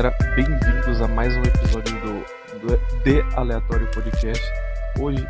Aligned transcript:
galera, 0.00 0.16
bem-vindos 0.34 1.02
a 1.02 1.08
mais 1.08 1.36
um 1.36 1.42
episódio 1.42 1.94
do, 2.00 2.60
do 2.60 3.02
The 3.04 3.20
Aleatório 3.36 3.90
Podcast. 3.90 4.42
Hoje 4.98 5.22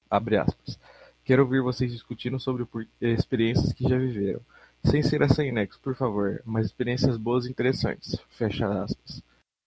Abre 0.09 0.39
aspas. 0.39 0.79
Quero 1.25 1.43
ouvir 1.43 1.63
vocês 1.63 1.93
discutindo 1.93 2.41
sobre 2.41 2.67
experiências 3.01 3.73
que 3.73 3.89
já 3.89 3.97
viveram. 3.99 4.41
Sem 4.85 5.03
ser 5.03 5.29
sem 5.31 5.53
nexo, 5.53 5.79
por 5.81 5.95
favor, 5.95 6.43
mas 6.45 6.67
experiências 6.67 7.17
boas 7.17 7.47
e 7.47 7.51
interessantes. 7.51 8.19
Fecha 8.31 8.67
aspas. 8.83 9.23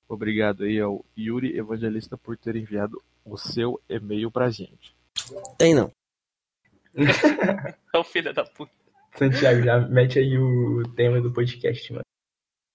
Obrigado 0.07 0.63
aí 0.63 0.79
ao 0.79 1.03
Yuri 1.17 1.57
Evangelista 1.57 2.17
por 2.17 2.37
ter 2.37 2.55
enviado 2.55 3.01
o 3.23 3.37
seu 3.37 3.81
e-mail 3.89 4.29
pra 4.29 4.49
gente. 4.49 4.95
Tem 5.57 5.73
não. 5.73 5.91
É 7.93 7.97
o 7.97 8.03
filho 8.03 8.33
da 8.33 8.43
puta. 8.43 8.71
Santiago, 9.15 9.61
já 9.61 9.79
mete 9.79 10.19
aí 10.19 10.37
o 10.37 10.83
tema 10.93 11.21
do 11.21 11.31
podcast, 11.31 11.91
mano. 11.93 12.03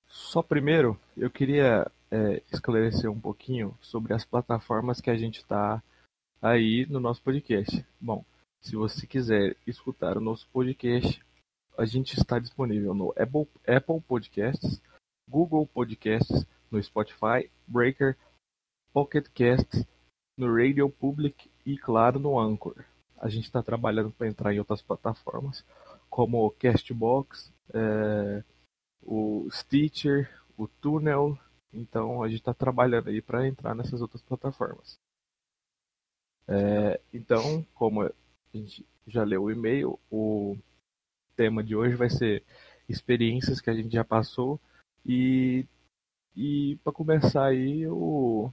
Só 0.08 0.42
primeiro, 0.42 0.98
eu 1.16 1.30
queria 1.30 1.90
é, 2.10 2.42
esclarecer 2.52 3.10
um 3.10 3.20
pouquinho 3.20 3.76
sobre 3.80 4.14
as 4.14 4.24
plataformas 4.24 5.00
que 5.00 5.10
a 5.10 5.16
gente 5.16 5.36
está 5.36 5.82
aí 6.40 6.86
no 6.88 6.98
nosso 6.98 7.22
podcast. 7.22 7.84
Bom, 8.00 8.24
se 8.62 8.74
você 8.74 9.06
quiser 9.06 9.56
escutar 9.66 10.16
o 10.16 10.20
nosso 10.20 10.48
podcast, 10.48 11.22
a 11.76 11.84
gente 11.84 12.18
está 12.18 12.38
disponível 12.38 12.94
no 12.94 13.10
Apple, 13.10 13.46
Apple 13.66 14.00
Podcasts, 14.06 14.80
Google 15.28 15.66
Podcasts, 15.66 16.46
no 16.70 16.82
Spotify, 16.82 17.50
Breaker, 17.66 18.16
Pocket 18.92 19.26
Casts, 19.34 19.86
no 20.36 20.54
Radio 20.54 20.88
Public 20.88 21.50
e, 21.66 21.76
claro, 21.76 22.18
no 22.18 22.38
Anchor. 22.38 22.84
A 23.18 23.28
gente 23.28 23.44
está 23.44 23.62
trabalhando 23.62 24.10
para 24.10 24.28
entrar 24.28 24.54
em 24.54 24.58
outras 24.58 24.80
plataformas, 24.80 25.64
como 26.08 26.44
o 26.44 26.50
Castbox, 26.50 27.52
é, 27.74 28.42
o 29.02 29.48
Stitcher, 29.50 30.30
o 30.56 30.66
Tunnel. 30.66 31.38
Então, 31.72 32.22
a 32.22 32.28
gente 32.28 32.40
está 32.40 32.54
trabalhando 32.54 33.10
aí 33.10 33.20
para 33.20 33.46
entrar 33.46 33.74
nessas 33.74 34.00
outras 34.00 34.22
plataformas. 34.22 34.98
É, 36.48 37.00
então, 37.12 37.64
como 37.74 38.02
a 38.02 38.12
gente 38.52 38.84
já 39.06 39.22
leu 39.22 39.44
o 39.44 39.50
e-mail, 39.50 39.98
o 40.10 40.56
tema 41.36 41.62
de 41.62 41.76
hoje 41.76 41.94
vai 41.94 42.10
ser 42.10 42.42
experiências 42.88 43.60
que 43.60 43.70
a 43.70 43.74
gente 43.74 43.92
já 43.92 44.04
passou 44.04 44.60
e 45.06 45.64
e 46.40 46.76
para 46.76 46.90
começar 46.90 47.44
aí, 47.44 47.86
o, 47.86 48.50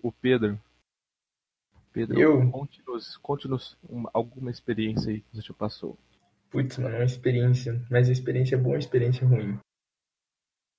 o 0.00 0.12
Pedro. 0.12 0.56
Pedro, 1.92 2.20
Eu? 2.20 2.50
conte-nos 2.52 3.16
conte 3.16 3.48
uma, 3.88 4.08
alguma 4.12 4.48
experiência 4.48 5.10
aí 5.10 5.22
que 5.22 5.34
você 5.34 5.42
já 5.42 5.52
passou. 5.52 5.98
Putz, 6.50 6.78
mano, 6.78 6.94
é 6.94 6.98
uma 7.00 7.04
experiência. 7.04 7.84
Mas 7.90 8.08
a 8.08 8.12
experiência 8.12 8.54
é 8.54 8.58
boa 8.58 8.74
ou 8.74 8.78
experiência 8.78 9.26
ruim? 9.26 9.58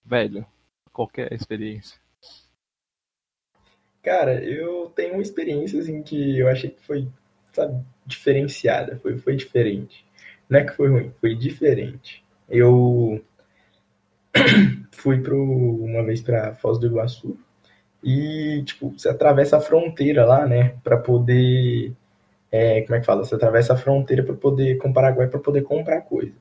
Velho, 0.05 0.45
qualquer 0.93 1.33
experiência. 1.33 1.99
Cara, 4.01 4.41
eu 4.41 4.89
tenho 4.95 5.21
experiências 5.21 5.89
em 5.89 6.01
que 6.01 6.39
eu 6.39 6.47
achei 6.47 6.69
que 6.69 6.81
foi, 6.81 7.11
sabe, 7.51 7.85
diferenciada. 8.05 8.97
Foi, 8.99 9.17
foi 9.17 9.35
diferente. 9.35 10.05
Não 10.49 10.59
é 10.59 10.65
que 10.65 10.77
foi 10.77 10.87
ruim, 10.87 11.11
foi 11.19 11.35
diferente. 11.35 12.23
Eu 12.47 13.21
fui 14.91 15.21
pro, 15.21 15.41
uma 15.41 16.03
vez 16.03 16.21
para 16.21 16.53
Foz 16.55 16.79
do 16.79 16.87
Iguaçu 16.87 17.37
e, 18.03 18.63
tipo, 18.65 18.91
você 18.91 19.09
atravessa 19.09 19.57
a 19.57 19.61
fronteira 19.61 20.25
lá, 20.25 20.45
né, 20.45 20.75
para 20.83 20.97
poder, 20.97 21.93
é, 22.51 22.81
como 22.81 22.95
é 22.95 22.99
que 22.99 23.05
fala? 23.05 23.23
Você 23.23 23.35
atravessa 23.35 23.73
a 23.73 23.77
fronteira 23.77 24.23
para 24.23 24.35
poder, 24.35 24.77
com 24.77 24.89
o 24.89 24.93
Paraguai, 24.93 25.27
para 25.27 25.39
poder 25.39 25.63
comprar 25.63 26.01
coisa. 26.01 26.33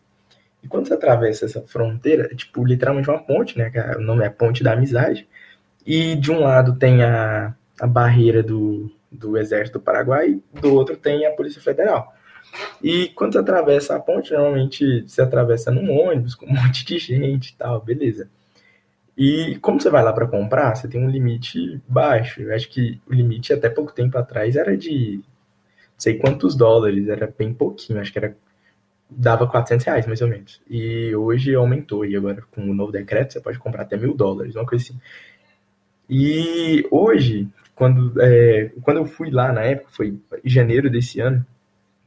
E 0.62 0.69
quando 0.69 0.89
você 0.89 0.95
atravessa 0.95 1.45
essa 1.45 1.62
fronteira, 1.62 2.29
é, 2.31 2.34
tipo, 2.34 2.65
literalmente 2.65 3.09
uma 3.09 3.23
ponte, 3.23 3.57
né, 3.59 3.71
que 3.71 3.79
o 3.79 4.01
nome 4.01 4.25
é 4.25 4.31
Ponte 4.31 4.63
da 4.63 4.73
Amizade, 4.73 5.27
e 5.84 6.17
de 6.17 6.31
um 6.33 6.41
lado 6.41 6.77
tem 6.77 7.03
a, 7.03 7.55
a 7.81 7.87
barreira 7.87 8.43
do, 8.43 8.91
do 9.11 9.37
Exército 9.37 9.78
do 9.78 9.84
Paraguai, 9.84 10.41
do 10.53 10.75
outro 10.75 10.97
tem 10.97 11.25
a 11.27 11.33
Polícia 11.33 11.61
Federal. 11.61 12.13
E 12.83 13.09
quando 13.09 13.33
você 13.33 13.39
atravessa 13.39 13.97
a 13.97 14.01
ponte, 14.01 14.33
normalmente 14.33 15.03
você 15.03 15.23
atravessa 15.23 15.71
num 15.71 15.91
ônibus 15.91 16.34
com 16.34 16.47
um 16.47 16.53
monte 16.55 16.84
de 16.84 16.99
gente 16.99 17.51
e 17.51 17.57
tal, 17.57 17.81
beleza. 17.81 18.29
E 19.17 19.57
como 19.61 19.81
você 19.81 19.89
vai 19.89 20.03
lá 20.05 20.12
para 20.12 20.27
comprar, 20.27 20.75
você 20.75 20.87
tem 20.87 21.03
um 21.03 21.09
limite 21.09 21.81
baixo. 21.89 22.43
Eu 22.43 22.55
acho 22.55 22.69
que 22.69 23.01
o 23.07 23.15
limite 23.15 23.53
até 23.53 23.71
pouco 23.71 23.93
tempo 23.93 24.19
atrás 24.19 24.57
era 24.57 24.77
de 24.77 25.17
não 25.17 26.01
sei 26.01 26.19
quantos 26.19 26.55
dólares, 26.55 27.09
era 27.09 27.33
bem 27.39 27.55
pouquinho, 27.55 28.01
acho 28.01 28.12
que 28.12 28.19
era 28.19 28.37
dava 29.09 29.47
400 29.47 29.87
reais 29.87 30.07
mais 30.07 30.21
ou 30.21 30.28
menos. 30.28 30.61
E 30.69 31.15
hoje 31.15 31.55
aumentou, 31.55 32.05
e 32.05 32.17
agora 32.17 32.43
com 32.51 32.63
o 32.63 32.75
novo 32.75 32.93
decreto 32.93 33.33
você 33.33 33.41
pode 33.41 33.59
comprar 33.59 33.83
até 33.83 33.97
mil 33.97 34.15
dólares, 34.15 34.55
uma 34.55 34.67
coisa 34.67 34.84
assim. 34.84 35.01
E 36.09 36.87
hoje, 36.91 37.49
quando, 37.75 38.21
é, 38.21 38.71
quando 38.83 38.99
eu 38.99 39.07
fui 39.07 39.31
lá 39.31 39.53
na 39.53 39.63
época, 39.63 39.91
foi 39.91 40.19
em 40.45 40.49
janeiro 40.49 40.91
desse 40.91 41.21
ano, 41.21 41.45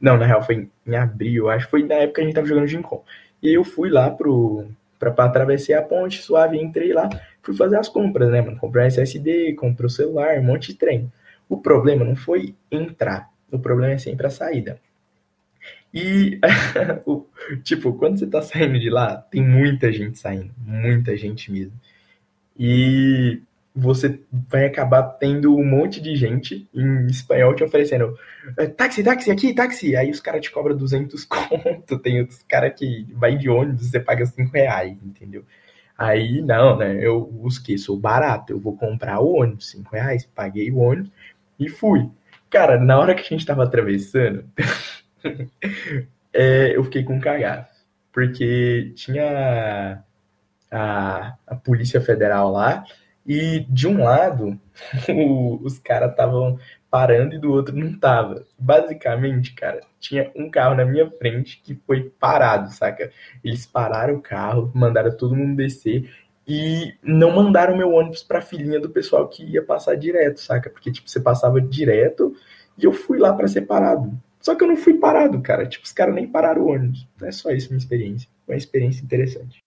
não, 0.00 0.16
na 0.16 0.26
real, 0.26 0.42
foi 0.42 0.68
em 0.86 0.96
abril, 0.96 1.50
acho 1.50 1.66
que 1.66 1.70
foi 1.70 1.84
na 1.84 1.96
época 1.96 2.14
que 2.14 2.20
a 2.22 2.24
gente 2.24 2.34
tava 2.34 2.46
jogando 2.46 2.66
Gincon. 2.66 3.04
E 3.42 3.48
aí 3.48 3.54
eu 3.54 3.64
fui 3.64 3.90
lá 3.90 4.10
pro. 4.10 4.66
Pra, 4.98 5.10
pra 5.10 5.24
atravessar 5.24 5.78
a 5.78 5.82
ponte 5.82 6.20
suave, 6.20 6.60
entrei 6.60 6.92
lá, 6.92 7.08
fui 7.42 7.56
fazer 7.56 7.78
as 7.78 7.88
compras, 7.88 8.30
né, 8.30 8.42
mano? 8.42 8.58
Comprei 8.58 8.86
SSD, 8.86 9.54
comprei 9.54 9.86
o 9.86 9.90
celular, 9.90 10.38
um 10.38 10.44
monte 10.44 10.72
de 10.72 10.74
trem. 10.74 11.10
O 11.48 11.56
problema 11.56 12.04
não 12.04 12.14
foi 12.14 12.54
entrar, 12.70 13.30
o 13.50 13.58
problema 13.58 13.94
é 13.94 13.98
sempre 13.98 14.26
a 14.26 14.30
saída. 14.30 14.78
E, 15.92 16.38
tipo, 17.64 17.94
quando 17.94 18.18
você 18.18 18.26
tá 18.26 18.42
saindo 18.42 18.78
de 18.78 18.90
lá, 18.90 19.16
tem 19.16 19.42
muita 19.42 19.90
gente 19.90 20.18
saindo, 20.18 20.52
muita 20.66 21.16
gente 21.16 21.50
mesmo. 21.50 21.72
E 22.58 23.40
você 23.80 24.20
vai 24.30 24.66
acabar 24.66 25.02
tendo 25.02 25.56
um 25.56 25.64
monte 25.64 26.00
de 26.00 26.14
gente 26.14 26.68
em 26.74 27.06
espanhol 27.06 27.54
te 27.54 27.64
oferecendo 27.64 28.14
táxi, 28.76 29.02
táxi, 29.02 29.30
aqui, 29.30 29.54
táxi. 29.54 29.96
Aí 29.96 30.10
os 30.10 30.20
caras 30.20 30.42
te 30.42 30.50
cobram 30.50 30.76
200 30.76 31.24
conto. 31.26 31.98
Tem 31.98 32.20
outros 32.20 32.42
caras 32.42 32.72
que 32.78 33.06
vai 33.14 33.36
de 33.36 33.48
ônibus 33.48 33.90
você 33.90 34.00
paga 34.00 34.26
5 34.26 34.52
reais, 34.52 34.96
entendeu? 35.02 35.44
Aí, 35.96 36.40
não, 36.40 36.76
né? 36.76 36.98
Eu 37.00 37.22
busquei, 37.24 37.78
sou 37.78 37.98
barato. 37.98 38.52
Eu 38.52 38.60
vou 38.60 38.76
comprar 38.76 39.20
o 39.20 39.34
ônibus, 39.36 39.70
5 39.70 39.90
reais. 39.94 40.26
Paguei 40.34 40.70
o 40.70 40.78
ônibus 40.78 41.10
e 41.58 41.68
fui. 41.68 42.08
Cara, 42.48 42.78
na 42.78 42.98
hora 42.98 43.14
que 43.14 43.22
a 43.22 43.24
gente 43.24 43.46
tava 43.46 43.64
atravessando, 43.64 44.44
é, 46.32 46.76
eu 46.76 46.84
fiquei 46.84 47.02
com 47.02 47.16
um. 47.16 47.20
Porque 48.12 48.92
tinha 48.96 50.02
a, 50.70 51.34
a 51.46 51.54
Polícia 51.54 52.00
Federal 52.00 52.50
lá 52.50 52.84
e 53.32 53.60
de 53.68 53.86
um 53.86 54.02
lado, 54.02 54.58
o, 55.08 55.60
os 55.62 55.78
caras 55.78 56.10
estavam 56.10 56.58
parando 56.90 57.32
e 57.32 57.38
do 57.38 57.52
outro 57.52 57.76
não 57.76 57.96
tava. 57.96 58.44
Basicamente, 58.58 59.54
cara, 59.54 59.82
tinha 60.00 60.32
um 60.34 60.50
carro 60.50 60.74
na 60.74 60.84
minha 60.84 61.08
frente 61.08 61.60
que 61.62 61.76
foi 61.86 62.10
parado, 62.18 62.72
saca? 62.72 63.12
Eles 63.44 63.64
pararam 63.64 64.16
o 64.16 64.20
carro, 64.20 64.72
mandaram 64.74 65.16
todo 65.16 65.36
mundo 65.36 65.54
descer 65.54 66.10
e 66.44 66.92
não 67.04 67.30
mandaram 67.30 67.76
meu 67.76 67.92
ônibus 67.92 68.24
pra 68.24 68.42
filinha 68.42 68.80
do 68.80 68.90
pessoal 68.90 69.28
que 69.28 69.44
ia 69.44 69.62
passar 69.62 69.94
direto, 69.94 70.40
saca? 70.40 70.68
Porque, 70.68 70.90
tipo, 70.90 71.08
você 71.08 71.20
passava 71.20 71.60
direto 71.60 72.34
e 72.76 72.84
eu 72.84 72.92
fui 72.92 73.16
lá 73.16 73.32
para 73.32 73.46
ser 73.46 73.60
parado. 73.60 74.12
Só 74.40 74.56
que 74.56 74.64
eu 74.64 74.68
não 74.68 74.76
fui 74.76 74.94
parado, 74.94 75.40
cara. 75.40 75.66
Tipo, 75.66 75.84
os 75.84 75.92
caras 75.92 76.16
nem 76.16 76.26
pararam 76.26 76.62
o 76.62 76.72
ônibus. 76.72 77.06
É 77.22 77.30
só 77.30 77.52
isso 77.52 77.68
minha 77.68 77.78
experiência. 77.78 78.28
Uma 78.48 78.56
experiência 78.56 79.04
interessante. 79.04 79.62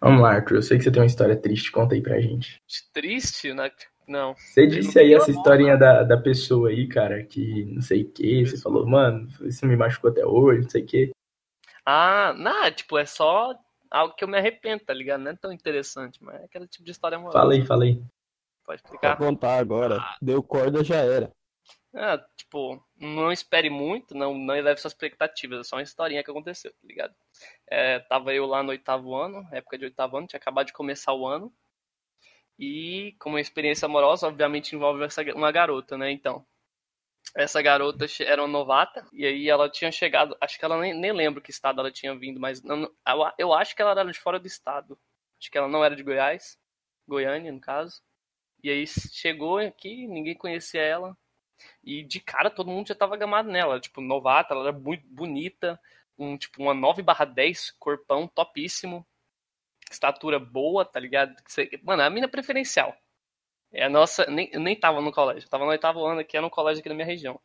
Vamos 0.00 0.22
lá, 0.22 0.34
Arthur. 0.34 0.56
Eu 0.56 0.62
sei 0.62 0.78
que 0.78 0.84
você 0.84 0.90
tem 0.90 1.00
uma 1.00 1.06
história 1.06 1.36
triste. 1.36 1.72
Conta 1.72 1.94
aí 1.94 2.02
pra 2.02 2.20
gente. 2.20 2.60
Triste, 2.92 3.52
né? 3.52 3.70
Não. 4.06 4.34
Você 4.36 4.66
disse 4.66 4.98
aí 4.98 5.14
essa 5.14 5.30
historinha 5.30 5.76
da, 5.76 6.04
da 6.04 6.16
pessoa 6.16 6.68
aí, 6.68 6.86
cara, 6.86 7.24
que 7.24 7.64
não 7.64 7.82
sei 7.82 8.02
o 8.02 8.10
que. 8.10 8.46
Você 8.46 8.60
falou, 8.60 8.86
mano, 8.86 9.28
isso 9.42 9.66
me 9.66 9.76
machucou 9.76 10.10
até 10.10 10.24
hoje, 10.24 10.62
não 10.62 10.70
sei 10.70 10.82
o 10.82 10.86
que. 10.86 11.10
Ah, 11.84 12.32
não, 12.36 12.70
tipo, 12.70 12.98
é 12.98 13.04
só 13.04 13.54
algo 13.90 14.14
que 14.14 14.22
eu 14.22 14.28
me 14.28 14.38
arrependo, 14.38 14.84
tá 14.84 14.94
ligado? 14.94 15.22
Não 15.22 15.32
é 15.32 15.36
tão 15.36 15.52
interessante, 15.52 16.22
mas 16.22 16.40
é 16.40 16.44
aquele 16.44 16.68
tipo 16.68 16.84
de 16.84 16.90
história 16.92 17.16
amorosa. 17.16 17.38
Fala 17.38 17.54
aí, 17.54 17.66
fala 17.66 17.84
aí. 17.84 17.94
Pode 17.94 18.10
Pode 18.64 18.80
explicar? 18.82 19.16
contar 19.16 19.58
agora. 19.58 20.04
Deu 20.20 20.42
corda, 20.42 20.82
já 20.84 20.96
era. 20.96 21.30
Ah, 21.94 22.18
tipo, 22.36 22.84
não 22.96 23.32
espere 23.32 23.70
muito, 23.70 24.14
não, 24.14 24.34
não 24.36 24.54
eleve 24.54 24.80
suas 24.80 24.92
expectativas, 24.92 25.60
é 25.60 25.64
só 25.64 25.76
uma 25.76 25.82
historinha 25.82 26.22
que 26.22 26.30
aconteceu, 26.30 26.70
tá 26.72 26.78
ligado? 26.84 27.14
É, 27.68 28.00
tava 28.00 28.34
eu 28.34 28.46
lá 28.46 28.62
no 28.62 28.70
oitavo 28.70 29.14
ano, 29.14 29.48
época 29.52 29.78
de 29.78 29.84
oitavo 29.86 30.16
ano, 30.18 30.26
tinha 30.26 30.38
acabado 30.38 30.66
de 30.68 30.72
começar 30.74 31.14
o 31.14 31.26
ano, 31.26 31.52
e 32.58 33.14
como 33.18 33.38
experiência 33.38 33.86
amorosa, 33.86 34.26
obviamente 34.26 34.74
envolve 34.74 35.04
essa, 35.04 35.22
uma 35.34 35.52
garota, 35.52 35.96
né? 35.98 36.10
Então, 36.10 36.44
essa 37.36 37.62
garota 37.62 38.06
era 38.22 38.42
uma 38.42 38.48
novata, 38.48 39.06
e 39.12 39.26
aí 39.26 39.48
ela 39.50 39.70
tinha 39.70 39.92
chegado, 39.92 40.36
acho 40.40 40.58
que 40.58 40.64
ela 40.64 40.80
nem, 40.80 40.94
nem 40.94 41.12
lembro 41.12 41.42
que 41.42 41.50
estado 41.50 41.80
ela 41.80 41.92
tinha 41.92 42.16
vindo, 42.16 42.40
mas 42.40 42.62
não- 42.62 42.84
eu, 43.08 43.32
eu 43.38 43.54
acho 43.54 43.76
que 43.76 43.82
ela 43.82 43.92
era 43.92 44.04
de 44.12 44.18
fora 44.18 44.40
do 44.40 44.46
estado, 44.48 44.98
acho 45.40 45.50
que 45.50 45.58
ela 45.58 45.68
não 45.68 45.84
era 45.84 45.96
de 45.96 46.02
Goiás, 46.02 46.58
Goiânia, 47.08 47.52
no 47.52 47.60
caso, 47.60 48.02
e 48.62 48.70
aí 48.70 48.86
chegou 48.86 49.58
aqui, 49.58 50.06
ninguém 50.08 50.36
conhecia 50.36 50.82
ela, 50.82 51.16
e 51.82 52.02
de 52.02 52.20
cara 52.20 52.50
todo 52.50 52.70
mundo 52.70 52.88
já 52.88 52.94
tava 52.94 53.16
gamado 53.16 53.50
nela. 53.50 53.80
Tipo, 53.80 54.00
novata, 54.00 54.54
ela 54.54 54.68
era 54.68 54.78
muito 54.78 55.06
bonita. 55.08 55.80
Um, 56.18 56.36
tipo, 56.36 56.62
uma 56.62 56.74
9 56.74 57.02
barra 57.02 57.24
10, 57.24 57.72
corpão 57.78 58.26
topíssimo. 58.28 59.06
Estatura 59.90 60.38
boa, 60.38 60.84
tá 60.84 60.98
ligado? 60.98 61.34
Mano, 61.82 62.02
é 62.02 62.06
a 62.06 62.10
mina 62.10 62.28
preferencial. 62.28 62.96
É 63.72 63.84
a 63.84 63.90
nossa. 63.90 64.26
Nem, 64.26 64.48
eu 64.52 64.60
nem 64.60 64.78
tava 64.78 65.00
no 65.00 65.12
colégio. 65.12 65.46
Eu 65.46 65.50
tava 65.50 65.64
no 65.64 65.70
oitavo 65.70 66.04
ano 66.04 66.20
aqui, 66.20 66.36
é 66.36 66.40
no 66.40 66.50
colégio 66.50 66.80
aqui 66.80 66.88
na 66.88 66.94
minha 66.94 67.06
região. 67.06 67.40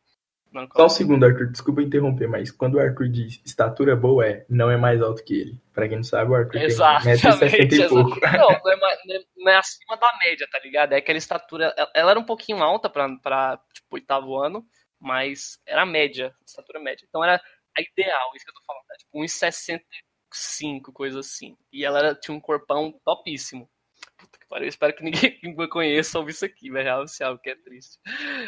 Não, 0.51 0.63
no 0.63 0.69
Só 0.75 0.86
um 0.86 0.89
segundo, 0.89 1.25
Arthur. 1.25 1.48
Desculpa 1.51 1.81
interromper, 1.81 2.27
mas 2.27 2.51
quando 2.51 2.75
o 2.75 2.80
Arthur 2.80 3.07
diz 3.07 3.42
estatura 3.45 3.95
boa, 3.95 4.27
é 4.27 4.45
não 4.50 4.69
é 4.69 4.75
mais 4.75 5.01
alto 5.01 5.24
que 5.24 5.33
ele. 5.39 5.62
Pra 5.74 5.88
quem 5.88 5.98
não 5.98 6.03
sabe, 6.03 6.31
o 6.31 6.36
Arthur 6.36 6.57
Exatamente. 6.62 7.21
tem 7.21 7.31
1,60m 7.31 7.86
e 7.86 7.89
pouco. 7.89 8.19
Não, 8.19 8.50
não 8.50 8.71
é, 8.71 8.75
não 8.77 9.15
é- 9.15 9.24
não 9.38 9.51
é 9.51 9.56
acima 9.57 9.98
da 9.98 10.12
média, 10.19 10.48
tá 10.51 10.59
ligado? 10.59 10.94
É 10.94 10.98
aquela 10.98 11.18
estatura. 11.18 11.74
Ela, 11.95 12.12
era 12.12 12.19
um 12.19 12.25
pouquinho 12.25 12.62
alta 12.62 12.89
pra, 12.89 13.07
pra 13.19 13.57
tipo, 13.74 13.88
oitavo 13.95 14.38
ano, 14.38 14.65
mas 15.00 15.57
era 15.65 15.83
a 15.83 15.86
média, 15.86 16.36
estatura 16.45 16.80
média. 16.80 17.06
Então 17.07 17.24
era 17.24 17.42
a 17.77 17.81
ideal, 17.81 18.31
isso 18.36 18.44
que 18.44 18.51
eu 18.51 18.56
tô 18.56 18.62
falando. 18.68 18.83
Tá? 18.88 18.95
Tipo, 18.97 19.19
1,65, 19.24 20.92
coisa 20.94 21.19
assim. 21.21 21.56
E 21.71 21.86
ela 21.86 22.00
era- 22.00 22.15
tinha 22.15 22.36
um 22.36 22.42
corpão 22.42 22.94
topíssimo. 23.06 23.69
Puta 24.18 24.38
que 24.38 24.47
pariu, 24.47 24.68
espero 24.68 24.94
que 24.94 25.04
ninguém 25.04 25.12
que 25.39 25.68
conheça 25.69 26.19
ouve 26.19 26.31
isso 26.31 26.45
aqui, 26.45 26.69
vai 26.69 26.83
real 26.83 27.04
oficial, 27.04 27.38
que 27.39 27.50
é 27.50 27.56
triste. 27.56 27.97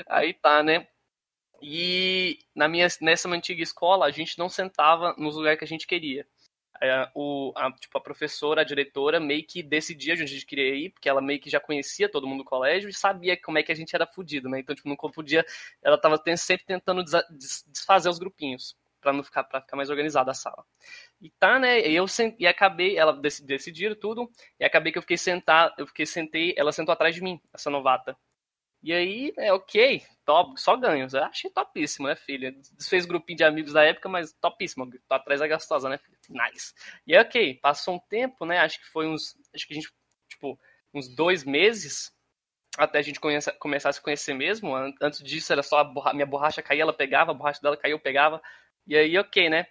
Aí 0.07 0.33
tá, 0.33 0.61
né? 0.61 0.88
E 1.63 2.39
na 2.56 2.68
minha, 2.68 2.88
nessa 3.01 3.27
minha 3.27 3.38
antiga 3.38 3.63
escola, 3.63 4.06
a 4.06 4.12
gente 4.12 4.38
não 4.38 4.50
sentava 4.50 5.15
nos 5.18 5.36
lugares 5.36 5.57
que 5.60 5.65
a 5.65 5.68
gente 5.68 5.88
queria. 5.88 6.27
É, 6.81 7.10
o, 7.15 7.54
a, 7.56 7.71
tipo, 7.71 7.98
a 7.98 8.01
professora, 8.01 8.62
a 8.62 8.65
diretora, 8.65 9.19
meio 9.19 9.45
que 9.48 9.63
decidia 9.63 10.13
onde 10.13 10.24
a 10.24 10.27
gente 10.27 10.45
queria 10.45 10.75
ir, 10.75 10.89
porque 10.92 11.07
ela 11.07 11.21
meio 11.21 11.39
que 11.39 11.50
já 11.50 11.60
conhecia 11.60 12.10
todo 12.10 12.27
mundo 12.27 12.39
do 12.44 12.45
colégio 12.50 12.89
e 12.89 12.94
sabia 12.94 13.38
como 13.42 13.57
é 13.57 13.63
que 13.63 13.71
a 13.71 13.75
gente 13.75 13.95
era 13.95 14.06
fudido, 14.07 14.50
né? 14.50 14.60
Então, 14.60 14.75
tipo, 14.75 14.89
não 14.89 14.98
podia. 14.98 15.45
Ela 15.81 15.98
tava 15.98 16.19
ten- 16.19 16.36
sempre 16.38 16.65
tentando 16.65 17.04
desfazer 17.71 18.09
os 18.09 18.19
grupinhos, 18.19 18.75
pra 19.00 19.13
não 19.13 19.24
ficar, 19.24 19.44
pra 19.45 19.62
ficar 19.62 19.77
mais 19.77 19.89
organizada 19.89 20.31
a 20.31 20.33
sala. 20.33 20.66
E 21.21 21.30
tá, 21.31 21.59
né? 21.59 21.80
Eu 21.81 22.07
sen- 22.07 22.36
e 22.39 22.48
acabei, 22.48 22.98
ela 22.98 23.13
dec- 23.13 23.42
decidiram 23.44 23.95
tudo, 23.95 24.30
e 24.59 24.66
acabei 24.66 24.92
que 24.92 24.98
eu 24.98 25.01
fiquei 25.04 25.18
sentado, 25.18 25.74
eu 25.77 25.88
fiquei 25.88 26.06
sentei, 26.06 26.54
ela 26.57 26.71
sentou 26.74 26.94
atrás 26.94 27.16
de 27.16 27.21
mim, 27.24 27.39
essa 27.54 27.69
novata. 27.69 28.18
E 28.83 28.91
aí, 28.91 29.33
é 29.38 29.53
ok, 29.53 30.03
top, 30.25 30.59
só 30.59 30.75
ganhos. 30.75 31.13
Eu 31.13 31.24
achei 31.24 31.50
topíssimo, 31.50 32.07
né, 32.07 32.15
filha? 32.15 32.51
Desfez 32.77 33.06
grupinho 33.06 33.38
de 33.38 33.44
amigos 33.45 33.74
da 33.74 33.83
época, 33.83 34.09
mas 34.09 34.33
topíssimo. 34.33 34.89
Tô 35.07 35.15
atrás 35.15 35.39
da 35.39 35.47
gostosa, 35.47 35.88
né, 35.89 35.97
filha? 35.97 36.18
Nice. 36.30 36.74
E 37.07 37.15
aí, 37.15 37.21
ok, 37.21 37.56
passou 37.62 37.95
um 37.95 38.00
tempo, 38.00 38.45
né? 38.45 38.59
Acho 38.59 38.80
que 38.80 38.88
foi 38.89 39.07
uns. 39.07 39.38
Acho 39.56 39.65
que 39.68 39.74
a 39.74 39.75
gente, 39.75 39.89
tipo, 40.30 40.59
uns 40.94 41.07
dois 41.15 41.45
meses 41.45 42.12
até 42.77 43.00
a 43.00 43.01
gente 43.03 43.19
começar 43.19 43.89
a 43.89 43.94
se 43.94 44.01
conhecer 44.01 44.33
mesmo. 44.33 44.75
An- 44.75 44.94
Antes 45.01 45.24
disso, 45.24 45.53
era 45.53 45.63
só 45.63 45.80
a 45.80 45.83
borra- 45.83 46.13
minha 46.13 46.25
borracha 46.25 46.62
cair, 46.63 46.81
ela 46.81 46.94
pegava, 46.94 47.31
a 47.31 47.33
borracha 47.33 47.62
dela 47.62 47.77
caiu, 47.77 47.97
eu 47.97 48.01
pegava. 48.01 48.41
E 48.88 48.95
aí, 48.97 49.18
ok, 49.18 49.50
né? 49.50 49.68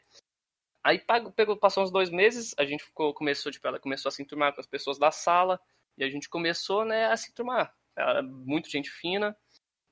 Aí 0.84 1.00
pegou, 1.36 1.56
passou 1.56 1.84
uns 1.84 1.92
dois 1.92 2.10
meses, 2.10 2.54
a 2.58 2.64
gente 2.64 2.84
ficou, 2.84 3.14
começou, 3.14 3.52
tipo, 3.52 3.66
ela 3.68 3.78
começou 3.78 4.08
a 4.08 4.12
se 4.12 4.22
enturmar 4.22 4.52
com 4.54 4.60
as 4.60 4.66
pessoas 4.66 4.98
da 4.98 5.10
sala, 5.10 5.60
e 5.96 6.04
a 6.04 6.10
gente 6.10 6.28
começou, 6.28 6.84
né, 6.84 7.06
a 7.06 7.16
se 7.16 7.30
enturmar. 7.30 7.72
Ela 7.96 8.10
era 8.12 8.22
muito 8.22 8.70
gente 8.70 8.90
fina, 8.90 9.36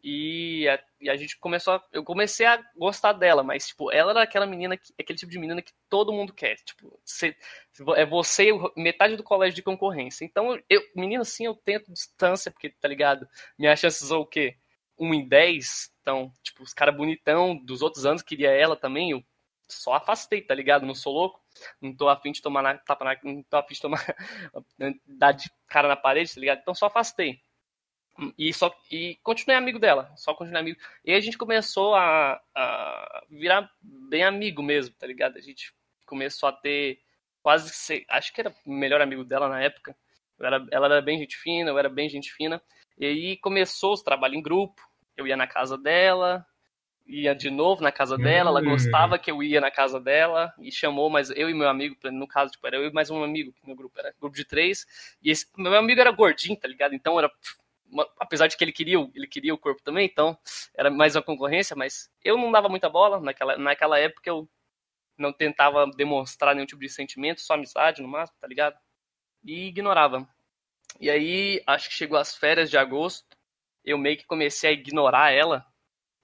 e 0.02 0.67
a, 0.69 0.81
e 1.00 1.11
a 1.11 1.17
gente 1.17 1.38
começou 1.38 1.75
a, 1.75 1.85
eu 1.93 2.02
comecei 2.02 2.47
a 2.47 2.62
gostar 2.76 3.12
dela, 3.12 3.43
mas, 3.43 3.69
tipo, 3.69 3.93
ela 3.93 4.12
era 4.12 4.23
aquela 4.23 4.47
menina, 4.47 4.76
que, 4.76 4.93
aquele 4.99 5.19
tipo 5.19 5.31
de 5.31 5.38
menina 5.38 5.61
que 5.61 5.73
todo 5.88 6.12
mundo 6.12 6.32
quer, 6.32 6.56
tipo, 6.56 6.99
cê, 7.05 7.37
é 7.97 8.06
você 8.06 8.50
metade 8.76 9.17
do 9.17 9.23
colégio 9.23 9.56
de 9.56 9.62
concorrência. 9.62 10.25
Então, 10.25 10.58
eu, 10.69 10.82
menina, 10.97 11.23
assim, 11.23 11.44
eu 11.47 11.55
tento 11.55 11.93
distância, 11.93 12.50
porque, 12.50 12.70
tá 12.70 12.88
ligado? 12.88 13.29
Minhas 13.58 13.79
chances 13.79 14.08
são 14.08 14.20
o 14.20 14.26
quê? 14.26 14.56
1 14.99 15.14
em 15.14 15.29
10, 15.29 15.93
então, 16.00 16.32
tipo, 16.43 16.62
os 16.62 16.73
caras 16.75 16.96
bonitão 16.96 17.56
dos 17.56 17.82
outros 17.82 18.06
anos 18.06 18.23
queria 18.23 18.50
ela 18.50 18.76
também, 18.76 19.11
eu 19.12 19.23
só 19.69 19.94
afastei, 19.94 20.43
tá 20.43 20.55
ligado? 20.55 20.87
Não 20.87 20.94
sou 20.94 21.12
louco, 21.12 21.41
não 21.81 21.94
tô 21.94 22.08
afim 22.08 22.32
de 22.32 22.43
tomar 22.43 22.62
na, 22.62 22.79
tapa 22.79 23.05
na, 23.05 23.17
não 23.23 23.43
tô 23.44 23.56
afim 23.56 23.75
de 23.75 23.81
tomar, 23.81 24.05
dar 25.06 25.32
de 25.32 25.50
cara 25.69 25.88
na 25.88 25.96
parede, 25.96 26.35
tá 26.35 26.41
ligado? 26.41 26.61
Então 26.61 26.75
só 26.75 26.87
afastei. 26.87 27.41
E, 28.36 28.52
só, 28.52 28.74
e 28.90 29.16
continuei 29.22 29.56
amigo 29.56 29.78
dela, 29.78 30.12
só 30.16 30.34
continuei 30.34 30.60
amigo. 30.60 30.80
E 31.04 31.12
a 31.14 31.20
gente 31.20 31.38
começou 31.38 31.94
a, 31.94 32.40
a 32.54 33.24
virar 33.30 33.70
bem 33.80 34.24
amigo 34.24 34.62
mesmo, 34.62 34.94
tá 34.98 35.06
ligado? 35.06 35.36
A 35.38 35.40
gente 35.40 35.72
começou 36.04 36.48
a 36.48 36.52
ter 36.52 37.00
quase, 37.43 37.70
ser, 37.70 38.05
acho 38.08 38.32
que 38.32 38.40
era 38.40 38.55
o 38.67 38.72
melhor 38.72 39.00
amigo 39.00 39.24
dela 39.24 39.48
na 39.48 39.62
época. 39.62 39.96
Era, 40.38 40.67
ela 40.70 40.86
era 40.86 41.02
bem 41.02 41.19
gente 41.19 41.36
fina, 41.36 41.70
eu 41.70 41.79
era 41.79 41.88
bem 41.88 42.08
gente 42.08 42.32
fina. 42.32 42.60
E 42.98 43.06
aí 43.06 43.36
começou 43.38 43.94
os 43.94 44.02
trabalhos 44.02 44.36
em 44.36 44.43
grupo, 44.43 44.82
eu 45.17 45.26
ia 45.26 45.36
na 45.36 45.46
casa 45.46 45.79
dela, 45.79 46.46
ia 47.06 47.34
de 47.34 47.50
novo 47.50 47.82
na 47.82 47.90
casa 47.93 48.17
dela, 48.17 48.50
ela 48.50 48.60
Hum. 48.60 48.64
gostava 48.64 49.19
que 49.19 49.31
eu 49.31 49.43
ia 49.43 49.60
na 49.60 49.70
casa 49.70 50.00
dela 50.00 50.52
e 50.58 50.70
chamou, 50.70 51.10
mas 51.10 51.31
eu 51.31 51.48
e 51.50 51.55
meu 51.55 51.69
amigo, 51.69 51.96
no 52.05 52.26
caso, 52.26 52.52
tipo, 52.52 52.67
era 52.67 52.76
eu 52.76 52.84
e 52.86 52.93
mais 52.93 53.10
um 53.10 53.22
amigo 53.22 53.52
no 53.67 53.74
grupo, 53.74 53.98
era 53.98 54.14
grupo 54.20 54.36
de 54.36 54.44
três, 54.44 54.86
e 55.22 55.31
esse 55.31 55.46
meu 55.56 55.74
amigo 55.74 56.00
era 56.00 56.10
gordinho, 56.10 56.56
tá 56.58 56.69
ligado? 56.69 56.94
Então 56.94 57.19
era 57.19 57.31
apesar 58.19 58.47
de 58.47 58.56
que 58.56 58.65
ele 58.65 58.73
queria, 58.73 58.99
ele 59.15 59.27
queria 59.27 59.55
o 59.55 59.59
corpo 59.59 59.82
também, 59.82 60.06
então 60.06 60.39
era 60.77 60.91
mais 60.91 61.17
uma 61.17 61.23
concorrência, 61.23 61.77
mas 61.77 62.11
eu 62.25 62.37
não 62.37 62.51
dava 62.53 62.69
muita 62.69 62.89
bola 62.89 63.20
naquela, 63.20 63.56
naquela 63.56 63.99
época 63.99 64.29
eu 64.29 64.49
não 65.19 65.32
tentava 65.32 65.87
demonstrar 65.97 66.55
nenhum 66.55 66.67
tipo 66.67 66.81
de 66.81 66.89
sentimento, 66.89 67.41
só 67.41 67.55
amizade 67.55 68.03
no 68.03 68.09
máximo, 68.09 68.39
tá 68.41 68.47
ligado? 68.47 68.77
E 69.44 69.67
ignorava. 69.69 70.27
E 70.99 71.11
aí, 71.11 71.63
acho 71.67 71.89
que 71.89 71.94
chegou 71.94 72.19
as 72.19 72.35
férias 72.35 72.70
de 72.70 72.79
agosto, 72.79 73.37
eu 73.85 73.99
meio 73.99 74.17
que 74.17 74.27
comecei 74.27 74.70
a 74.70 74.73
ignorar 74.73 75.31
ela. 75.32 75.65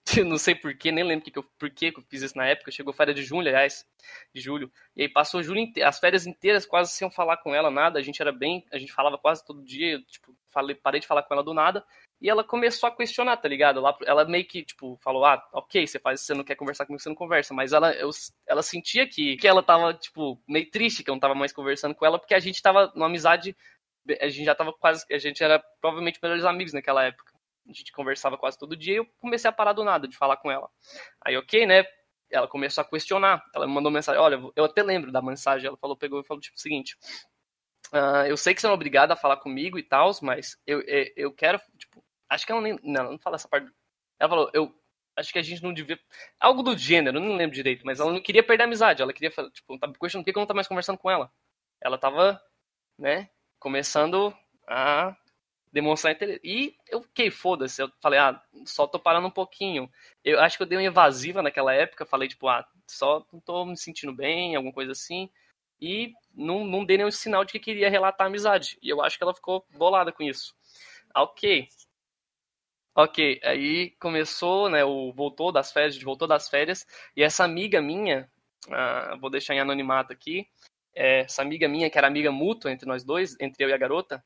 Eu 0.16 0.24
não 0.24 0.38
sei 0.38 0.54
porquê, 0.54 0.92
nem 0.92 1.02
lembro 1.02 1.24
que 1.24 1.32
que 1.32 1.38
eu, 1.38 1.42
por 1.58 1.68
que 1.68 1.86
eu 1.86 2.00
fiz 2.02 2.22
isso 2.22 2.36
na 2.38 2.46
época. 2.46 2.70
Chegou 2.70 2.92
férias 2.92 3.16
de 3.16 3.24
julho, 3.24 3.48
aliás, 3.48 3.84
de 4.32 4.40
julho. 4.40 4.70
E 4.94 5.02
aí 5.02 5.08
passou 5.08 5.42
julho 5.42 5.68
as 5.84 5.98
férias 5.98 6.28
inteiras 6.28 6.64
quase 6.64 6.92
sem 6.92 7.04
eu 7.04 7.10
falar 7.10 7.38
com 7.38 7.52
ela 7.52 7.72
nada. 7.72 7.98
A 7.98 8.02
gente 8.02 8.22
era 8.22 8.30
bem, 8.30 8.64
a 8.72 8.78
gente 8.78 8.92
falava 8.92 9.18
quase 9.18 9.44
todo 9.44 9.64
dia. 9.64 10.00
Tipo, 10.02 10.32
falei, 10.56 10.74
parei 10.74 11.00
de 11.00 11.06
falar 11.06 11.22
com 11.22 11.34
ela 11.34 11.42
do 11.42 11.52
nada. 11.52 11.84
E 12.20 12.30
ela 12.30 12.42
começou 12.42 12.88
a 12.88 12.96
questionar, 12.96 13.36
tá 13.36 13.46
ligado? 13.46 13.80
Lá, 13.80 13.96
ela 14.06 14.24
meio 14.24 14.46
que, 14.46 14.64
tipo, 14.64 14.98
falou: 15.02 15.24
Ah, 15.24 15.46
ok, 15.52 15.86
você 15.86 15.98
faz, 15.98 16.22
você 16.22 16.32
não 16.32 16.44
quer 16.44 16.54
conversar 16.54 16.86
comigo, 16.86 17.02
você 17.02 17.08
não 17.10 17.16
conversa. 17.16 17.52
Mas 17.52 17.72
ela, 17.72 17.92
eu, 17.92 18.10
ela 18.46 18.62
sentia 18.62 19.06
que, 19.06 19.36
que 19.36 19.46
ela 19.46 19.62
tava, 19.62 19.92
tipo, 19.92 20.40
meio 20.48 20.70
triste 20.70 21.04
que 21.04 21.10
eu 21.10 21.14
não 21.14 21.20
tava 21.20 21.34
mais 21.34 21.52
conversando 21.52 21.94
com 21.94 22.06
ela, 22.06 22.18
porque 22.18 22.34
a 22.34 22.38
gente 22.40 22.62
tava 22.62 22.90
numa 22.94 23.06
amizade. 23.06 23.54
A 24.20 24.28
gente 24.28 24.44
já 24.44 24.54
tava 24.54 24.72
quase. 24.72 25.04
A 25.12 25.18
gente 25.18 25.42
era 25.44 25.62
provavelmente 25.80 26.18
melhores 26.22 26.44
amigos 26.44 26.72
naquela 26.72 27.04
época. 27.04 27.32
A 27.68 27.72
gente 27.72 27.92
conversava 27.92 28.38
quase 28.38 28.58
todo 28.58 28.76
dia 28.76 28.94
e 28.94 28.96
eu 28.98 29.06
comecei 29.18 29.50
a 29.50 29.52
parar 29.52 29.72
do 29.72 29.84
nada 29.84 30.08
de 30.08 30.16
falar 30.16 30.36
com 30.38 30.50
ela. 30.50 30.70
Aí, 31.20 31.36
ok, 31.36 31.66
né? 31.66 31.84
Ela 32.30 32.48
começou 32.48 32.82
a 32.82 32.84
questionar. 32.88 33.42
Ela 33.54 33.66
me 33.66 33.74
mandou 33.74 33.90
mensagem. 33.90 34.20
Olha, 34.20 34.40
eu 34.56 34.64
até 34.64 34.82
lembro 34.82 35.12
da 35.12 35.20
mensagem. 35.20 35.66
Ela 35.66 35.76
falou, 35.76 35.96
pegou 35.96 36.20
e 36.20 36.24
falou 36.24 36.40
tipo 36.40 36.56
o 36.56 36.60
seguinte: 36.60 36.96
ah, 37.92 38.26
Eu 38.28 38.36
sei 38.36 38.54
que 38.54 38.60
você 38.60 38.66
não 38.66 38.72
é 38.72 38.74
obrigada 38.74 39.14
a 39.14 39.16
falar 39.16 39.36
comigo 39.38 39.78
e 39.78 39.82
tal, 39.82 40.10
mas 40.22 40.58
eu, 40.66 40.80
eu, 40.82 41.12
eu 41.16 41.32
quero. 41.32 41.60
Tipo, 41.78 42.02
acho 42.28 42.46
que 42.46 42.52
ela 42.52 42.60
nem. 42.60 42.78
Não, 42.82 43.12
não 43.12 43.18
fala 43.18 43.36
essa 43.36 43.48
parte. 43.48 43.70
Ela 44.18 44.28
falou, 44.30 44.50
eu 44.54 44.74
acho 45.16 45.32
que 45.32 45.38
a 45.38 45.42
gente 45.42 45.62
não 45.62 45.72
devia. 45.72 45.98
Algo 46.40 46.62
do 46.62 46.76
gênero, 46.76 47.20
não 47.20 47.36
lembro 47.36 47.54
direito, 47.54 47.84
mas 47.84 48.00
ela 48.00 48.12
não 48.12 48.20
queria 48.20 48.42
perder 48.42 48.64
a 48.64 48.66
amizade. 48.66 49.02
Ela 49.02 49.12
queria, 49.12 49.30
tipo, 49.30 49.78
tava 49.78 49.92
questionando 49.94 50.24
por 50.24 50.32
que 50.32 50.38
eu 50.38 50.40
não 50.40 50.46
tava 50.46 50.56
mais 50.56 50.68
conversando 50.68 50.98
com 50.98 51.10
ela. 51.10 51.30
Ela 51.80 51.98
tava, 51.98 52.40
né, 52.98 53.30
começando 53.58 54.34
a 54.68 55.16
demonstrar 55.72 56.14
interesse. 56.14 56.40
E 56.42 56.76
eu 56.88 57.02
fiquei, 57.02 57.30
foda-se, 57.30 57.82
eu 57.82 57.90
falei, 58.00 58.18
ah, 58.18 58.42
só 58.64 58.86
tô 58.86 58.98
parando 58.98 59.28
um 59.28 59.30
pouquinho. 59.30 59.90
Eu 60.24 60.40
acho 60.40 60.56
que 60.56 60.62
eu 60.62 60.66
dei 60.66 60.78
uma 60.78 60.84
evasiva 60.84 61.42
naquela 61.42 61.74
época, 61.74 62.06
falei, 62.06 62.28
tipo, 62.28 62.48
ah, 62.48 62.66
só 62.86 63.26
não 63.32 63.40
tô 63.40 63.64
me 63.64 63.76
sentindo 63.76 64.12
bem, 64.12 64.56
alguma 64.56 64.72
coisa 64.72 64.92
assim. 64.92 65.30
E 65.80 66.14
não, 66.36 66.64
não 66.64 66.84
dei 66.84 66.98
nenhum 66.98 67.10
sinal 67.10 67.44
de 67.44 67.52
que 67.52 67.58
queria 67.58 67.90
relatar 67.90 68.26
a 68.26 68.28
amizade. 68.28 68.78
E 68.82 68.88
eu 68.88 69.02
acho 69.02 69.16
que 69.16 69.24
ela 69.24 69.34
ficou 69.34 69.66
bolada 69.76 70.12
com 70.12 70.22
isso. 70.22 70.54
Ok. 71.14 71.68
Ok, 72.94 73.40
aí 73.44 73.90
começou, 74.00 74.70
né, 74.70 74.82
o 74.82 75.12
voltou 75.12 75.52
das 75.52 75.70
férias, 75.70 76.00
voltou 76.02 76.26
das 76.26 76.48
férias, 76.48 76.86
e 77.14 77.22
essa 77.22 77.44
amiga 77.44 77.82
minha, 77.82 78.26
ah, 78.70 79.18
vou 79.20 79.28
deixar 79.28 79.54
em 79.54 79.60
anonimato 79.60 80.14
aqui, 80.14 80.48
é, 80.94 81.20
essa 81.20 81.42
amiga 81.42 81.68
minha, 81.68 81.90
que 81.90 81.98
era 81.98 82.06
amiga 82.06 82.32
mútua 82.32 82.72
entre 82.72 82.88
nós 82.88 83.04
dois, 83.04 83.36
entre 83.38 83.62
eu 83.62 83.68
e 83.68 83.74
a 83.74 83.76
garota, 83.76 84.24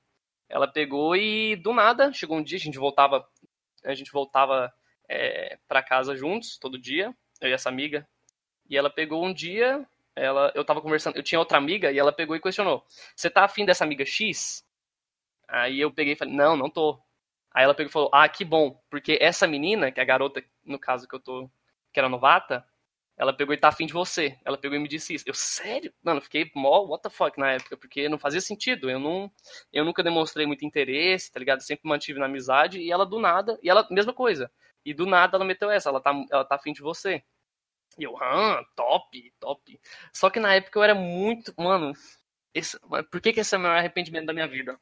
ela 0.48 0.68
pegou 0.68 1.16
e 1.16 1.56
do 1.56 1.72
nada, 1.72 2.12
chegou 2.12 2.36
um 2.36 2.42
dia, 2.44 2.58
a 2.58 2.60
gente 2.60 2.78
voltava, 2.78 3.26
a 3.84 3.94
gente 3.94 4.12
voltava 4.12 4.72
é, 5.08 5.58
para 5.66 5.82
casa 5.82 6.14
juntos, 6.14 6.56
todo 6.56 6.78
dia, 6.78 7.12
eu 7.40 7.48
e 7.48 7.52
essa 7.52 7.68
amiga, 7.68 8.06
e 8.68 8.76
ela 8.76 8.88
pegou 8.88 9.24
um 9.24 9.34
dia, 9.34 9.84
ela, 10.16 10.52
eu 10.54 10.64
tava 10.64 10.80
conversando, 10.80 11.16
eu 11.16 11.22
tinha 11.22 11.38
outra 11.38 11.58
amiga, 11.58 11.92
e 11.92 11.98
ela 11.98 12.12
pegou 12.12 12.36
e 12.36 12.40
questionou, 12.40 12.84
você 13.16 13.30
tá 13.30 13.44
afim 13.44 13.64
dessa 13.64 13.84
amiga 13.84 14.04
X? 14.04 14.64
Aí 15.48 15.80
eu 15.80 15.92
peguei 15.92 16.14
e 16.14 16.16
falei, 16.16 16.34
não, 16.34 16.56
não 16.56 16.70
tô. 16.70 17.00
Aí 17.52 17.64
ela 17.64 17.74
pegou 17.74 17.90
e 17.90 17.92
falou, 17.92 18.10
ah, 18.12 18.28
que 18.28 18.44
bom, 18.44 18.80
porque 18.90 19.18
essa 19.20 19.46
menina, 19.46 19.90
que 19.90 20.00
é 20.00 20.02
a 20.02 20.06
garota, 20.06 20.42
no 20.64 20.78
caso 20.78 21.08
que 21.08 21.14
eu 21.14 21.20
tô, 21.20 21.50
que 21.92 21.98
era 21.98 22.08
novata, 22.08 22.64
ela 23.20 23.34
pegou 23.34 23.52
e 23.54 23.58
tá 23.58 23.68
afim 23.68 23.84
de 23.84 23.92
você. 23.92 24.38
Ela 24.46 24.56
pegou 24.56 24.78
e 24.78 24.80
me 24.80 24.88
disse 24.88 25.12
isso. 25.12 25.24
Eu, 25.26 25.34
sério? 25.34 25.92
Mano, 26.02 26.22
fiquei 26.22 26.50
mó 26.54 26.86
what 26.86 27.02
the 27.02 27.10
fuck 27.10 27.38
na 27.38 27.52
época, 27.52 27.76
porque 27.76 28.08
não 28.08 28.18
fazia 28.18 28.40
sentido. 28.40 28.88
Eu 28.90 28.98
não 28.98 29.30
eu 29.70 29.84
nunca 29.84 30.02
demonstrei 30.02 30.46
muito 30.46 30.64
interesse, 30.64 31.30
tá 31.30 31.38
ligado? 31.38 31.60
Sempre 31.60 31.86
mantive 31.86 32.18
na 32.18 32.24
amizade 32.24 32.80
e 32.80 32.90
ela 32.90 33.04
do 33.04 33.18
nada, 33.20 33.58
e 33.62 33.68
ela 33.68 33.86
mesma 33.90 34.14
coisa. 34.14 34.50
E 34.86 34.94
do 34.94 35.04
nada 35.04 35.36
ela 35.36 35.44
meteu 35.44 35.70
essa, 35.70 35.90
ela 35.90 36.00
tá 36.00 36.14
ela 36.30 36.46
tá 36.46 36.54
afim 36.54 36.72
de 36.72 36.80
você. 36.80 37.22
E 37.98 38.04
eu, 38.04 38.16
ah, 38.22 38.64
top, 38.76 39.32
top. 39.40 39.80
Só 40.12 40.30
que 40.30 40.40
na 40.40 40.54
época 40.54 40.78
eu 40.78 40.82
era 40.82 40.94
muito, 40.94 41.52
mano, 41.56 41.92
esse, 42.54 42.78
por 43.10 43.20
que, 43.20 43.32
que 43.32 43.40
esse 43.40 43.54
é 43.54 43.58
o 43.58 43.60
maior 43.60 43.78
arrependimento 43.78 44.26
da 44.26 44.32
minha 44.32 44.48
vida? 44.48 44.78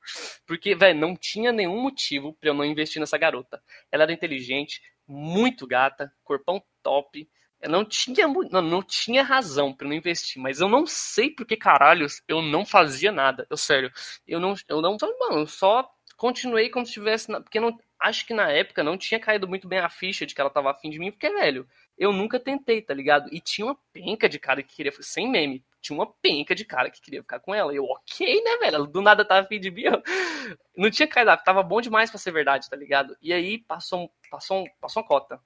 Porque, 0.47 0.75
velho, 0.75 0.99
não 0.99 1.17
tinha 1.17 1.53
nenhum 1.53 1.81
motivo 1.83 2.35
para 2.35 2.51
eu 2.51 2.55
não 2.55 2.65
investir 2.65 3.01
nessa 3.01 3.19
garota. 3.19 3.63
Ela 3.93 4.05
era 4.05 4.13
inteligente, 4.13 4.81
muito 5.07 5.67
gata, 5.67 6.13
corpão 6.25 6.63
top, 6.83 7.29
eu 7.61 7.71
não 7.71 7.85
tinha, 7.85 8.29
não, 8.29 8.63
não 8.63 8.83
tinha 8.83 9.23
razão 9.23 9.75
para 9.75 9.89
não 9.89 9.95
investir, 9.95 10.41
mas 10.41 10.61
eu 10.61 10.69
não 10.69 10.87
sei 10.87 11.31
por 11.31 11.45
que 11.45 11.57
caralhos 11.57 12.23
eu 12.29 12.41
não 12.41 12.65
fazia 12.65 13.11
nada. 13.11 13.47
Eu 13.51 13.57
sério, 13.57 13.91
eu 14.27 14.39
não, 14.39 14.55
eu 14.69 14.81
não, 14.81 14.97
mano, 15.19 15.41
eu 15.41 15.47
só 15.47 15.89
continuei 16.17 16.71
como 16.71 16.87
se 16.87 16.93
tivesse, 16.93 17.27
porque 17.27 17.59
não, 17.61 17.77
acho 18.01 18.27
que 18.27 18.33
na 18.35 18.51
época 18.51 18.83
não 18.85 18.97
tinha 18.97 19.19
caído 19.19 19.49
muito 19.49 19.67
bem 19.69 19.81
a 19.81 19.91
ficha 19.91 20.25
de 20.25 20.35
que 20.35 20.41
ela 20.41 20.51
tava 20.51 20.71
afim 20.71 20.91
de 20.91 20.99
mim, 20.99 21.11
porque 21.11 21.31
velho, 21.31 21.69
eu 21.99 22.13
nunca 22.13 22.39
tentei, 22.39 22.81
tá 22.81 22.95
ligado? 22.95 23.29
E 23.33 23.41
tinha 23.41 23.67
uma 23.67 23.79
penca 23.93 24.29
de 24.29 24.39
cara 24.39 24.63
que 24.63 24.77
queria, 24.77 24.93
sem 25.01 25.29
meme, 25.29 25.65
tinha 25.81 25.99
uma 25.99 26.07
penca 26.07 26.55
de 26.55 26.65
cara 26.65 26.91
que 26.91 27.01
queria 27.01 27.23
ficar 27.23 27.41
com 27.41 27.55
ela. 27.55 27.73
E 27.73 27.77
eu, 27.77 27.85
ok, 27.85 28.43
né, 28.43 28.57
velho? 28.59 28.87
Do 28.87 29.03
nada 29.03 29.25
tava 29.25 29.41
afim 29.47 29.61
de 29.61 29.71
mim. 29.71 29.83
Eu... 29.89 30.03
Não 30.77 30.91
tinha 30.91 31.09
caído, 31.09 31.37
tava 31.45 31.63
bom 31.63 31.81
demais 31.81 32.11
para 32.11 32.19
ser 32.19 32.31
verdade, 32.31 32.71
tá 32.71 32.77
ligado? 32.77 33.17
E 33.21 33.33
aí 33.33 33.59
passou, 33.59 34.11
passou, 34.31 34.65
passou 34.81 35.03
uma 35.03 35.09
cota 35.09 35.41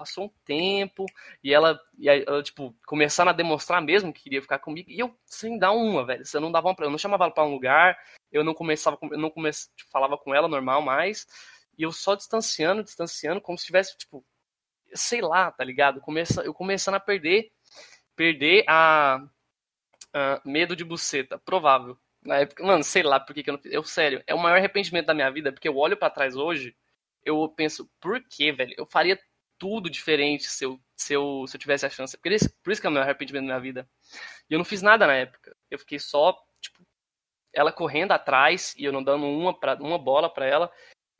passou 0.00 0.24
um 0.24 0.30
tempo, 0.46 1.04
e 1.44 1.52
ela, 1.52 1.78
e 1.98 2.08
aí, 2.08 2.24
ela, 2.26 2.42
tipo, 2.42 2.74
começando 2.86 3.28
a 3.28 3.32
demonstrar 3.34 3.82
mesmo 3.82 4.14
que 4.14 4.22
queria 4.22 4.40
ficar 4.40 4.58
comigo, 4.58 4.90
e 4.90 4.98
eu 4.98 5.14
sem 5.26 5.58
dar 5.58 5.72
uma, 5.72 6.06
velho. 6.06 6.24
Você 6.24 6.40
não 6.40 6.50
dava 6.50 6.68
uma 6.68 6.74
pra 6.74 6.86
eu 6.86 6.90
não 6.90 6.96
chamava 6.96 7.24
ela 7.24 7.34
pra 7.34 7.44
um 7.44 7.52
lugar, 7.52 7.98
eu 8.32 8.42
não 8.42 8.54
começava, 8.54 8.96
eu 9.02 9.18
não 9.18 9.28
comece, 9.28 9.68
tipo, 9.76 9.90
falava 9.90 10.16
com 10.16 10.34
ela 10.34 10.48
normal 10.48 10.80
mais, 10.80 11.26
e 11.76 11.82
eu 11.82 11.92
só 11.92 12.14
distanciando, 12.14 12.82
distanciando, 12.82 13.42
como 13.42 13.58
se 13.58 13.66
tivesse, 13.66 13.96
tipo, 13.98 14.24
sei 14.94 15.20
lá, 15.20 15.50
tá 15.50 15.64
ligado? 15.64 16.00
Começa, 16.00 16.42
eu 16.42 16.54
começando 16.54 16.94
a 16.94 17.00
perder, 17.00 17.50
perder 18.16 18.64
a, 18.68 19.22
a 20.12 20.40
medo 20.44 20.76
de 20.76 20.84
buceta, 20.84 21.38
provável. 21.38 21.98
Na 22.24 22.38
época, 22.38 22.62
mano, 22.64 22.84
sei 22.84 23.02
lá 23.02 23.18
por 23.18 23.34
que, 23.34 23.42
que 23.42 23.50
eu 23.50 23.54
não 23.54 23.60
fiz. 23.60 23.72
Eu, 23.72 23.82
sério, 23.82 24.22
é 24.26 24.34
o 24.34 24.38
maior 24.38 24.58
arrependimento 24.58 25.06
da 25.06 25.14
minha 25.14 25.30
vida, 25.30 25.52
porque 25.52 25.68
eu 25.68 25.76
olho 25.76 25.96
para 25.96 26.10
trás 26.10 26.36
hoje, 26.36 26.76
eu 27.24 27.48
penso, 27.48 27.90
por 28.00 28.22
que, 28.22 28.52
velho? 28.52 28.74
Eu 28.76 28.86
faria 28.86 29.18
tudo 29.58 29.90
diferente 29.90 30.44
se 30.44 30.64
eu, 30.64 30.80
se 30.96 31.12
eu, 31.12 31.44
se 31.46 31.56
eu 31.56 31.60
tivesse 31.60 31.86
a 31.86 31.90
chance. 31.90 32.16
Por 32.16 32.32
isso, 32.32 32.50
por 32.62 32.72
isso 32.72 32.80
que 32.80 32.86
é 32.86 32.90
o 32.90 32.92
meu 32.92 33.02
arrependimento 33.02 33.42
na 33.42 33.54
minha 33.54 33.60
vida. 33.60 33.88
E 34.48 34.54
eu 34.54 34.58
não 34.58 34.64
fiz 34.64 34.82
nada 34.82 35.06
na 35.06 35.14
época. 35.14 35.54
Eu 35.70 35.78
fiquei 35.78 35.98
só, 35.98 36.36
tipo, 36.60 36.84
ela 37.52 37.72
correndo 37.72 38.12
atrás 38.12 38.74
e 38.76 38.84
eu 38.84 38.92
não 38.92 39.02
dando 39.02 39.26
uma, 39.26 39.58
pra, 39.58 39.74
uma 39.74 39.98
bola 39.98 40.32
para 40.32 40.46
ela. 40.46 40.72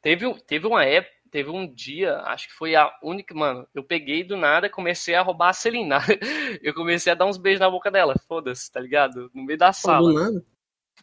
Teve, 0.02 0.32
teve 0.44 0.66
uma 0.66 0.84
época, 0.84 1.14
teve 1.30 1.50
um 1.50 1.72
dia, 1.72 2.18
acho 2.22 2.48
que 2.48 2.54
foi 2.54 2.74
a 2.74 2.92
única, 3.02 3.34
mano, 3.34 3.66
eu 3.74 3.84
peguei 3.84 4.24
do 4.24 4.36
nada 4.36 4.66
e 4.66 4.70
comecei 4.70 5.14
a 5.14 5.22
roubar 5.22 5.50
a 5.50 5.52
Celina. 5.52 5.98
eu 6.62 6.74
comecei 6.74 7.12
a 7.12 7.14
dar 7.14 7.26
uns 7.26 7.38
beijos 7.38 7.60
na 7.60 7.70
boca 7.70 7.90
dela, 7.90 8.14
foda-se, 8.26 8.70
tá 8.70 8.80
ligado? 8.80 9.30
No 9.34 9.44
meio 9.44 9.58
da 9.58 9.72
sala. 9.72 10.12
Do 10.12 10.18
nada? 10.18 10.44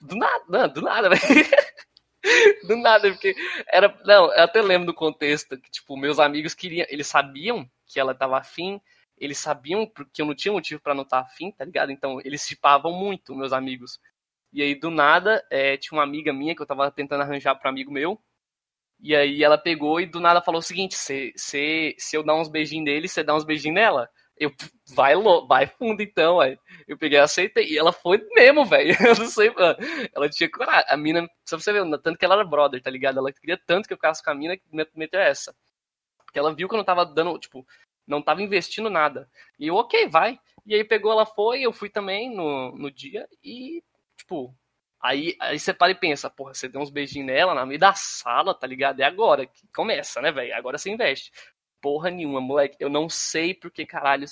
Do 0.02 0.16
nada, 0.16 0.44
não, 0.48 0.68
do 0.68 0.82
nada, 0.82 1.10
velho. 1.16 1.46
Do 2.68 2.76
nada, 2.76 3.10
porque 3.10 3.36
era. 3.68 3.96
Não, 4.06 4.26
eu 4.34 4.44
até 4.44 4.62
lembro 4.62 4.88
do 4.88 4.94
contexto 4.94 5.58
que, 5.58 5.72
tipo, 5.72 5.96
meus 5.96 6.20
amigos 6.20 6.54
queriam. 6.54 6.86
Eles 6.90 7.08
sabiam 7.08 7.70
que 7.86 8.00
ela 8.00 8.14
tava 8.14 8.38
afim, 8.38 8.82
eles 9.18 9.38
sabiam 9.38 9.90
que 10.14 10.22
eu 10.22 10.26
não 10.26 10.36
tinha 10.36 10.52
motivo 10.52 10.82
para 10.82 10.94
não 10.94 11.04
estar 11.04 11.22
tá 11.22 11.28
afim, 11.28 11.52
tá 11.52 11.64
ligado? 11.64 11.92
Então, 11.92 12.20
eles 12.24 12.46
chipavam 12.46 12.92
muito, 12.92 13.36
meus 13.36 13.54
amigos. 13.54 14.00
E 14.52 14.62
aí, 14.62 14.76
do 14.76 14.90
nada, 14.90 15.46
é, 15.50 15.78
tinha 15.78 15.98
uma 15.98 16.04
amiga 16.04 16.34
minha 16.34 16.56
que 16.56 16.62
eu 16.62 16.66
tava 16.66 16.92
tentando 16.92 17.22
arranjar 17.22 17.56
para 17.56 17.70
amigo 17.70 17.92
meu. 17.92 18.22
E 19.00 19.16
aí 19.16 19.44
ela 19.44 19.58
pegou 19.58 20.00
e 20.02 20.06
do 20.06 20.20
nada 20.20 20.42
falou 20.42 20.60
o 20.60 20.64
seguinte: 20.64 20.96
se, 20.96 21.34
se, 21.36 21.96
se 21.98 22.16
eu 22.16 22.24
dar 22.24 22.36
uns 22.36 22.50
beijinhos 22.50 22.86
nele, 22.86 23.08
você 23.08 23.24
dá 23.24 23.36
uns 23.36 23.44
beijinhos 23.44 23.76
nela. 23.76 24.10
Eu, 24.40 24.52
vai, 24.94 25.16
vai 25.48 25.66
fundo 25.66 26.02
então, 26.02 26.40
aí. 26.40 26.58
Eu 26.88 26.98
peguei, 26.98 27.18
aceitei. 27.18 27.68
E 27.72 27.78
ela 27.78 27.92
foi 27.92 28.24
mesmo, 28.36 28.66
velho. 28.66 28.96
Eu 29.02 29.16
não 29.16 29.26
sei, 29.26 29.50
mano. 29.50 29.78
Ela 30.16 30.30
tinha 30.30 30.50
coragem. 30.50 30.86
A 30.90 30.96
mina, 30.96 31.22
só 31.44 31.58
pra 31.58 31.64
você 31.64 31.74
ver, 31.74 32.00
tanto 32.02 32.20
que 32.20 32.26
ela 32.26 32.36
era 32.36 32.44
brother, 32.44 32.82
tá 32.82 32.90
ligado? 32.90 33.18
Ela 33.18 33.32
queria 33.32 33.60
tanto 33.66 33.88
que 33.88 33.94
eu 33.94 33.98
ficasse 33.98 34.24
com 34.24 34.30
a 34.30 34.36
mina 34.36 34.56
que 34.56 34.64
meteu 34.96 35.20
essa. 35.20 35.56
Porque 36.24 36.38
ela 36.38 36.54
viu 36.54 36.68
que 36.70 36.76
eu 36.76 36.78
não 36.78 36.86
tava 36.86 37.04
dando, 37.06 37.38
tipo, 37.40 37.66
não 38.06 38.22
tava 38.22 38.44
investindo 38.44 38.90
nada. 38.90 39.28
E 39.60 39.68
eu, 39.68 39.76
ok, 39.76 40.08
vai. 40.08 40.40
E 40.66 40.76
aí 40.76 40.84
pegou, 40.84 41.12
ela 41.12 41.26
foi, 41.26 41.62
eu 41.62 41.74
fui 41.74 41.90
também 41.90 42.34
no, 42.34 42.78
no 42.78 42.92
dia 42.92 43.28
e, 43.44 43.82
tipo, 44.18 44.54
aí, 45.02 45.36
aí 45.40 45.60
você 45.60 45.74
para 45.74 45.92
e 45.92 45.96
pensa, 45.96 46.30
porra, 46.30 46.54
você 46.54 46.68
deu 46.68 46.82
uns 46.82 46.90
beijinhos 46.90 47.28
nela 47.28 47.54
na 47.54 47.66
meio 47.66 47.80
da 47.80 47.94
sala, 47.94 48.54
tá 48.54 48.68
ligado? 48.68 49.00
É 49.00 49.04
agora 49.04 49.46
que 49.46 49.68
começa, 49.76 50.22
né, 50.22 50.32
velho? 50.32 50.56
Agora 50.56 50.78
você 50.78 50.90
investe 50.90 51.32
porra 51.82 52.10
nenhuma, 52.10 52.42
moleque. 52.42 52.78
Eu 52.80 52.90
não 52.90 53.10
sei 53.10 53.54
porque 53.54 53.86
caralho. 53.86 54.26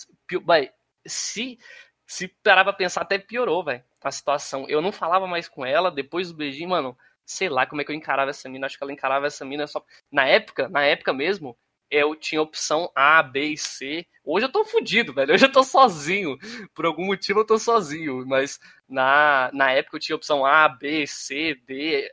Vai, 0.43 0.71
se, 1.05 1.57
se 2.05 2.27
parar 2.27 2.63
pra 2.63 2.73
pensar, 2.73 3.01
até 3.01 3.17
piorou, 3.17 3.63
velho, 3.63 3.83
a 4.03 4.11
situação. 4.11 4.65
Eu 4.67 4.81
não 4.81 4.91
falava 4.91 5.27
mais 5.27 5.47
com 5.47 5.65
ela, 5.65 5.91
depois 5.91 6.29
do 6.29 6.37
beijinho, 6.37 6.69
mano, 6.69 6.97
sei 7.25 7.49
lá 7.49 7.65
como 7.65 7.81
é 7.81 7.85
que 7.85 7.91
eu 7.91 7.95
encarava 7.95 8.31
essa 8.31 8.49
mina. 8.49 8.65
Acho 8.67 8.77
que 8.77 8.83
ela 8.83 8.93
encarava 8.93 9.27
essa 9.27 9.45
mina 9.45 9.67
só. 9.67 9.83
Na 10.11 10.27
época, 10.27 10.69
na 10.69 10.83
época 10.83 11.13
mesmo, 11.13 11.57
eu 11.89 12.15
tinha 12.15 12.41
opção 12.41 12.91
A, 12.95 13.21
B 13.23 13.53
e 13.53 13.57
C. 13.57 14.05
Hoje 14.23 14.45
eu 14.45 14.51
tô 14.51 14.65
fudido, 14.65 15.13
velho. 15.13 15.33
Hoje 15.33 15.45
eu 15.45 15.51
tô 15.51 15.63
sozinho. 15.63 16.37
Por 16.73 16.85
algum 16.85 17.05
motivo 17.05 17.41
eu 17.41 17.45
tô 17.45 17.57
sozinho. 17.57 18.25
Mas 18.25 18.59
na, 18.87 19.49
na 19.53 19.71
época 19.71 19.97
eu 19.97 20.01
tinha 20.01 20.15
opção 20.15 20.45
A, 20.45 20.67
B, 20.69 21.05
C, 21.07 21.55
D. 21.67 22.11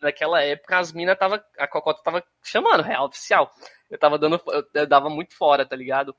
Naquela 0.00 0.42
época 0.42 0.78
as 0.78 0.92
minas 0.92 1.18
tava. 1.18 1.44
A 1.58 1.68
Cocota 1.68 2.02
tava 2.02 2.24
chamando, 2.42 2.82
real 2.82 3.06
oficial 3.06 3.52
eu 3.92 3.98
tava 3.98 4.18
dando. 4.18 4.40
Eu 4.74 4.86
dava 4.86 5.10
muito 5.10 5.34
fora, 5.36 5.66
tá 5.66 5.76
ligado? 5.76 6.16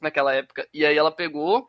Naquela 0.00 0.34
época. 0.34 0.68
E 0.72 0.86
aí 0.86 0.96
ela 0.96 1.12
pegou 1.12 1.68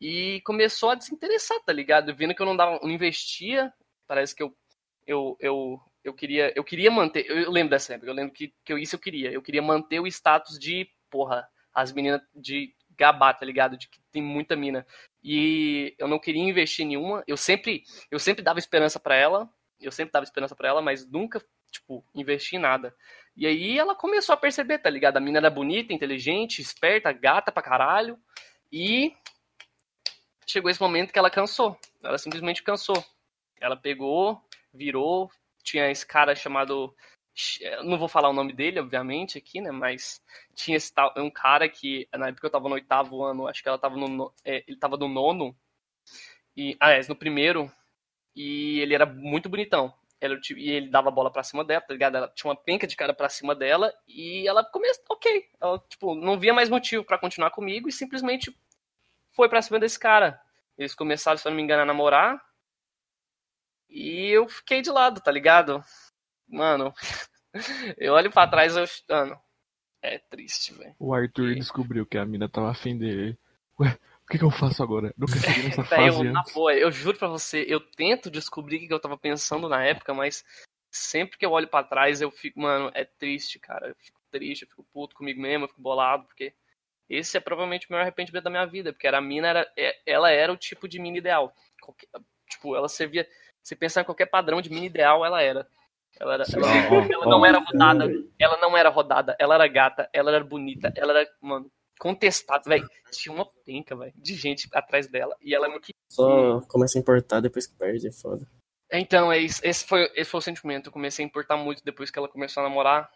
e 0.00 0.40
começou 0.44 0.90
a 0.90 0.94
desinteressar, 0.94 1.60
tá 1.64 1.72
ligado? 1.72 2.14
Vendo 2.14 2.34
que 2.34 2.42
eu 2.42 2.46
não 2.46 2.56
dava, 2.56 2.80
não 2.82 2.90
investia, 2.90 3.72
parece 4.06 4.34
que 4.34 4.42
eu 4.42 4.56
eu, 5.06 5.36
eu, 5.40 5.80
eu 6.04 6.12
queria 6.12 6.52
eu 6.54 6.62
queria 6.62 6.90
manter, 6.90 7.26
eu 7.28 7.50
lembro 7.50 7.70
dessa 7.70 7.94
época, 7.94 8.10
eu 8.10 8.14
lembro 8.14 8.32
que, 8.32 8.52
que 8.64 8.72
eu, 8.72 8.78
isso 8.78 8.94
eu 8.96 9.00
queria, 9.00 9.32
eu 9.32 9.42
queria 9.42 9.62
manter 9.62 10.00
o 10.00 10.06
status 10.06 10.58
de, 10.58 10.88
porra, 11.10 11.48
as 11.72 11.92
meninas 11.92 12.20
de 12.34 12.74
gabá, 12.96 13.32
tá 13.34 13.44
ligado? 13.44 13.76
De 13.76 13.88
que 13.88 14.00
tem 14.12 14.22
muita 14.22 14.54
mina. 14.54 14.86
E 15.22 15.94
eu 15.98 16.06
não 16.06 16.18
queria 16.18 16.42
investir 16.42 16.84
em 16.84 16.88
nenhuma, 16.88 17.24
eu 17.26 17.36
sempre 17.36 17.82
eu 18.10 18.18
sempre 18.18 18.42
dava 18.42 18.58
esperança 18.58 19.00
para 19.00 19.16
ela, 19.16 19.48
eu 19.80 19.90
sempre 19.90 20.12
dava 20.12 20.24
esperança 20.24 20.54
para 20.54 20.68
ela, 20.68 20.82
mas 20.82 21.06
nunca, 21.10 21.42
tipo, 21.70 22.04
investi 22.14 22.56
em 22.56 22.60
nada. 22.60 22.94
E 23.36 23.46
aí 23.46 23.78
ela 23.78 23.96
começou 23.96 24.32
a 24.32 24.36
perceber, 24.36 24.78
tá 24.78 24.88
ligado? 24.88 25.16
A 25.16 25.20
mina 25.20 25.38
era 25.38 25.50
bonita, 25.50 25.92
inteligente, 25.92 26.60
esperta, 26.60 27.12
gata 27.12 27.50
pra 27.50 27.62
caralho. 27.62 28.16
E 28.70 29.12
chegou 30.46 30.70
esse 30.70 30.80
momento 30.80 31.12
que 31.12 31.18
ela 31.18 31.30
cansou. 31.30 31.76
Ela 32.02 32.18
simplesmente 32.18 32.62
cansou. 32.62 33.04
Ela 33.60 33.76
pegou, 33.76 34.40
virou. 34.72 35.30
Tinha 35.64 35.90
esse 35.90 36.06
cara 36.06 36.36
chamado. 36.36 36.94
Não 37.84 37.98
vou 37.98 38.08
falar 38.08 38.28
o 38.30 38.32
nome 38.32 38.52
dele, 38.52 38.78
obviamente, 38.80 39.38
aqui, 39.38 39.60
né? 39.60 39.70
Mas 39.72 40.22
tinha 40.54 40.76
esse 40.76 40.92
tal, 40.94 41.12
um 41.16 41.30
cara 41.30 41.68
que, 41.68 42.08
na 42.14 42.28
época 42.28 42.46
eu 42.46 42.50
tava 42.50 42.68
no 42.68 42.74
oitavo 42.76 43.22
ano, 43.24 43.48
acho 43.48 43.62
que 43.62 43.68
ela 43.68 43.78
tava 43.78 43.96
no. 43.96 44.32
É, 44.44 44.64
ele 44.68 44.76
tava 44.78 44.96
no 44.96 45.08
nono. 45.08 45.56
E, 46.56 46.76
ah, 46.80 46.90
é, 46.92 47.00
no 47.08 47.16
primeiro. 47.16 47.70
E 48.36 48.80
ele 48.80 48.94
era 48.94 49.06
muito 49.06 49.48
bonitão 49.48 49.94
Ela, 50.20 50.38
e 50.56 50.70
ele 50.70 50.88
dava 50.90 51.08
a 51.08 51.12
bola 51.12 51.30
pra 51.32 51.42
cima 51.44 51.64
dela, 51.64 51.82
tá 51.82 51.92
ligado? 51.92 52.16
Ela 52.16 52.28
tinha 52.28 52.50
uma 52.50 52.56
penca 52.56 52.86
de 52.86 52.96
cara 52.96 53.14
pra 53.14 53.28
cima 53.28 53.54
dela 53.54 53.92
e 54.08 54.48
ela 54.48 54.64
começou, 54.64 55.04
ok. 55.10 55.46
Ela, 55.60 55.78
tipo, 55.88 56.14
não 56.14 56.38
via 56.38 56.54
mais 56.54 56.70
motivo 56.70 57.04
para 57.04 57.18
continuar 57.18 57.50
comigo 57.52 57.88
e 57.88 57.92
simplesmente 57.92 58.56
foi 59.32 59.48
pra 59.48 59.62
cima 59.62 59.80
desse 59.80 59.98
cara. 59.98 60.40
Eles 60.78 60.94
começaram, 60.94 61.38
se 61.38 61.46
eu 61.48 61.50
não 61.50 61.56
me 61.56 61.62
engano, 61.62 61.82
a 61.82 61.86
namorar. 61.86 62.40
E 63.94 64.26
eu 64.30 64.48
fiquei 64.48 64.82
de 64.82 64.90
lado, 64.90 65.20
tá 65.20 65.30
ligado? 65.30 65.82
Mano, 66.48 66.92
eu 67.96 68.12
olho 68.12 68.30
pra 68.30 68.46
trás 68.48 68.74
e 68.76 68.80
eu. 68.80 68.86
Mano, 69.08 69.40
é 70.02 70.18
triste, 70.18 70.74
velho. 70.74 70.94
O 70.98 71.14
Arthur 71.14 71.52
E- 71.52 71.54
descobriu 71.54 72.04
que 72.04 72.18
a 72.18 72.26
mina 72.26 72.48
tava 72.48 72.70
afim 72.70 72.98
dele. 72.98 73.38
Ué, 73.80 73.96
o 74.24 74.26
que, 74.28 74.38
que 74.38 74.44
eu 74.44 74.50
faço 74.50 74.82
agora? 74.82 75.14
Nunca 75.16 75.34
cheguei 75.38 75.64
nessa 75.64 75.84
fase 75.84 76.18
eu, 76.26 76.32
na 76.32 76.42
boa, 76.52 76.74
eu 76.74 76.90
juro 76.90 77.16
pra 77.16 77.28
você, 77.28 77.64
eu 77.68 77.78
tento 77.80 78.30
descobrir 78.30 78.76
o 78.76 78.80
que 78.80 78.88
que 78.88 78.94
eu 78.94 79.00
tava 79.00 79.16
pensando 79.16 79.68
na 79.68 79.84
época, 79.84 80.12
mas 80.12 80.44
sempre 80.90 81.38
que 81.38 81.46
eu 81.46 81.52
olho 81.52 81.68
pra 81.68 81.84
trás 81.84 82.20
eu 82.20 82.30
fico, 82.30 82.60
mano, 82.60 82.90
é 82.94 83.04
triste, 83.04 83.58
cara. 83.60 83.88
Eu 83.88 83.94
fico 83.96 84.20
triste, 84.30 84.62
eu 84.62 84.68
fico 84.68 84.84
puto 84.92 85.14
comigo 85.14 85.40
mesmo, 85.40 85.64
eu 85.64 85.68
fico 85.68 85.80
bolado, 85.80 86.24
porque 86.26 86.52
esse 87.08 87.36
é 87.36 87.40
provavelmente 87.40 87.86
o 87.88 87.92
maior 87.92 88.02
arrependimento 88.02 88.44
da 88.44 88.50
minha 88.50 88.66
vida, 88.66 88.92
porque 88.92 89.06
era 89.06 89.18
a 89.18 89.20
mina, 89.20 89.48
era, 89.48 89.72
é- 89.76 90.00
ela 90.06 90.30
era 90.30 90.52
o 90.52 90.56
tipo 90.56 90.88
de 90.88 90.98
mina 90.98 91.18
ideal. 91.18 91.54
Qualquer- 91.80 92.08
tipo, 92.48 92.74
ela 92.76 92.88
servia. 92.88 93.28
Se 93.64 93.74
pensar 93.74 94.02
em 94.02 94.04
qualquer 94.04 94.26
padrão 94.26 94.60
de 94.60 94.70
mina 94.70 94.86
ideal, 94.86 95.24
ela 95.24 95.42
era. 95.42 95.66
Ela, 96.20 96.34
era, 96.34 96.44
ela, 96.54 97.06
ela 97.12 97.26
não 97.26 97.44
era 97.44 97.58
rodada, 97.58 98.04
ela 98.38 98.56
não 98.58 98.76
era 98.76 98.88
rodada, 98.88 99.36
ela 99.36 99.54
era 99.56 99.66
gata, 99.66 100.08
ela 100.12 100.30
era 100.30 100.44
bonita, 100.44 100.92
ela 100.96 101.18
era, 101.18 101.28
mano, 101.40 101.68
contestada, 101.98 102.62
velho. 102.68 102.88
Tinha 103.10 103.34
uma 103.34 103.46
penca, 103.64 103.96
velho, 103.96 104.12
de 104.14 104.34
gente 104.34 104.68
atrás 104.72 105.08
dela. 105.08 105.36
E 105.40 105.54
ela 105.54 105.66
não 105.66 105.80
queria. 105.80 105.94
Só 106.08 106.60
começa 106.68 106.98
a 106.98 107.00
importar 107.00 107.40
depois 107.40 107.66
que 107.66 107.76
perde, 107.76 108.06
é 108.06 108.12
foda. 108.12 108.46
Então, 108.92 109.32
é 109.32 109.38
isso. 109.38 109.60
esse, 109.64 109.84
foi, 109.84 110.08
esse 110.14 110.30
foi 110.30 110.38
o 110.38 110.42
sentimento. 110.42 110.88
Eu 110.88 110.92
comecei 110.92 111.24
a 111.24 111.26
importar 111.26 111.56
muito 111.56 111.82
depois 111.84 112.10
que 112.10 112.18
ela 112.18 112.28
começou 112.28 112.60
a 112.60 112.68
namorar. 112.68 113.10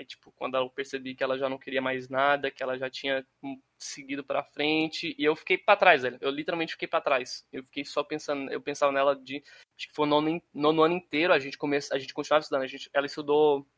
Aí, 0.00 0.06
tipo, 0.06 0.32
quando 0.32 0.56
eu 0.56 0.70
percebi 0.70 1.14
que 1.14 1.22
ela 1.22 1.36
já 1.36 1.46
não 1.46 1.58
queria 1.58 1.82
mais 1.82 2.08
nada, 2.08 2.50
que 2.50 2.62
ela 2.62 2.78
já 2.78 2.88
tinha 2.88 3.22
hum, 3.42 3.60
seguido 3.78 4.24
pra 4.24 4.42
frente, 4.42 5.14
e 5.18 5.22
eu 5.22 5.36
fiquei 5.36 5.58
pra 5.58 5.76
trás, 5.76 6.00
velho. 6.00 6.16
Eu 6.22 6.30
literalmente 6.30 6.72
fiquei 6.72 6.88
pra 6.88 7.02
trás. 7.02 7.46
Eu 7.52 7.62
fiquei 7.64 7.84
só 7.84 8.02
pensando, 8.02 8.50
eu 8.50 8.62
pensava 8.62 8.90
nela 8.90 9.14
de, 9.14 9.44
acho 9.76 9.88
que 9.88 9.94
foi 9.94 10.06
no 10.08 10.22
nono, 10.22 10.42
nono 10.54 10.82
ano 10.84 10.94
inteiro, 10.94 11.34
a 11.34 11.38
gente 11.38 11.58
começa, 11.58 11.94
a 11.94 11.98
gente 11.98 12.14
continuava 12.14 12.40
estudando, 12.40 12.62
a 12.62 12.66
gente, 12.66 12.88
ela 12.94 13.04
estudou, 13.04 13.68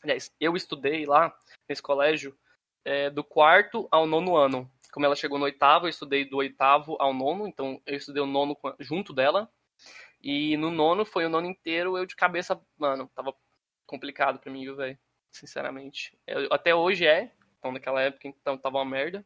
aliás, 0.00 0.32
eu 0.38 0.54
estudei 0.54 1.06
lá 1.06 1.36
nesse 1.68 1.82
colégio 1.82 2.38
é, 2.84 3.10
do 3.10 3.24
quarto 3.24 3.88
ao 3.90 4.06
nono 4.06 4.36
ano. 4.36 4.70
Como 4.92 5.04
ela 5.04 5.16
chegou 5.16 5.40
no 5.40 5.44
oitavo, 5.44 5.86
eu 5.86 5.90
estudei 5.90 6.24
do 6.24 6.36
oitavo 6.36 6.96
ao 7.00 7.12
nono, 7.12 7.48
então 7.48 7.82
eu 7.84 7.96
estudei 7.96 8.22
o 8.22 8.26
nono 8.26 8.56
junto 8.78 9.12
dela. 9.12 9.50
E 10.22 10.56
no 10.56 10.70
nono 10.70 11.04
foi 11.04 11.26
o 11.26 11.28
nono 11.28 11.48
inteiro, 11.48 11.98
eu 11.98 12.06
de 12.06 12.14
cabeça, 12.14 12.60
mano, 12.78 13.10
tava 13.12 13.34
complicado 13.84 14.38
pra 14.38 14.52
mim, 14.52 14.62
viu, 14.62 14.76
velho? 14.76 14.96
Sinceramente. 15.34 16.16
Eu- 16.28 16.46
até 16.52 16.72
hoje 16.72 17.04
é, 17.04 17.32
então 17.58 17.72
naquela 17.72 18.00
época 18.00 18.28
então 18.28 18.56
tava 18.56 18.78
uma 18.78 18.84
merda. 18.84 19.24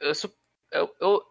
Eu, 0.00 0.12
eu, 0.70 0.96
eu 1.00 1.22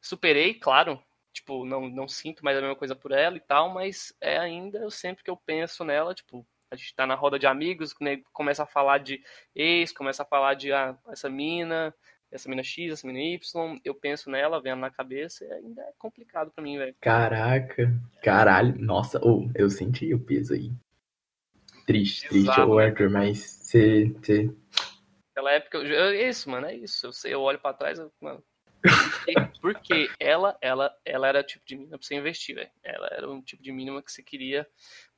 superei, 0.00 0.54
claro. 0.54 1.02
Tipo, 1.32 1.64
não, 1.64 1.88
não 1.88 2.06
sinto 2.06 2.44
mais 2.44 2.56
a 2.56 2.60
mesma 2.60 2.76
coisa 2.76 2.94
por 2.94 3.10
ela 3.10 3.36
e 3.36 3.40
tal, 3.40 3.68
mas 3.70 4.14
é 4.20 4.38
ainda, 4.38 4.78
eu 4.78 4.90
sempre 4.90 5.24
que 5.24 5.30
eu 5.30 5.36
penso 5.36 5.82
nela, 5.82 6.14
tipo, 6.14 6.46
a 6.70 6.76
gente 6.76 6.94
tá 6.94 7.04
na 7.08 7.16
roda 7.16 7.40
de 7.40 7.46
amigos, 7.48 7.92
né, 8.00 8.22
começa 8.32 8.62
a 8.62 8.66
falar 8.66 8.98
de 8.98 9.20
ex, 9.52 9.90
começa 9.90 10.22
a 10.22 10.26
falar 10.26 10.54
de 10.54 10.72
ah, 10.72 10.96
essa 11.08 11.28
mina, 11.28 11.92
essa 12.30 12.48
mina 12.48 12.62
X, 12.62 12.92
essa 12.92 13.04
mina 13.04 13.18
Y, 13.18 13.80
eu 13.84 13.96
penso 13.96 14.30
nela, 14.30 14.62
vendo 14.62 14.78
na 14.78 14.90
cabeça, 14.92 15.44
e 15.44 15.52
ainda 15.52 15.82
é 15.82 15.92
complicado 15.98 16.52
pra 16.52 16.62
mim, 16.62 16.78
velho. 16.78 16.94
Caraca, 17.00 17.92
caralho, 18.22 18.78
nossa, 18.78 19.18
ô, 19.20 19.50
eu 19.56 19.68
senti 19.68 20.14
o 20.14 20.24
peso 20.24 20.54
aí. 20.54 20.70
Triste, 21.86 22.28
triste, 22.28 22.48
Exato, 22.50 22.74
né? 22.74 22.84
Arthur, 22.86 23.10
mas 23.10 23.38
você, 23.38 24.12
você 24.18 24.50
Naquela 25.36 25.52
época, 25.52 25.78
eu, 25.78 26.04
é 26.10 26.28
isso, 26.28 26.48
mano, 26.48 26.66
é 26.66 26.74
isso. 26.76 27.06
Eu, 27.06 27.12
sei, 27.12 27.34
eu 27.34 27.40
olho 27.40 27.58
pra 27.58 27.72
trás, 27.72 27.98
eu, 27.98 28.10
mano. 28.20 28.42
Porque 29.60 30.08
ela, 30.20 30.56
ela, 30.60 30.94
ela 31.04 31.26
era 31.26 31.40
o 31.40 31.42
tipo 31.42 31.64
de 31.66 31.76
mina 31.76 31.98
pra 31.98 32.06
você 32.06 32.14
investir, 32.14 32.54
velho. 32.54 32.70
Ela 32.82 33.08
era 33.10 33.30
um 33.30 33.42
tipo 33.42 33.62
de 33.62 33.72
mínima 33.72 34.02
que 34.02 34.12
você 34.12 34.22
queria 34.22 34.66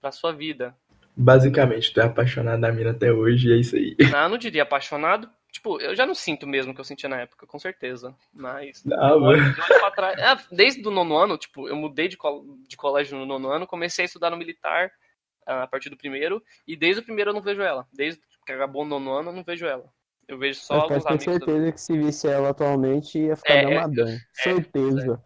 pra 0.00 0.12
sua 0.12 0.32
vida. 0.32 0.74
basicamente, 1.16 1.92
tu 1.92 2.00
é 2.00 2.04
apaixonado 2.04 2.60
da 2.60 2.72
mina 2.72 2.92
até 2.92 3.12
hoje 3.12 3.48
e 3.48 3.52
é 3.52 3.56
isso 3.56 3.76
aí. 3.76 3.96
Ah, 4.16 4.24
eu 4.24 4.28
não 4.30 4.38
diria 4.38 4.62
apaixonado. 4.62 5.28
Tipo, 5.50 5.80
eu 5.80 5.94
já 5.94 6.06
não 6.06 6.14
sinto 6.14 6.46
mesmo 6.46 6.72
o 6.72 6.74
que 6.74 6.80
eu 6.80 6.84
sentia 6.84 7.08
na 7.08 7.20
época, 7.20 7.46
com 7.46 7.58
certeza. 7.58 8.14
Mas. 8.32 8.84
Não, 8.84 9.20
mano. 9.20 9.42
trás. 9.94 10.18
Ah, 10.20 10.42
desde 10.52 10.86
o 10.86 10.90
nono 10.90 11.16
ano, 11.16 11.36
tipo, 11.38 11.68
eu 11.68 11.74
mudei 11.76 12.08
de, 12.08 12.16
col- 12.16 12.44
de 12.68 12.76
colégio 12.76 13.18
no 13.18 13.26
nono 13.26 13.48
ano, 13.50 13.66
comecei 13.66 14.04
a 14.04 14.06
estudar 14.06 14.30
no 14.30 14.36
militar 14.36 14.92
a 15.46 15.66
partir 15.66 15.88
do 15.90 15.96
primeiro. 15.96 16.42
E 16.66 16.76
desde 16.76 17.00
o 17.00 17.04
primeiro 17.04 17.30
eu 17.30 17.34
não 17.34 17.40
vejo 17.42 17.62
ela. 17.62 17.86
Desde 17.92 18.20
que 18.44 18.52
acabou 18.52 18.82
o 18.82 18.86
nono 18.86 19.12
ano, 19.12 19.30
eu 19.30 19.34
não 19.34 19.42
vejo 19.44 19.64
ela. 19.66 19.84
Eu 20.28 20.38
vejo 20.38 20.58
só 20.58 20.74
Mas 20.74 20.82
alguns 20.82 21.04
pode 21.04 21.24
ter 21.24 21.30
amigos. 21.30 21.46
certeza 21.46 21.72
que 21.72 21.80
se 21.80 21.98
visse 21.98 22.26
ela 22.28 22.48
atualmente 22.50 23.16
ia 23.18 23.36
ficar 23.36 23.54
É, 23.54 23.62
damadão. 23.64 24.08
certeza. 24.32 25.22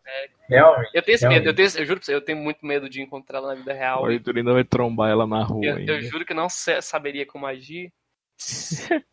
Realmente. 0.46 0.90
Eu 0.92 1.02
tenho 1.02 1.14
esse 1.14 1.28
medo, 1.28 1.46
eu, 1.48 1.54
tenho, 1.54 1.68
eu 1.68 1.86
juro 1.86 2.00
pra 2.00 2.04
você, 2.06 2.14
eu 2.14 2.20
tenho 2.20 2.38
muito 2.38 2.66
medo 2.66 2.88
de 2.90 3.00
encontrar 3.00 3.38
ela 3.38 3.48
na 3.48 3.54
vida 3.54 3.72
real. 3.72 4.02
O 4.02 4.06
Arthur 4.06 4.36
ainda 4.36 4.52
vai 4.52 4.64
trombar 4.64 5.10
ela 5.10 5.26
na 5.26 5.42
rua 5.42 5.64
Eu, 5.64 5.76
ainda. 5.76 5.92
eu 5.92 6.02
juro 6.02 6.26
que 6.26 6.34
não 6.34 6.48
saberia 6.50 7.24
como 7.26 7.46
agir. 7.46 7.92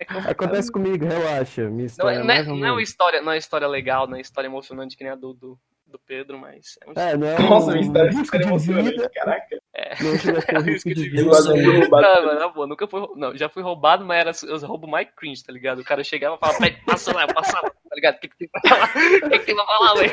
É. 0.00 0.30
Acontece 0.30 0.72
comigo, 0.72 1.04
relaxa. 1.06 1.62
Minha 1.70 1.76
Não, 1.78 1.84
história 1.86 2.16
é, 2.16 2.20
é 2.20 2.24
não, 2.24 2.34
é, 2.34 2.42
não 2.42 2.66
é 2.66 2.72
uma 2.72 2.82
história, 2.82 3.20
não 3.22 3.30
é 3.30 3.34
uma 3.34 3.38
história 3.38 3.68
legal, 3.68 4.08
não 4.08 4.16
é 4.16 4.20
história 4.20 4.48
emocionante 4.48 4.96
que 4.96 5.04
nem 5.04 5.12
a 5.12 5.14
do, 5.16 5.32
do, 5.92 5.98
Pedro, 6.00 6.38
mas 6.38 6.76
é 6.82 6.90
um 6.90 6.92
É, 6.96 7.16
não 7.16 7.26
é 7.28 7.38
Nossa, 7.38 7.68
um 7.68 7.72
minha 7.74 7.82
história 7.86 8.08
é 8.08 8.10
risco 8.12 8.24
super 8.26 8.40
de 8.40 8.46
emocionante, 8.48 8.90
vida, 8.90 9.10
caraca. 9.14 9.58
não 10.02 10.18
chega 10.18 10.38
a 10.38 10.40
ser 10.42 10.58
um 10.58 10.60
risco 10.62 10.88
risco 10.88 10.88
de 10.88 10.94
de 10.94 11.10
vida. 11.10 11.22
roubado. 11.80 12.02
Não, 12.02 12.26
mano, 12.26 12.40
na 12.40 12.48
boa, 12.48 12.66
nunca 12.66 12.86
fui. 12.88 13.00
rou- 13.00 13.16
Não, 13.16 13.36
já 13.36 13.48
fui 13.48 13.62
roubado, 13.62 14.04
mas 14.04 14.18
era 14.18 14.54
os 14.54 14.62
roubos 14.62 14.90
mais 14.90 15.08
cringe, 15.16 15.44
tá 15.44 15.52
ligado? 15.52 15.80
O 15.80 15.84
cara 15.84 16.02
chegava 16.02 16.36
e 16.36 16.38
falava, 16.38 16.58
"Peraí, 16.58 16.76
passa 16.84 17.14
lá, 17.14 17.26
passa 17.26 17.60
lá, 17.60 17.70
tá 17.70 17.94
ligado? 17.94 18.16
O 18.16 18.20
que, 18.20 18.28
que 18.28 18.36
tem 18.38 18.48
pra 18.48 18.60
falar? 18.68 18.88
O 18.90 19.30
que, 19.30 19.38
que 19.38 19.46
tem 19.46 19.54
pra 19.54 19.66
falar, 19.66 19.94
velho? 19.94 20.12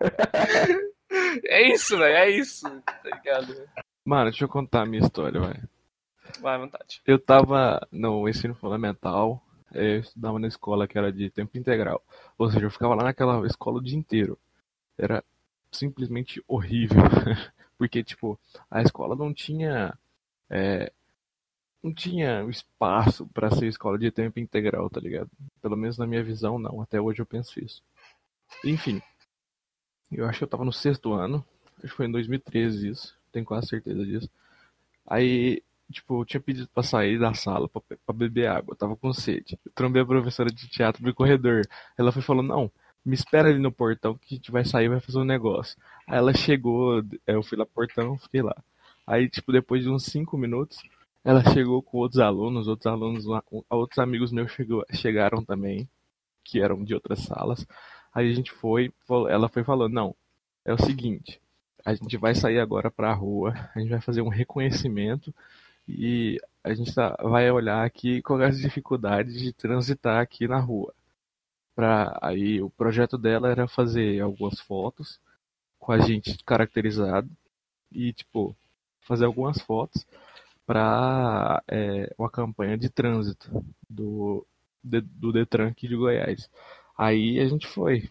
É 1.46 1.62
isso, 1.72 1.98
velho, 1.98 2.16
é 2.16 2.30
isso, 2.30 2.62
tá 2.82 3.00
ligado? 3.04 3.54
Mano, 4.04 4.30
deixa 4.30 4.44
eu 4.44 4.48
contar 4.48 4.82
a 4.82 4.86
minha 4.86 5.02
história, 5.02 5.40
vai. 5.40 5.54
Vai 6.40 6.54
à 6.54 6.58
vontade. 6.58 7.00
Eu 7.06 7.18
tava 7.18 7.86
no 7.90 8.28
ensino 8.28 8.54
fundamental, 8.54 9.42
eu 9.74 9.98
estudava 10.00 10.38
na 10.38 10.46
escola 10.46 10.86
que 10.86 10.96
era 10.96 11.12
de 11.12 11.28
tempo 11.30 11.58
integral. 11.58 12.00
Ou 12.38 12.48
seja, 12.50 12.64
eu 12.66 12.70
ficava 12.70 12.94
lá 12.94 13.02
naquela 13.02 13.44
escola 13.46 13.78
o 13.78 13.82
dia 13.82 13.98
inteiro. 13.98 14.38
Era 15.00 15.24
simplesmente 15.72 16.42
horrível. 16.48 16.98
Porque, 17.78 18.04
tipo, 18.04 18.38
a 18.70 18.82
escola 18.82 19.16
não 19.16 19.32
tinha. 19.32 19.96
eh, 20.50 20.92
não 21.82 21.94
tinha 21.94 22.42
espaço 22.50 23.26
pra 23.28 23.50
ser 23.50 23.66
escola 23.66 23.98
de 23.98 24.10
tempo 24.10 24.38
integral, 24.40 24.90
tá 24.90 25.00
ligado? 25.00 25.30
Pelo 25.62 25.76
menos 25.76 25.98
na 25.98 26.06
minha 26.06 26.22
visão, 26.22 26.58
não. 26.58 26.80
Até 26.82 27.00
hoje 27.00 27.22
eu 27.22 27.26
penso 27.26 27.58
isso. 27.62 27.82
Enfim, 28.64 29.02
eu 30.10 30.26
acho 30.26 30.38
que 30.38 30.44
eu 30.44 30.48
tava 30.48 30.64
no 30.64 30.72
sexto 30.72 31.12
ano. 31.12 31.44
Acho 31.78 31.88
que 31.88 31.96
foi 31.96 32.06
em 32.06 32.10
2013 32.12 32.88
isso. 32.88 33.16
Tenho 33.32 33.44
quase 33.44 33.68
certeza 33.68 34.04
disso. 34.04 34.28
Aí 35.06 35.62
Tipo, 35.92 36.22
eu 36.22 36.24
tinha 36.26 36.40
pedido 36.40 36.68
pra 36.74 36.82
sair 36.82 37.18
da 37.18 37.34
sala 37.34 37.68
pra, 37.68 37.82
pra 38.06 38.14
beber 38.14 38.48
água, 38.48 38.72
eu 38.74 38.76
tava 38.76 38.96
com 38.96 39.12
sede. 39.12 39.58
Eu 39.66 39.72
trombei 39.74 40.02
a 40.02 40.06
professora 40.06 40.50
de 40.50 40.68
teatro 40.68 41.04
no 41.04 41.14
corredor. 41.14 41.62
Ela 41.98 42.12
foi 42.12 42.22
falando, 42.22 42.48
não, 42.48 42.72
me 43.04 43.14
espera 43.14 43.48
ali 43.48 43.58
no 43.58 43.72
portão 43.72 44.16
que 44.16 44.34
a 44.34 44.36
gente 44.36 44.50
vai 44.50 44.64
sair 44.64 44.88
vai 44.88 45.00
fazer 45.00 45.18
um 45.18 45.24
negócio. 45.24 45.76
Aí 46.06 46.18
ela 46.18 46.34
chegou, 46.34 47.02
eu 47.26 47.42
fui 47.42 47.56
lá 47.56 47.64
pro 47.64 47.74
portão, 47.74 48.18
fiquei 48.18 48.42
lá. 48.42 48.56
Aí, 49.06 49.28
tipo, 49.28 49.52
depois 49.52 49.82
de 49.82 49.90
uns 49.90 50.04
cinco 50.04 50.36
minutos, 50.36 50.78
ela 51.24 51.42
chegou 51.52 51.82
com 51.82 51.98
outros 51.98 52.20
alunos, 52.20 52.68
outros 52.68 52.86
alunos 52.86 53.24
outros 53.68 53.98
amigos 53.98 54.32
meus 54.32 54.52
chegou, 54.52 54.84
chegaram 54.92 55.44
também, 55.44 55.88
que 56.44 56.60
eram 56.60 56.84
de 56.84 56.94
outras 56.94 57.20
salas. 57.20 57.66
Aí 58.14 58.30
a 58.30 58.34
gente 58.34 58.52
foi, 58.52 58.92
ela 59.28 59.48
foi 59.48 59.64
falando, 59.64 59.92
não, 59.92 60.16
é 60.64 60.72
o 60.72 60.78
seguinte, 60.78 61.40
a 61.84 61.94
gente 61.94 62.16
vai 62.16 62.34
sair 62.34 62.60
agora 62.60 62.90
pra 62.90 63.12
rua, 63.12 63.54
a 63.74 63.80
gente 63.80 63.90
vai 63.90 64.00
fazer 64.00 64.22
um 64.22 64.28
reconhecimento 64.28 65.34
e 65.88 66.38
a 66.62 66.74
gente 66.74 66.94
tá, 66.94 67.16
vai 67.22 67.50
olhar 67.50 67.84
aqui 67.84 68.22
quais 68.22 68.56
as 68.56 68.60
dificuldades 68.60 69.40
de 69.40 69.52
transitar 69.52 70.20
aqui 70.20 70.46
na 70.46 70.58
rua. 70.58 70.94
Pra, 71.80 72.18
aí 72.20 72.60
o 72.60 72.68
projeto 72.68 73.16
dela 73.16 73.48
era 73.48 73.66
fazer 73.66 74.20
algumas 74.20 74.60
fotos 74.60 75.18
com 75.78 75.92
a 75.92 75.98
gente 75.98 76.36
caracterizado 76.44 77.30
e 77.90 78.12
tipo 78.12 78.54
fazer 79.00 79.24
algumas 79.24 79.58
fotos 79.62 80.06
para 80.66 81.62
é, 81.66 82.14
uma 82.18 82.28
campanha 82.28 82.76
de 82.76 82.90
trânsito 82.90 83.64
do, 83.88 84.46
de, 84.84 85.00
do 85.00 85.32
Detran 85.32 85.68
aqui 85.68 85.88
de 85.88 85.96
Goiás. 85.96 86.50
Aí 86.98 87.40
a 87.40 87.48
gente 87.48 87.66
foi. 87.66 88.10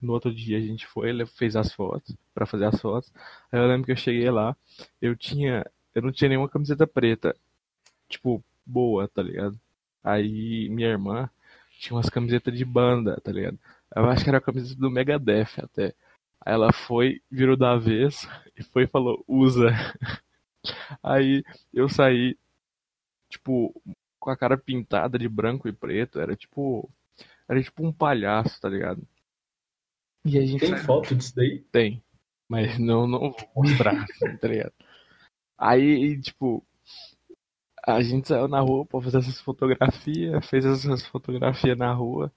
No 0.00 0.14
outro 0.14 0.34
dia 0.34 0.56
a 0.56 0.62
gente 0.62 0.86
foi, 0.86 1.10
ele 1.10 1.26
fez 1.26 1.56
as 1.56 1.70
fotos 1.74 2.16
para 2.32 2.46
fazer 2.46 2.64
as 2.64 2.80
fotos. 2.80 3.12
Aí 3.52 3.60
eu 3.60 3.68
lembro 3.68 3.84
que 3.84 3.92
eu 3.92 3.96
cheguei 3.96 4.30
lá, 4.30 4.56
eu 4.98 5.14
tinha 5.14 5.62
eu 5.94 6.00
não 6.00 6.10
tinha 6.10 6.30
nenhuma 6.30 6.48
camiseta 6.48 6.86
preta, 6.86 7.36
tipo, 8.08 8.42
boa, 8.64 9.06
tá 9.08 9.22
ligado? 9.22 9.60
Aí 10.02 10.70
minha 10.70 10.88
irmã 10.88 11.28
tinha 11.80 11.96
umas 11.96 12.10
camisetas 12.10 12.56
de 12.56 12.64
banda, 12.64 13.18
tá 13.22 13.32
ligado? 13.32 13.58
Eu 13.96 14.04
acho 14.10 14.22
que 14.22 14.28
era 14.28 14.38
a 14.38 14.42
camiseta 14.42 14.78
do 14.78 14.90
Megadeth 14.90 15.58
até. 15.58 15.94
Aí 16.44 16.52
ela 16.52 16.72
foi, 16.72 17.22
virou 17.30 17.56
da 17.56 17.76
vez 17.76 18.28
e 18.56 18.62
foi 18.62 18.84
e 18.84 18.86
falou, 18.86 19.24
usa. 19.26 19.70
Aí 21.02 21.42
eu 21.72 21.88
saí, 21.88 22.36
tipo, 23.30 23.74
com 24.18 24.30
a 24.30 24.36
cara 24.36 24.58
pintada 24.58 25.18
de 25.18 25.26
branco 25.28 25.66
e 25.68 25.72
preto. 25.72 26.20
Era 26.20 26.36
tipo. 26.36 26.88
Era 27.48 27.62
tipo 27.62 27.84
um 27.84 27.92
palhaço, 27.92 28.60
tá 28.60 28.68
ligado? 28.68 29.02
E 30.24 30.38
a 30.38 30.44
gente 30.44 30.60
Tem 30.60 30.76
foto 30.76 31.16
disso 31.16 31.34
daí? 31.34 31.60
tem, 31.72 32.02
mas 32.46 32.78
não, 32.78 33.06
não 33.06 33.32
vou 33.32 33.50
mostrar, 33.56 34.06
tá 34.38 34.46
ligado? 34.46 34.74
Aí, 35.58 36.20
tipo, 36.20 36.62
a 37.94 38.02
gente 38.02 38.28
saiu 38.28 38.48
na 38.48 38.60
rua 38.60 38.84
pra 38.86 39.00
fazer 39.00 39.18
essas 39.18 39.40
fotografias, 39.40 40.46
fez 40.46 40.64
essas 40.64 41.06
fotografias 41.06 41.76
na 41.78 41.92
rua. 41.92 42.32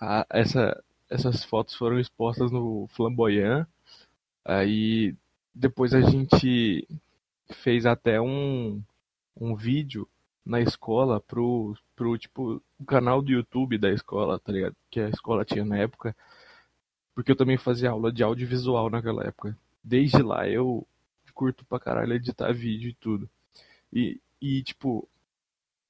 A- 0.00 0.26
essa, 0.30 0.82
essas 1.10 1.44
fotos 1.44 1.74
foram 1.74 1.98
expostas 2.00 2.50
no 2.50 2.86
Flamboyant. 2.88 3.66
Aí 4.44 5.14
depois 5.54 5.94
a 5.94 6.00
gente 6.02 6.86
fez 7.52 7.86
até 7.86 8.20
um, 8.20 8.82
um 9.36 9.54
vídeo 9.54 10.08
na 10.44 10.60
escola 10.60 11.20
pro, 11.20 11.74
pro 11.96 12.18
tipo 12.18 12.62
o 12.78 12.84
canal 12.84 13.22
do 13.22 13.30
YouTube 13.32 13.78
da 13.78 13.90
escola, 13.90 14.38
tá 14.38 14.52
ligado? 14.52 14.76
Que 14.90 15.00
a 15.00 15.08
escola 15.08 15.44
tinha 15.44 15.64
na 15.64 15.78
época. 15.78 16.14
Porque 17.14 17.30
eu 17.32 17.36
também 17.36 17.56
fazia 17.56 17.90
aula 17.90 18.12
de 18.12 18.22
audiovisual 18.22 18.90
naquela 18.90 19.24
época. 19.24 19.56
Desde 19.82 20.20
lá 20.22 20.48
eu 20.48 20.86
curto 21.32 21.64
pra 21.64 21.80
caralho 21.80 22.12
editar 22.14 22.52
vídeo 22.52 22.90
e 22.90 22.94
tudo. 22.94 23.28
E, 23.92 24.20
e 24.44 24.62
tipo, 24.62 25.08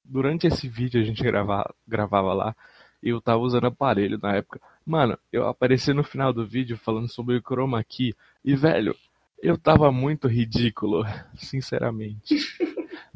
durante 0.01 0.47
esse 0.47 0.69
vídeo 0.69 1.01
a 1.01 1.03
gente 1.03 1.21
grava, 1.21 1.75
gravava 1.85 2.33
lá, 2.33 2.55
eu 3.03 3.19
tava 3.19 3.39
usando 3.39 3.67
aparelho 3.67 4.17
na 4.17 4.33
época. 4.33 4.61
Mano, 4.85 5.19
eu 5.29 5.45
apareci 5.45 5.91
no 5.91 6.05
final 6.05 6.31
do 6.31 6.47
vídeo 6.47 6.77
falando 6.77 7.09
sobre 7.09 7.35
o 7.35 7.41
chroma 7.41 7.83
key. 7.83 8.15
E, 8.45 8.55
velho, 8.55 8.95
eu 9.43 9.57
tava 9.57 9.91
muito 9.91 10.29
ridículo, 10.29 11.03
sinceramente. 11.35 12.33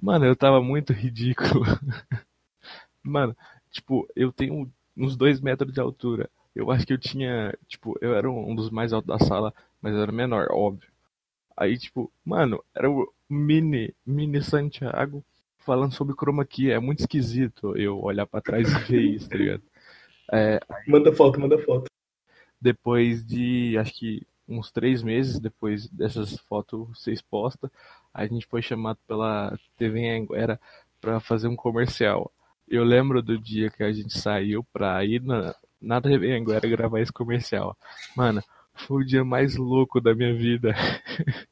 Mano, 0.01 0.25
eu 0.25 0.35
tava 0.35 0.61
muito 0.61 0.91
ridículo. 0.91 1.63
Mano, 3.01 3.33
tipo, 3.71 4.09
eu 4.17 4.33
tenho 4.33 4.69
uns 4.95 5.15
dois 5.15 5.39
metros 5.39 5.71
de 5.71 5.79
altura. 5.79 6.29
Eu 6.53 6.69
acho 6.69 6.85
que 6.85 6.91
eu 6.91 6.97
tinha, 6.97 7.57
tipo, 7.65 7.97
eu 8.01 8.13
era 8.13 8.29
um 8.29 8.53
dos 8.53 8.69
mais 8.69 8.91
altos 8.91 9.07
da 9.07 9.25
sala, 9.25 9.53
mas 9.81 9.93
eu 9.93 10.01
era 10.01 10.11
menor, 10.11 10.47
óbvio. 10.51 10.89
Aí, 11.55 11.77
tipo, 11.77 12.11
mano, 12.25 12.61
era 12.75 12.91
o 12.91 13.09
mini, 13.29 13.93
mini 14.05 14.43
Santiago 14.43 15.23
falando 15.69 15.93
sobre 15.93 16.15
chroma 16.15 16.43
key. 16.43 16.71
É 16.71 16.79
muito 16.79 17.01
esquisito 17.01 17.77
eu 17.77 18.01
olhar 18.01 18.25
pra 18.25 18.41
trás 18.41 18.67
e 18.67 18.79
ver 18.91 19.01
isso, 19.01 19.29
tá 19.29 19.37
ligado? 19.37 19.61
É, 20.33 20.59
Manda 20.87 21.13
foto, 21.13 21.39
manda 21.39 21.59
foto. 21.59 21.85
depois 22.59 23.23
de, 23.23 23.77
acho 23.77 23.93
que 23.93 24.25
uns 24.47 24.71
três 24.71 25.03
meses 25.03 25.39
depois 25.39 25.87
dessas 25.89 26.37
fotos 26.39 27.03
ser 27.03 27.13
expostas, 27.13 27.69
a 28.11 28.25
gente 28.25 28.47
foi 28.47 28.63
chamado 28.63 28.97
pela 29.07 29.55
TV 29.77 30.09
Anguera 30.09 30.59
pra 30.99 31.19
fazer 31.19 31.47
um 31.47 31.55
comercial. 31.55 32.31
Eu 32.67 32.83
lembro 32.83 33.21
do 33.21 33.37
dia 33.37 33.69
que 33.69 33.83
a 33.83 33.91
gente 33.91 34.17
saiu 34.19 34.63
pra 34.73 35.05
ir 35.05 35.21
na, 35.21 35.53
na 35.79 36.01
TV 36.01 36.35
Anguera 36.35 36.67
gravar 36.67 36.99
esse 36.99 37.13
comercial. 37.13 37.77
Mano, 38.17 38.41
foi 38.73 39.03
o 39.03 39.05
dia 39.05 39.23
mais 39.23 39.55
louco 39.55 40.01
da 40.01 40.15
minha 40.15 40.33
vida. 40.35 40.73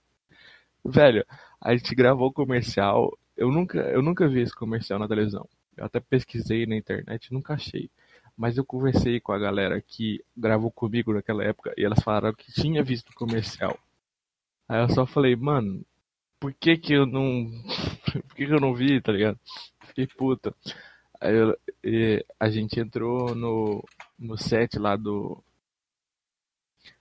Velho, 0.84 1.23
a 1.62 1.75
gente 1.75 1.93
gravou 1.93 2.30
o 2.30 2.34
comercial. 2.34 3.15
Eu 3.38 3.52
nunca, 3.52 3.80
eu 3.80 4.02
nunca 4.02 4.28
vi 4.28 4.41
esse 4.41 4.56
comercial 4.56 5.00
na 5.00 5.08
televisão. 5.08 5.47
Eu 5.78 5.86
até 5.86 6.00
pesquisei 6.00 6.65
na 6.65 6.76
internet, 6.76 7.32
nunca 7.34 7.54
achei. 7.54 7.89
Mas 8.38 8.58
eu 8.58 8.65
conversei 8.65 9.19
com 9.19 9.32
a 9.32 9.39
galera 9.39 9.82
que 9.82 10.23
gravou 10.36 10.71
comigo 10.71 11.13
naquela 11.13 11.43
época 11.43 11.73
e 11.78 11.86
elas 11.86 12.00
falaram 12.04 12.34
que 12.34 12.52
tinha 12.52 12.84
visto 12.84 13.10
o 13.12 13.15
comercial. 13.15 13.78
Aí 14.69 14.82
eu 14.82 14.89
só 14.89 15.06
falei, 15.06 15.36
mano, 15.36 15.86
por 16.39 16.54
que 16.54 16.78
que 16.78 16.93
eu 16.93 17.06
não. 17.06 17.52
Por 18.28 18.36
que 18.36 18.45
que 18.47 18.54
eu 18.54 18.60
não 18.62 18.73
vi, 18.76 19.02
tá 19.02 19.12
ligado? 19.12 19.39
Fiquei 19.88 20.08
puta. 20.08 20.56
Aí 21.21 21.36
eu- 21.36 21.58
e 21.84 22.26
a 22.39 22.50
gente 22.50 22.80
entrou 22.80 23.36
no, 23.36 23.84
no 24.19 24.38
set 24.38 24.80
lá 24.80 24.95
do. 24.97 25.43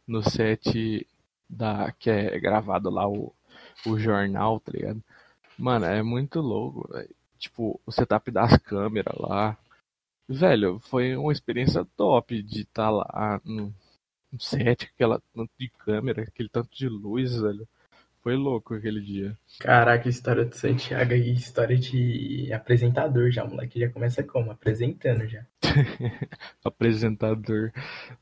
No 0.07 0.23
set 0.23 1.07
da. 1.49 1.93
Que 1.93 2.11
é 2.11 2.39
gravado 2.41 2.91
lá 2.91 3.09
o, 3.09 3.33
o 3.87 3.99
jornal, 3.99 4.61
tá 4.61 4.73
ligado? 4.73 5.03
Mano, 5.59 5.87
é 5.87 6.03
muito 6.03 6.41
louco, 6.41 6.89
velho. 6.93 7.09
Tipo, 7.39 7.81
o 7.87 7.93
setup 7.93 8.31
das 8.31 8.57
câmeras 8.59 9.15
lá. 9.19 9.57
Velho, 10.29 10.81
foi 10.81 11.17
uma 11.17 11.33
experiência 11.33 11.85
top 11.97 12.43
de 12.43 12.63
estar 12.63 12.91
lá 12.91 13.41
no, 13.45 13.73
no 14.33 14.41
set, 14.41 14.87
aquela 14.95 15.21
tanto 15.35 15.51
de 15.59 15.69
câmera, 15.71 16.23
aquele 16.23 16.49
tanto 16.49 16.71
de 16.75 16.89
luz, 16.89 17.37
velho. 17.41 17.67
Foi 18.23 18.35
louco 18.35 18.75
aquele 18.75 19.01
dia. 19.01 19.39
Caraca, 19.61 20.09
história 20.09 20.45
de 20.45 20.57
Santiago 20.57 21.13
e 21.13 21.33
história 21.33 21.77
de 21.79 22.53
apresentador 22.53 23.31
já, 23.31 23.45
moleque. 23.45 23.79
Já 23.79 23.89
começa 23.89 24.21
como? 24.25 24.51
Apresentando 24.51 25.29
já. 25.29 25.47
Apresentador. 26.65 27.73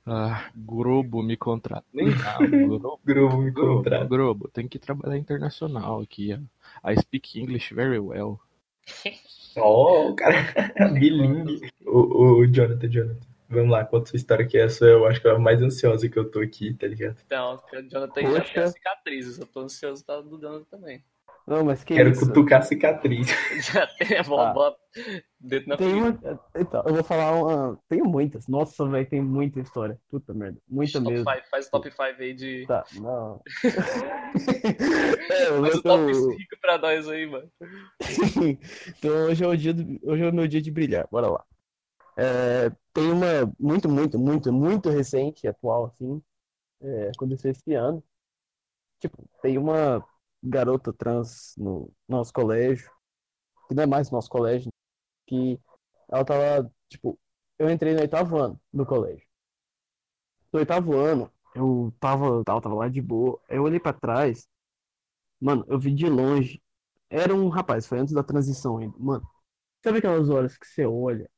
Ah, 0.04 0.50
Globo 0.54 1.22
me 1.22 1.38
contrata. 1.38 1.86
Nem 1.90 2.08
Globo. 2.68 3.00
Grupo 3.02 3.38
me 3.38 3.50
contrata. 3.50 4.04
Globo, 4.04 4.48
tem 4.48 4.68
que 4.68 4.78
trabalhar 4.78 5.16
internacional 5.16 6.02
aqui. 6.02 6.34
ó. 6.34 6.53
I 6.84 6.96
speak 6.96 7.38
English 7.38 7.72
very 7.74 7.98
well. 7.98 8.40
Ó, 9.56 10.10
o 10.10 10.14
cara 10.14 10.36
bilingue. 10.92 11.70
O, 11.86 12.40
o 12.40 12.46
Jonathan, 12.46 12.88
Jonathan. 12.88 13.26
Vamos 13.48 13.70
lá, 13.70 13.84
conta 13.84 14.10
sua 14.10 14.16
história 14.16 14.46
que 14.46 14.58
essa 14.58 14.84
eu 14.84 15.06
acho 15.06 15.20
que 15.20 15.28
é 15.28 15.30
a 15.30 15.38
mais 15.38 15.62
ansiosa 15.62 16.08
que 16.08 16.18
eu 16.18 16.30
tô 16.30 16.40
aqui, 16.40 16.74
tá 16.74 16.86
ligado? 16.86 17.16
Então, 17.24 17.54
o 17.54 17.82
Jonathan 17.88 18.22
já 18.22 18.40
Poxa. 18.40 18.54
tem 18.54 18.62
a 18.62 18.68
cicatriz, 18.68 19.38
eu 19.38 19.46
tô 19.46 19.60
ansioso 19.60 20.04
tá 20.04 20.20
do 20.20 20.38
Jonathan 20.40 20.64
também. 20.70 21.04
Não, 21.46 21.62
mas 21.62 21.84
que 21.84 21.94
Quero 21.94 22.10
isso? 22.10 22.26
cutucar 22.26 22.60
a 22.60 22.62
cicatriz. 22.62 23.28
Já 23.70 23.86
tem 23.86 24.16
a 24.16 24.20
Ah. 24.22 24.74
dedo 25.38 25.66
na 25.68 25.76
Tem 25.76 25.92
uma. 25.92 26.18
Então, 26.56 26.82
eu 26.86 26.94
vou 26.94 27.04
falar 27.04 27.32
uma. 27.32 27.78
Tenho 27.86 28.06
muitas. 28.06 28.48
Nossa, 28.48 28.88
velho, 28.88 29.06
tem 29.08 29.20
muita 29.20 29.60
história. 29.60 30.00
Puta 30.08 30.32
merda. 30.32 30.58
Muita 30.66 30.98
Top 31.00 31.12
mesmo. 31.12 31.30
five, 31.30 31.46
faz 31.50 31.66
o 31.66 31.70
top 31.70 31.90
5 31.90 32.02
aí 32.02 32.32
de. 32.32 32.66
Tá, 32.66 32.82
não. 32.94 33.42
é, 35.30 35.60
Faz 35.60 35.74
o 35.74 35.82
top 35.82 36.12
tô... 36.12 36.32
5 36.32 36.38
pra 36.62 36.78
nós 36.78 37.08
aí, 37.08 37.26
mano. 37.26 37.50
Então 38.98 39.10
hoje 39.26 39.44
é 39.44 39.46
o 39.46 39.56
dia 39.56 39.74
do... 39.74 40.00
hoje 40.10 40.22
é 40.24 40.28
o 40.28 40.32
meu 40.34 40.48
dia 40.48 40.62
de 40.62 40.70
brilhar. 40.70 41.06
Bora 41.10 41.28
lá. 41.30 41.44
É, 42.16 42.70
tem 42.94 43.10
uma 43.12 43.52
muito, 43.58 43.88
muito, 43.88 44.18
muito, 44.18 44.50
muito 44.52 44.88
recente, 44.88 45.46
atual, 45.46 45.86
assim. 45.86 46.22
É, 46.80 47.10
aconteceu 47.14 47.50
esse 47.50 47.74
ano. 47.74 48.02
Tipo, 49.00 49.28
tem 49.42 49.58
uma 49.58 50.02
garota 50.44 50.92
trans 50.92 51.54
no 51.56 51.92
nosso 52.08 52.32
colégio, 52.32 52.90
que 53.68 53.74
não 53.74 53.84
é 53.84 53.86
mais 53.86 54.10
nosso 54.10 54.28
colégio, 54.28 54.70
que 55.26 55.58
ela 56.08 56.24
tava, 56.24 56.70
tipo, 56.88 57.18
eu 57.58 57.70
entrei 57.70 57.94
no 57.94 58.00
oitavo 58.00 58.36
ano 58.38 58.60
do 58.72 58.84
colégio. 58.86 59.26
No 60.52 60.60
oitavo 60.60 60.96
ano, 60.96 61.30
eu 61.54 61.92
tava, 61.98 62.44
tava, 62.44 62.60
tava 62.60 62.74
lá 62.74 62.88
de 62.88 63.00
boa. 63.00 63.40
Eu 63.48 63.62
olhei 63.62 63.80
pra 63.80 63.92
trás, 63.92 64.46
mano, 65.40 65.64
eu 65.68 65.78
vi 65.78 65.94
de 65.94 66.08
longe. 66.08 66.62
Era 67.10 67.34
um 67.34 67.48
rapaz, 67.48 67.86
foi 67.86 67.98
antes 67.98 68.14
da 68.14 68.22
transição 68.22 68.78
ainda. 68.78 68.96
Mano, 68.98 69.26
sabe 69.82 69.98
aquelas 69.98 70.28
horas 70.28 70.56
que 70.58 70.66
você 70.66 70.84
olha 70.86 71.28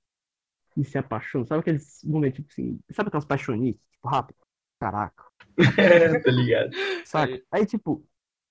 e 0.76 0.84
se 0.84 0.98
apaixona? 0.98 1.46
Sabe 1.46 1.60
aqueles 1.60 2.02
momentos, 2.04 2.38
tipo 2.38 2.50
assim, 2.52 2.80
sabe 2.92 3.08
aquelas 3.08 3.24
paixonites, 3.24 3.82
tipo, 3.90 4.08
rápido? 4.08 4.38
Caraca, 4.78 5.24
tá 6.24 6.30
ligado? 6.30 6.70
saca? 7.04 7.42
Aí, 7.50 7.64
tipo, 7.66 8.04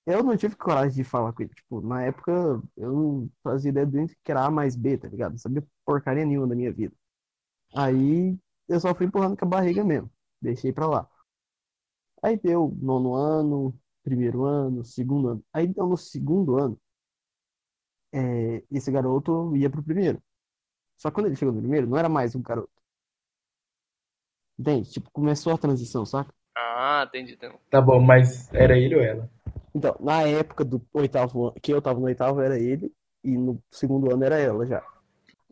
eu 0.06 0.24
não 0.24 0.38
tive 0.38 0.56
coragem 0.56 0.96
de 0.96 1.04
falar 1.04 1.34
com 1.34 1.44
ele. 1.44 1.54
Tipo, 1.54 1.82
na 1.82 2.04
época, 2.04 2.32
eu 2.78 2.94
não 2.94 3.30
fazia 3.44 3.70
ideia 3.70 3.86
do 3.86 4.08
que 4.08 4.32
era 4.32 4.46
A 4.46 4.52
mais 4.52 4.76
B, 4.76 4.98
tá 4.98 5.08
ligado? 5.08 5.32
Não 5.34 5.38
sabia 5.40 5.66
porcaria 5.86 6.26
nenhuma 6.26 6.48
da 6.48 6.56
minha 6.56 6.72
vida. 6.72 6.94
Aí, 7.76 8.38
eu 8.68 8.80
só 8.80 8.94
fui 8.96 9.08
empurrando 9.08 9.38
com 9.38 9.46
a 9.46 9.48
barriga 9.50 9.84
mesmo. 9.84 10.12
Deixei 10.42 10.72
pra 10.74 10.88
lá. 10.88 11.10
Aí 12.24 12.38
deu 12.38 12.76
nono 12.82 13.14
ano, 13.16 13.78
primeiro 14.04 14.44
ano, 14.46 14.84
segundo 14.84 15.30
ano. 15.30 15.46
Aí 15.54 15.68
deu 15.68 15.88
no 15.88 15.98
segundo 15.98 16.58
ano, 16.58 16.80
é, 18.14 18.64
esse 18.72 18.92
garoto 18.92 19.56
ia 19.56 19.70
pro 19.70 19.84
primeiro. 19.84 20.22
Só 20.98 21.10
que 21.10 21.16
quando 21.16 21.28
ele 21.28 21.36
chegou 21.36 21.54
no 21.54 21.60
primeiro, 21.60 21.88
não 21.88 21.98
era 21.98 22.08
mais 22.08 22.36
um 22.36 22.42
garoto. 22.42 22.72
Entende? 24.58 24.90
Tipo, 24.90 25.12
começou 25.12 25.54
a 25.54 25.58
transição, 25.58 26.06
saca? 26.06 26.34
Ah, 26.58 27.04
entendi. 27.08 27.34
Então. 27.34 27.60
Tá 27.70 27.82
bom, 27.82 28.00
mas 28.00 28.52
era 28.54 28.78
ele 28.78 28.96
ou 28.96 29.02
ela? 29.02 29.30
Então, 29.76 29.96
na 30.02 30.24
época 30.24 30.66
do 30.66 30.88
oitavo 30.94 31.54
que 31.62 31.74
eu 31.74 31.82
tava 31.82 32.00
no 32.00 32.08
oitavo 32.08 32.42
era 32.42 32.60
ele, 32.60 32.94
e 33.24 33.38
no 33.38 33.62
segundo 33.72 34.14
ano 34.14 34.24
era 34.24 34.40
ela 34.40 34.66
já. 34.68 34.84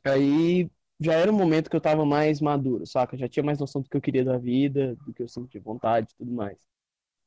Aí 0.05 0.69
já 0.99 1.13
era 1.15 1.31
um 1.31 1.37
momento 1.37 1.69
que 1.69 1.75
eu 1.75 1.81
tava 1.81 2.05
mais 2.05 2.41
maduro, 2.41 2.85
saca? 2.87 3.17
Já 3.17 3.27
tinha 3.29 3.43
mais 3.43 3.59
noção 3.59 3.81
do 3.81 3.89
que 3.89 3.97
eu 3.97 4.01
queria 4.01 4.25
da 4.25 4.37
vida, 4.37 4.95
do 5.05 5.13
que 5.13 5.23
eu 5.23 5.27
sentia 5.29 5.61
vontade 5.61 6.09
e 6.13 6.17
tudo 6.17 6.31
mais. 6.33 6.57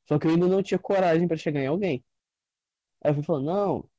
Só 0.07 0.19
que 0.19 0.27
eu 0.27 0.31
ainda 0.31 0.47
não 0.47 0.63
tinha 0.63 0.79
coragem 0.79 1.27
pra 1.27 1.37
chegar 1.37 1.61
em 1.61 1.67
alguém. 1.67 2.03
Aí 3.03 3.11
eu 3.11 3.15
fui 3.15 3.23
falando, 3.23 3.45
não, 3.45 3.89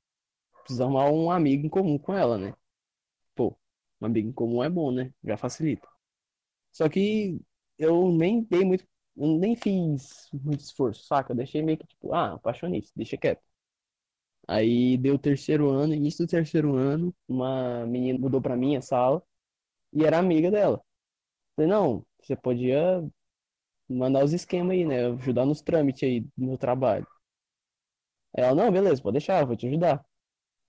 precisa 0.64 0.84
arrumar 0.84 1.10
um 1.10 1.30
amigo 1.30 1.66
em 1.66 1.70
comum 1.70 1.98
com 1.98 2.14
ela, 2.14 2.38
né? 2.38 2.54
Pô, 3.36 3.56
um 4.00 4.06
amigo 4.06 4.28
em 4.30 4.32
comum 4.32 4.64
é 4.64 4.70
bom, 4.70 4.92
né? 4.92 5.12
Já 5.24 5.36
facilita. 5.36 5.88
Só 6.72 6.88
que 6.88 7.40
eu 7.78 8.10
nem 8.12 8.42
dei 8.44 8.64
muito, 8.64 8.86
nem 9.38 9.56
fiz 9.56 10.28
muito 10.32 10.60
esforço, 10.60 11.04
saca? 11.04 11.32
Eu 11.32 11.36
deixei 11.36 11.62
meio 11.62 11.78
que 11.78 11.86
tipo, 11.86 12.12
ah, 12.14 12.34
apaixonei, 12.34 12.84
deixa 12.96 13.16
quieto. 13.16 13.42
Aí 14.46 14.96
deu 14.98 15.14
o 15.14 15.18
terceiro 15.18 15.68
ano, 15.70 15.94
início 15.94 16.24
do 16.26 16.30
terceiro 16.30 16.74
ano, 16.76 17.14
uma 17.28 17.84
menina 17.86 18.18
mudou 18.18 18.40
pra 18.40 18.56
minha 18.56 18.80
sala 18.80 19.22
e 19.92 20.04
era 20.04 20.18
amiga 20.18 20.50
dela. 20.50 20.82
Falei, 21.56 21.70
não, 21.70 22.06
você 22.22 22.36
podia 22.36 23.04
mandar 23.88 24.24
os 24.24 24.32
esquemas 24.32 24.72
aí, 24.72 24.84
né? 24.86 25.06
Ajudar 25.08 25.46
nos 25.46 25.62
trâmites 25.62 26.04
aí 26.04 26.26
no 26.36 26.58
trabalho. 26.58 27.06
Ela, 28.36 28.54
não, 28.54 28.70
beleza, 28.70 29.02
pode 29.02 29.14
deixar, 29.14 29.44
vou 29.46 29.56
te 29.56 29.66
ajudar. 29.66 30.04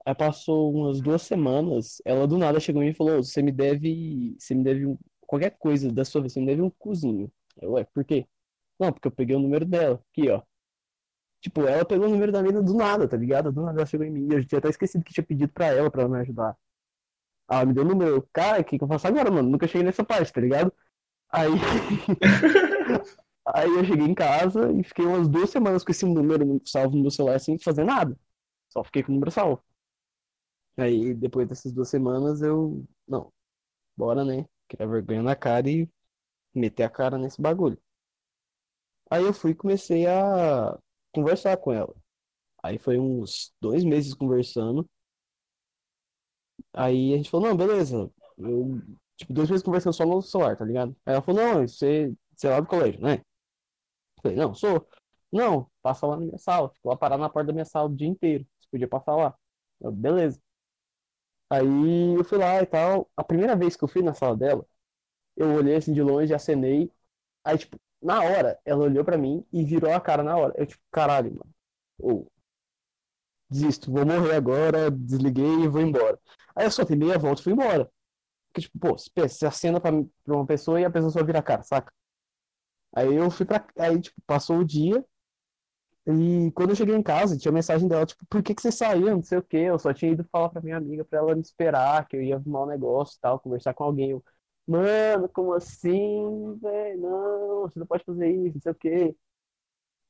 Aí 0.06 0.16
passou 0.16 0.74
umas 0.74 1.02
duas 1.02 1.22
semanas, 1.24 2.02
ela 2.06 2.28
do 2.28 2.38
nada 2.38 2.60
chegou 2.60 2.82
em 2.84 2.88
mim 2.88 2.92
e 2.92 2.96
falou, 2.96 3.24
você 3.24 3.42
me 3.42 3.52
deve, 3.52 4.36
você 4.40 4.56
me 4.56 4.64
deve 4.64 4.98
qualquer 5.22 5.52
coisa 5.60 5.92
da 5.92 6.06
sua 6.06 6.22
vida, 6.22 6.34
você 6.34 6.40
me 6.42 6.48
deve 6.48 6.62
um 6.62 6.70
cozinho. 6.72 7.32
Eu, 7.62 7.74
ué, 7.74 7.86
por 7.86 8.06
quê? 8.06 8.28
Não, 8.80 8.92
porque 8.94 9.08
eu 9.08 9.12
peguei 9.12 9.36
o 9.36 9.40
número 9.40 9.66
dela, 9.66 10.02
aqui, 10.12 10.30
ó. 10.30 10.42
Tipo, 11.42 11.62
ela 11.64 11.86
pegou 11.86 12.08
o 12.08 12.10
número 12.10 12.32
da 12.32 12.44
mina 12.44 12.62
do 12.62 12.74
nada, 12.74 13.08
tá 13.08 13.16
ligado? 13.16 13.52
Do 13.52 13.62
nada 13.62 13.80
ela 13.80 13.86
chegou 13.86 14.06
em 14.06 14.12
mim, 14.12 14.28
eu 14.32 14.46
tinha 14.46 14.60
até 14.60 14.70
esquecido 14.70 15.04
que 15.06 15.14
tinha 15.14 15.26
pedido 15.26 15.52
pra 15.54 15.68
ela, 15.68 15.90
pra 15.90 16.02
ela 16.04 16.12
me 16.12 16.20
ajudar. 16.20 16.58
Ah, 17.48 17.66
me 17.66 17.74
deu 17.74 17.84
o 17.86 17.88
número, 17.88 18.28
cara, 18.34 18.62
o 18.62 18.66
que 18.66 18.78
que 18.78 18.84
eu 18.84 18.88
faço 18.88 19.08
agora, 19.08 19.32
mano? 19.32 19.50
Nunca 19.50 19.68
cheguei 19.68 19.84
nessa 19.86 20.04
parte, 20.04 20.34
tá 20.34 20.42
ligado? 20.42 20.74
Aí, 21.32 21.50
aí 23.56 23.70
eu 23.70 23.84
cheguei 23.86 24.06
em 24.06 24.14
casa 24.16 24.72
e 24.72 24.84
fiquei 24.84 25.06
umas 25.06 25.28
duas 25.28 25.50
semanas 25.50 25.84
com 25.84 25.92
esse 25.92 26.06
número 26.06 26.62
salvo 26.66 26.96
no 26.96 27.02
meu 27.04 27.12
celular 27.12 27.40
sem 27.40 27.58
fazer 27.60 27.84
nada. 27.84 28.18
Só 28.70 28.84
fiquei 28.84 29.04
com 29.04 29.12
o 29.12 29.16
número 29.16 29.32
salvo. 29.32 29.64
Aí 30.78 31.14
depois 31.14 31.48
dessas 31.48 31.72
duas 31.72 31.90
semanas 31.90 32.42
eu. 32.42 32.86
Não, 33.08 33.32
bora 33.98 34.26
né? 34.26 34.48
Criar 34.70 34.88
vergonha 34.88 35.24
na 35.24 35.36
cara 35.36 35.70
e 35.70 35.90
meter 36.56 36.84
a 36.84 36.90
cara 36.92 37.18
nesse 37.18 37.42
bagulho. 37.42 37.80
Aí 39.10 39.24
eu 39.24 39.34
fui 39.34 39.52
e 39.52 39.56
comecei 39.56 40.06
a 40.08 40.78
conversar 41.14 41.58
com 41.58 41.72
ela. 41.74 41.94
Aí 42.64 42.78
foi 42.80 43.00
uns 43.00 43.54
dois 43.62 43.84
meses 43.86 44.14
conversando. 44.16 44.88
Aí 46.74 47.14
a 47.14 47.18
gente 47.18 47.30
falou, 47.30 47.50
não, 47.50 47.58
beleza. 47.58 48.12
Eu, 48.38 48.82
tipo, 49.18 49.34
dois 49.34 49.50
meses 49.50 49.64
conversando 49.64 49.94
só 49.94 50.06
no 50.06 50.22
celular, 50.22 50.56
tá 50.58 50.66
ligado? 50.66 50.96
Aí 51.06 51.14
ela 51.14 51.22
falou, 51.22 51.42
não, 51.42 51.68
você, 51.68 52.14
você 52.36 52.48
é 52.48 52.52
lá 52.52 52.60
do 52.62 52.68
colégio, 52.68 53.02
né? 53.02 53.16
Eu 54.18 54.22
falei, 54.22 54.38
não, 54.38 54.54
sou. 54.54 54.88
Não, 55.32 55.70
passa 55.82 56.08
lá 56.08 56.18
na 56.18 56.26
minha 56.26 56.38
sala. 56.38 56.70
Ficou 56.74 56.92
lá 56.92 56.98
parado 56.98 57.22
na 57.22 57.30
porta 57.30 57.48
da 57.48 57.54
minha 57.54 57.66
sala 57.66 57.90
o 57.90 57.96
dia 57.96 58.08
inteiro. 58.08 58.46
Você 58.60 58.68
podia 58.72 58.88
passar 58.88 59.16
lá. 59.16 59.36
Eu, 59.82 59.92
beleza. 59.92 60.40
Aí 61.50 62.16
eu 62.18 62.24
fui 62.24 62.38
lá 62.38 62.62
e 62.62 62.66
tal. 62.66 63.10
A 63.18 63.24
primeira 63.24 63.56
vez 63.56 63.76
que 63.76 63.84
eu 63.84 63.88
fui 63.88 64.02
na 64.04 64.14
sala 64.14 64.36
dela, 64.38 64.66
eu 65.38 65.54
olhei 65.56 65.76
assim 65.78 65.94
de 65.94 66.02
longe, 66.04 66.34
acenei. 66.34 66.92
Aí, 67.46 67.58
tipo, 67.60 67.80
na 68.02 68.22
hora, 68.24 68.60
ela 68.66 68.84
olhou 68.86 69.04
pra 69.06 69.18
mim 69.18 69.46
e 69.52 69.64
virou 69.64 69.92
a 69.94 70.00
cara 70.02 70.24
na 70.24 70.38
hora. 70.38 70.54
Eu, 70.58 70.66
tipo, 70.66 70.82
caralho, 70.92 71.32
mano. 71.32 71.52
Ou, 72.00 72.32
desisto, 73.50 73.92
vou 73.92 74.06
morrer 74.06 74.36
agora, 74.36 74.90
desliguei 74.92 75.64
e 75.64 75.68
vou 75.68 75.82
embora. 75.82 76.20
Aí 76.56 76.66
eu 76.66 76.72
só 76.72 76.84
dei 76.84 76.98
meia 76.98 77.18
volta 77.18 77.42
e 77.42 77.44
fui 77.44 77.54
embora. 77.54 77.90
Porque, 78.50 78.62
tipo, 78.62 78.80
pô, 78.80 78.98
você 78.98 79.46
acena 79.48 79.80
pra, 79.82 79.92
pra 80.24 80.36
uma 80.36 80.46
pessoa 80.48 80.80
e 80.82 80.86
a 80.86 80.92
pessoa 80.92 81.12
só 81.12 81.24
vira 81.24 81.40
a 81.40 81.44
cara, 81.44 81.64
saca? 81.64 81.94
Aí 82.96 83.16
eu 83.16 83.30
fui 83.32 83.46
pra. 83.46 83.66
Aí, 83.78 84.00
tipo, 84.02 84.20
passou 84.26 84.58
o 84.60 84.66
dia. 84.66 85.04
E 86.08 86.52
quando 86.54 86.72
eu 86.72 86.76
cheguei 86.76 86.96
em 86.96 87.04
casa, 87.04 87.38
tinha 87.38 87.52
mensagem 87.52 87.88
dela, 87.88 88.06
tipo, 88.06 88.26
por 88.28 88.42
que 88.42 88.56
que 88.56 88.62
você 88.62 88.72
saiu? 88.72 89.08
Não 89.16 89.22
sei 89.24 89.38
o 89.38 89.44
quê. 89.44 89.58
Eu 89.58 89.78
só 89.78 89.94
tinha 89.94 90.12
ido 90.12 90.24
falar 90.32 90.50
pra 90.50 90.62
minha 90.62 90.78
amiga 90.78 91.06
pra 91.06 91.20
ela 91.20 91.36
me 91.36 91.42
esperar, 91.42 92.08
que 92.08 92.16
eu 92.18 92.22
ia 92.24 92.36
arrumar 92.36 92.64
um 92.64 92.68
negócio 92.68 93.18
e 93.18 93.22
tal, 93.22 93.40
conversar 93.40 93.74
com 93.74 93.84
alguém. 93.84 94.12
Eu, 94.12 94.24
Mano, 94.70 95.28
como 95.30 95.54
assim, 95.54 96.56
velho? 96.62 97.02
Não, 97.02 97.62
você 97.64 97.80
não 97.80 97.88
pode 97.88 98.04
fazer 98.06 98.30
isso, 98.32 98.56
não 98.56 98.62
sei 98.62 98.72
o 98.72 98.76
quê. 98.76 99.16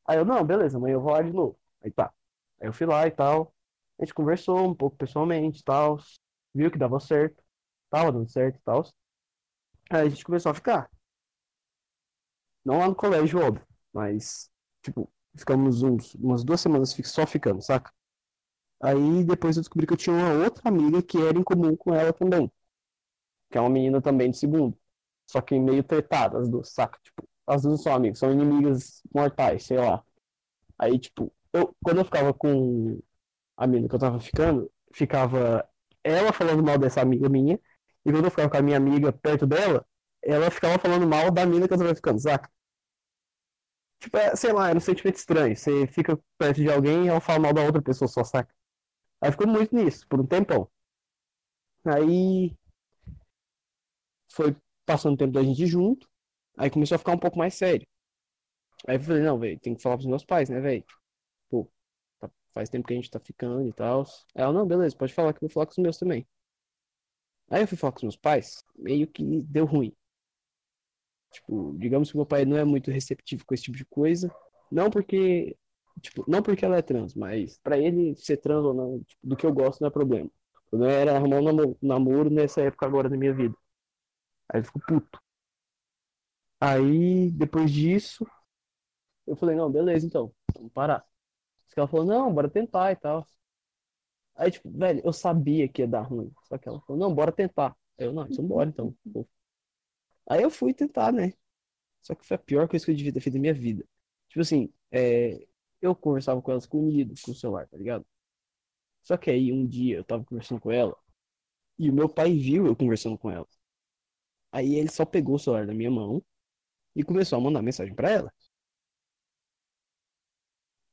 Aí 0.08 0.18
eu, 0.18 0.26
não, 0.26 0.44
beleza, 0.46 0.78
amanhã 0.78 0.96
eu 0.96 1.02
vou 1.02 1.12
lá 1.14 1.22
de 1.22 1.32
novo. 1.34 1.60
Aí 1.84 1.92
tá. 1.92 2.14
Aí 2.62 2.68
eu 2.68 2.74
fui 2.74 2.86
lá 2.86 3.06
e 3.08 3.12
tal. 3.12 3.54
A 4.00 4.04
gente 4.06 4.14
conversou 4.14 4.60
um 4.68 4.76
pouco 4.76 4.98
pessoalmente 4.98 5.62
e 5.62 5.64
tal. 5.64 5.98
Viu 6.54 6.72
que 6.72 6.78
dava 6.78 7.00
certo. 7.00 7.44
Tava 7.90 8.12
dando 8.12 8.30
certo 8.30 8.58
e 8.58 8.62
tal. 8.64 8.84
Aí 9.92 10.08
a 10.08 10.10
gente 10.10 10.24
começou 10.26 10.52
a 10.52 10.56
ficar. 10.56 10.90
Não 12.66 12.80
lá 12.80 12.88
no 12.88 12.96
colégio, 12.96 13.40
óbvio. 13.40 13.66
Mas, 13.94 14.50
tipo, 14.84 15.12
ficamos 15.38 15.82
uns, 15.84 16.14
umas 16.16 16.44
duas 16.44 16.62
semanas 16.62 16.96
só 17.06 17.26
ficando, 17.26 17.62
saca? 17.62 17.92
Aí 18.84 19.24
depois 19.26 19.58
eu 19.58 19.64
descobri 19.64 19.88
que 19.88 19.94
eu 19.94 19.98
tinha 19.98 20.16
uma 20.16 20.34
outra 20.46 20.70
amiga 20.70 21.04
que 21.04 21.18
era 21.20 21.38
em 21.40 21.44
comum 21.44 21.76
com 21.76 21.94
ela 21.96 22.14
também. 22.14 22.52
Que 23.50 23.58
é 23.58 23.62
uma 23.62 23.70
menina 23.70 24.02
também 24.02 24.32
de 24.32 24.38
segundo. 24.38 24.78
Só 25.28 25.42
que 25.42 25.60
meio 25.60 25.84
tretada, 25.84 26.40
as 26.40 26.50
duas, 26.50 26.70
saca? 26.70 27.00
Tipo, 27.04 27.24
as 27.48 27.64
duas 27.64 27.82
são 27.82 27.94
amigas, 27.94 28.20
são 28.20 28.32
inimigas 28.32 29.02
mortais, 29.14 29.64
sei 29.66 29.78
lá. 29.78 30.04
Aí, 30.78 31.00
tipo, 31.00 31.34
eu, 31.54 31.76
quando 31.84 32.00
eu 32.00 32.06
ficava 32.06 32.34
com 32.34 33.00
a 33.58 33.68
menina 33.68 33.90
que 33.90 33.96
eu 33.96 34.00
tava 34.00 34.20
ficando, 34.20 34.72
ficava 34.94 35.68
ela 36.04 36.34
falando 36.34 36.64
mal 36.64 36.78
dessa 36.78 37.02
amiga 37.02 37.30
minha, 37.30 37.60
e 38.06 38.12
quando 38.12 38.26
eu 38.26 38.32
ficava 38.32 38.50
com 38.50 38.58
a 38.58 38.62
minha 38.62 38.78
amiga 38.78 39.12
perto 39.12 39.46
dela, 39.48 39.86
ela 40.24 40.52
ficava 40.52 40.80
falando 40.80 41.08
mal 41.08 41.32
da 41.32 41.46
mina 41.46 41.68
que 41.68 41.74
eu 41.74 41.78
tava 41.78 41.96
ficando, 41.96 42.20
saca? 42.22 42.50
Tipo, 44.00 44.18
é, 44.18 44.36
sei 44.36 44.54
lá, 44.54 44.70
era 44.70 44.78
um 44.78 44.82
sentimento 44.82 45.16
estranho. 45.18 45.56
Você 45.56 45.88
fica 45.88 46.18
perto 46.38 46.58
de 46.62 46.72
alguém 46.72 47.06
e 47.06 47.08
ela 47.10 47.20
fala 47.20 47.40
mal 47.40 47.54
da 47.54 47.64
outra 47.64 47.82
pessoa 47.82 48.08
só, 48.08 48.24
saca? 48.24 48.54
Aí 49.22 49.32
ficou 49.32 49.48
muito 49.48 49.76
nisso, 49.76 50.08
por 50.10 50.20
um 50.22 50.28
tempão. 50.28 50.70
Aí 51.86 52.56
foi 54.32 54.56
passando 54.86 55.16
o 55.16 55.18
tempo 55.18 55.34
da 55.34 55.44
gente 55.44 55.66
junto, 55.68 56.08
aí 56.58 56.70
começou 56.70 56.96
a 56.96 57.00
ficar 57.00 57.14
um 57.14 57.20
pouco 57.20 57.38
mais 57.38 57.56
sério. 57.56 57.88
Aí 58.88 58.96
eu 58.98 59.02
falei, 59.02 59.22
não, 59.24 59.38
velho, 59.40 59.60
tem 59.60 59.76
que 59.76 59.82
falar 59.82 59.98
pros 59.98 60.08
meus 60.08 60.26
pais, 60.26 60.50
né, 60.50 60.60
velho? 60.60 60.84
Pô, 61.50 61.72
tá- 62.20 62.32
faz 62.54 62.70
tempo 62.70 62.88
que 62.88 62.94
a 62.94 62.98
gente 62.98 63.12
tá 63.12 63.20
ficando 63.20 63.68
e 63.70 63.74
tal. 63.74 64.06
Ela, 64.36 64.54
não, 64.54 64.68
beleza, 64.68 64.98
pode 64.98 65.14
falar 65.14 65.34
que 65.34 65.40
eu 65.44 65.50
vou 65.50 65.54
falar 65.54 65.66
com 65.68 65.74
os 65.74 65.78
meus 65.80 65.98
também. 65.98 66.28
Aí 67.52 67.62
eu 67.62 67.68
fui 67.68 67.78
falar 67.78 67.92
com 67.92 67.98
os 67.98 68.04
meus 68.04 68.16
pais, 68.16 68.64
meio 68.76 69.06
que 69.08 69.24
deu 69.44 69.66
ruim. 69.66 69.96
Tipo, 71.32 71.76
digamos 71.78 72.10
que 72.12 72.18
meu 72.18 72.26
pai 72.26 72.46
não 72.46 72.58
é 72.58 72.64
muito 72.66 72.92
receptivo 72.92 73.46
com 73.46 73.54
esse 73.54 73.64
tipo 73.64 73.78
de 73.78 73.86
coisa. 73.86 74.34
Não 74.72 74.90
porque, 74.90 75.56
tipo, 76.02 76.24
não 76.28 76.42
porque 76.42 76.66
ela 76.66 76.78
é 76.78 76.82
trans, 76.82 77.14
mas 77.16 77.58
pra 77.60 77.78
ele 77.78 78.16
ser 78.16 78.38
trans 78.38 78.64
ou 78.66 78.74
não, 78.74 79.00
tipo, 79.04 79.20
do 79.28 79.36
que 79.38 79.46
eu 79.46 79.54
gosto 79.54 79.82
não 79.82 79.88
é 79.90 79.92
problema. 79.92 80.30
O 80.68 80.70
problema 80.72 80.94
era 80.94 81.16
arrumar 81.16 81.38
um 81.40 81.44
namo- 81.44 81.78
namoro 81.82 82.30
nessa 82.30 82.62
época 82.62 82.86
agora 82.86 83.10
da 83.10 83.18
minha 83.18 83.34
vida. 83.34 83.56
Aí 84.50 84.60
ele 84.60 84.66
ficou 84.68 84.82
puto. 84.88 85.20
Aí, 86.62 87.32
depois 87.32 87.72
disso, 87.72 88.26
eu 89.28 89.36
falei, 89.36 89.56
não, 89.56 89.72
beleza 89.72 90.06
então, 90.06 90.34
vamos 90.56 90.72
parar. 90.74 91.06
Ela 91.78 91.88
falou, 91.88 92.06
não, 92.06 92.34
bora 92.34 92.50
tentar 92.50 92.92
e 92.92 92.96
tal. 92.98 93.26
Aí, 94.36 94.52
tipo, 94.52 94.70
velho, 94.72 95.02
eu 95.04 95.14
sabia 95.14 95.68
que 95.68 95.82
ia 95.82 95.88
dar 95.88 96.02
ruim. 96.02 96.32
Só 96.48 96.58
que 96.58 96.68
ela 96.68 96.80
falou, 96.82 97.00
não, 97.00 97.14
bora 97.14 97.32
tentar. 97.32 97.76
Aí 98.00 98.06
eu, 98.06 98.14
não, 98.14 98.26
então 98.28 98.46
bora 98.46 98.70
então. 98.70 98.96
Aí 100.30 100.42
eu 100.44 100.50
fui 100.52 100.74
tentar, 100.74 101.12
né? 101.12 101.34
Só 102.02 102.16
que 102.16 102.26
foi 102.26 102.36
a 102.36 102.40
pior 102.40 102.68
coisa 102.70 102.86
que 102.86 102.92
eu 102.92 102.96
devia 102.96 103.14
ter 103.14 103.22
feito 103.22 103.36
na 103.36 103.42
minha 103.42 103.56
vida. 103.56 103.86
Tipo 104.30 104.42
assim, 104.42 104.74
é, 104.92 105.48
eu 105.82 105.96
conversava 105.96 106.42
com 106.42 106.52
ela 106.52 106.60
escondido 106.60 107.16
com 107.24 107.32
o 107.32 107.36
celular, 107.36 107.68
tá 107.70 107.78
ligado? 107.78 108.06
Só 109.04 109.18
que 109.18 109.30
aí 109.32 109.52
um 109.52 109.68
dia 109.68 109.98
eu 109.98 110.04
tava 110.06 110.24
conversando 110.26 110.62
com 110.62 110.72
ela 110.72 110.96
e 111.80 111.90
o 111.90 111.94
meu 111.94 112.10
pai 112.10 112.34
viu 112.38 112.68
eu 112.68 112.76
conversando 112.76 113.18
com 113.18 113.32
ela. 113.32 113.48
Aí 114.52 114.76
ele 114.76 114.90
só 114.90 115.06
pegou 115.06 115.36
o 115.36 115.40
celular 115.40 115.66
da 115.68 115.74
minha 115.74 115.92
mão 115.92 116.24
e 116.96 117.04
começou 117.04 117.38
a 117.40 117.42
mandar 117.42 117.62
mensagem 117.62 117.96
pra 117.96 118.10
ela. 118.12 118.34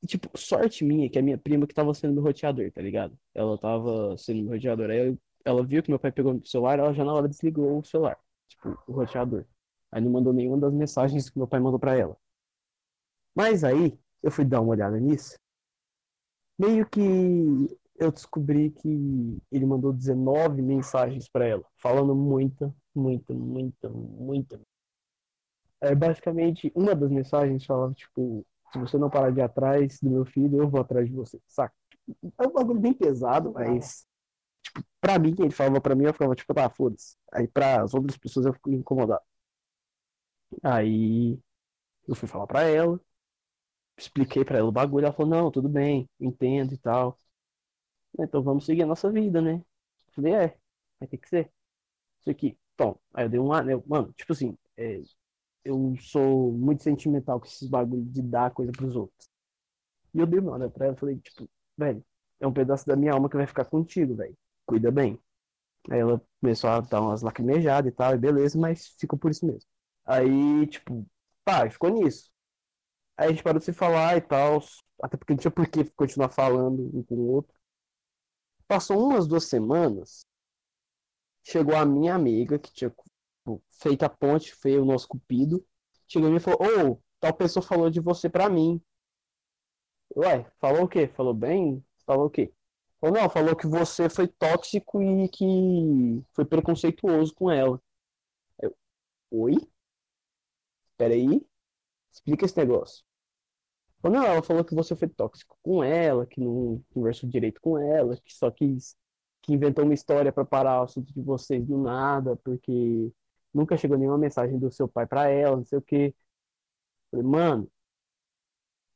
E, 0.02 0.06
tipo, 0.06 0.30
sorte 0.38 0.84
minha 0.84 1.08
que 1.10 1.18
a 1.18 1.22
minha 1.22 1.38
prima 1.38 1.66
que 1.66 1.74
tava 1.74 1.92
sendo 1.94 2.14
meu 2.14 2.22
roteador, 2.22 2.70
tá 2.72 2.82
ligado? 2.82 3.18
Ela 3.34 3.58
tava 3.58 4.16
sendo 4.18 4.42
meu 4.42 4.52
roteador. 4.54 4.90
Aí 4.90 5.16
ela 5.44 5.64
viu 5.64 5.82
que 5.82 5.90
meu 5.90 5.98
pai 5.98 6.12
pegou 6.12 6.34
o 6.34 6.46
celular, 6.46 6.78
ela 6.78 6.92
já 6.92 7.04
na 7.04 7.12
hora 7.14 7.28
desligou 7.28 7.78
o 7.78 7.84
celular, 7.84 8.18
tipo, 8.48 8.78
o 8.86 8.92
roteador. 8.92 9.44
Aí 9.90 10.00
não 10.02 10.10
mandou 10.10 10.32
nenhuma 10.32 10.58
das 10.58 10.72
mensagens 10.74 11.30
que 11.30 11.38
meu 11.38 11.48
pai 11.48 11.60
mandou 11.60 11.78
pra 11.78 11.96
ela. 11.96 12.16
Mas 13.36 13.62
aí 13.62 13.96
eu 14.22 14.30
fui 14.32 14.44
dar 14.44 14.60
uma 14.60 14.72
olhada 14.72 14.98
nisso. 14.98 15.36
Meio 16.58 16.86
que 16.88 17.00
eu 17.98 18.12
descobri 18.12 18.70
que 18.70 19.38
ele 19.50 19.66
mandou 19.66 19.92
19 19.92 20.62
mensagens 20.62 21.28
pra 21.28 21.46
ela, 21.46 21.64
falando 21.76 22.14
muita, 22.14 22.74
muita, 22.94 23.34
muita, 23.34 23.88
muita. 23.90 24.60
É, 25.80 25.94
basicamente, 25.94 26.72
uma 26.74 26.94
das 26.94 27.10
mensagens 27.10 27.64
falava, 27.64 27.92
tipo, 27.94 28.46
se 28.72 28.78
você 28.78 28.96
não 28.98 29.10
parar 29.10 29.30
de 29.30 29.40
ir 29.40 29.42
atrás 29.42 29.98
do 30.00 30.10
meu 30.10 30.24
filho, 30.24 30.58
eu 30.58 30.68
vou 30.68 30.80
atrás 30.80 31.06
de 31.06 31.14
você, 31.14 31.38
saca? 31.46 31.74
É 32.38 32.46
um 32.46 32.52
bagulho 32.52 32.80
bem 32.80 32.94
pesado, 32.94 33.52
mas, 33.52 34.06
tipo, 34.62 34.86
pra 35.00 35.18
mim, 35.18 35.34
ele 35.38 35.50
falava 35.52 35.80
pra 35.80 35.94
mim, 35.96 36.04
eu 36.06 36.12
ficava, 36.14 36.34
tipo, 36.36 36.54
tá, 36.54 36.70
foda-se. 36.70 37.16
Aí 37.32 37.48
pra 37.48 37.82
as 37.82 37.94
outras 37.94 38.18
pessoas 38.18 38.46
eu 38.46 38.54
fico 38.54 38.70
incomodado. 38.72 39.22
Aí 40.62 41.38
eu 42.08 42.14
fui 42.16 42.28
falar 42.28 42.46
pra 42.46 42.62
ela, 42.64 43.00
expliquei 43.98 44.44
pra 44.44 44.58
ela 44.58 44.68
o 44.68 44.72
bagulho, 44.72 45.06
ela 45.06 45.14
falou, 45.14 45.30
não, 45.30 45.50
tudo 45.50 45.68
bem, 45.68 46.08
entendo 46.20 46.74
e 46.74 46.78
tal. 46.78 47.18
Então 48.18 48.42
vamos 48.42 48.64
seguir 48.66 48.82
a 48.82 48.86
nossa 48.86 49.10
vida, 49.10 49.40
né? 49.42 49.54
Eu 50.08 50.12
falei, 50.14 50.34
é, 50.34 50.58
vai 51.00 51.08
ter 51.08 51.18
que 51.18 51.28
ser. 51.28 51.52
Isso 52.20 52.30
aqui. 52.30 52.58
Tom, 52.76 52.98
aí 53.14 53.26
eu 53.26 53.30
dei 53.30 53.40
um 53.40 53.52
anel. 53.52 53.84
Mano, 53.86 54.12
tipo 54.14 54.32
assim, 54.32 54.56
é, 54.76 55.02
eu 55.64 55.96
sou 56.00 56.52
muito 56.52 56.82
sentimental 56.84 57.40
com 57.40 57.46
esses 57.46 57.68
bagulhos 57.68 58.12
de 58.12 58.22
dar 58.22 58.52
coisa 58.52 58.72
pros 58.72 58.96
outros. 58.96 59.28
E 60.14 60.18
eu 60.20 60.26
dei 60.26 60.40
uma 60.40 60.52
hora 60.52 60.70
pra 60.70 60.86
ela 60.86 60.96
falei, 60.96 61.18
tipo, 61.18 61.48
velho, 61.76 62.04
é 62.40 62.46
um 62.46 62.52
pedaço 62.52 62.86
da 62.86 62.96
minha 62.96 63.12
alma 63.12 63.28
que 63.28 63.36
vai 63.36 63.46
ficar 63.46 63.64
contigo, 63.66 64.14
velho. 64.16 64.36
Cuida 64.66 64.90
bem. 64.90 65.18
Aí 65.90 66.00
ela 66.00 66.22
começou 66.40 66.70
a 66.70 66.80
dar 66.80 67.00
umas 67.02 67.22
lacrimejadas 67.22 67.92
e 67.92 67.96
tal, 67.96 68.14
e 68.14 68.18
beleza, 68.18 68.58
mas 68.58 68.88
ficou 69.00 69.18
por 69.18 69.30
isso 69.30 69.46
mesmo. 69.46 69.68
Aí, 70.06 70.66
tipo, 70.68 71.06
pá, 71.44 71.68
ficou 71.70 71.90
nisso. 71.90 72.30
Aí 73.16 73.28
a 73.28 73.30
gente 73.30 73.42
parou 73.42 73.58
de 73.58 73.64
se 73.64 73.72
falar 73.72 74.16
e 74.16 74.20
tal, 74.20 74.60
até 75.02 75.16
porque 75.16 75.32
não 75.34 75.38
tinha 75.40 75.50
por 75.50 75.66
que 75.68 75.84
continuar 75.92 76.30
falando 76.30 76.90
um 76.96 77.02
com 77.04 77.14
o 77.16 77.28
outro. 77.28 77.55
Passou 78.68 78.98
umas 79.00 79.26
duas 79.26 79.44
semanas, 79.44 80.26
chegou 81.42 81.76
a 81.76 81.84
minha 81.84 82.14
amiga, 82.14 82.58
que 82.58 82.72
tinha 82.72 82.90
tipo, 82.90 83.62
feito 83.70 84.02
a 84.02 84.08
ponte, 84.08 84.54
foi 84.54 84.78
o 84.78 84.84
nosso 84.84 85.06
cupido, 85.06 85.64
chegou 86.08 86.28
em 86.28 86.32
mim 86.32 86.38
e 86.38 86.40
falou, 86.40 86.60
ô, 86.62 86.90
oh, 86.92 87.02
tal 87.20 87.32
pessoa 87.34 87.62
falou 87.62 87.88
de 87.90 88.00
você 88.00 88.28
pra 88.28 88.48
mim. 88.48 88.80
Ué, 90.16 90.50
falou 90.58 90.84
o 90.84 90.88
quê? 90.88 91.06
Falou 91.08 91.34
bem? 91.34 91.84
Falou 92.04 92.26
o 92.26 92.30
quê? 92.30 92.52
Falou, 93.00 93.16
não, 93.20 93.30
falou 93.30 93.54
que 93.56 93.66
você 93.66 94.08
foi 94.08 94.26
tóxico 94.26 95.02
e 95.02 95.28
que 95.28 96.24
foi 96.32 96.44
preconceituoso 96.44 97.34
com 97.34 97.50
ela. 97.50 97.80
Eu, 98.60 98.76
Oi? 99.30 99.56
Peraí. 100.96 101.46
Explica 102.12 102.46
esse 102.46 102.56
negócio. 102.56 103.04
Falou, 104.00 104.18
não, 104.18 104.26
ela 104.26 104.42
falou 104.42 104.64
que 104.64 104.74
você 104.74 104.94
foi 104.94 105.08
tóxico 105.08 105.58
com 105.62 105.82
ela, 105.82 106.26
que 106.26 106.40
não 106.40 106.82
conversou 106.92 107.28
direito 107.28 107.60
com 107.60 107.78
ela, 107.78 108.16
que 108.16 108.32
só 108.34 108.50
quis, 108.50 108.96
que 109.42 109.52
inventou 109.54 109.84
uma 109.84 109.94
história 109.94 110.32
para 110.32 110.44
parar 110.44 110.80
o 110.80 110.84
assunto 110.84 111.12
de 111.12 111.20
vocês 111.22 111.64
do 111.66 111.78
nada, 111.78 112.36
porque 112.36 113.12
nunca 113.52 113.76
chegou 113.76 113.98
nenhuma 113.98 114.18
mensagem 114.18 114.58
do 114.58 114.70
seu 114.70 114.88
pai 114.88 115.06
para 115.06 115.28
ela, 115.30 115.56
não 115.56 115.64
sei 115.64 115.78
o 115.78 115.82
quê. 115.82 116.14
Falei, 117.10 117.26
mano, 117.26 117.70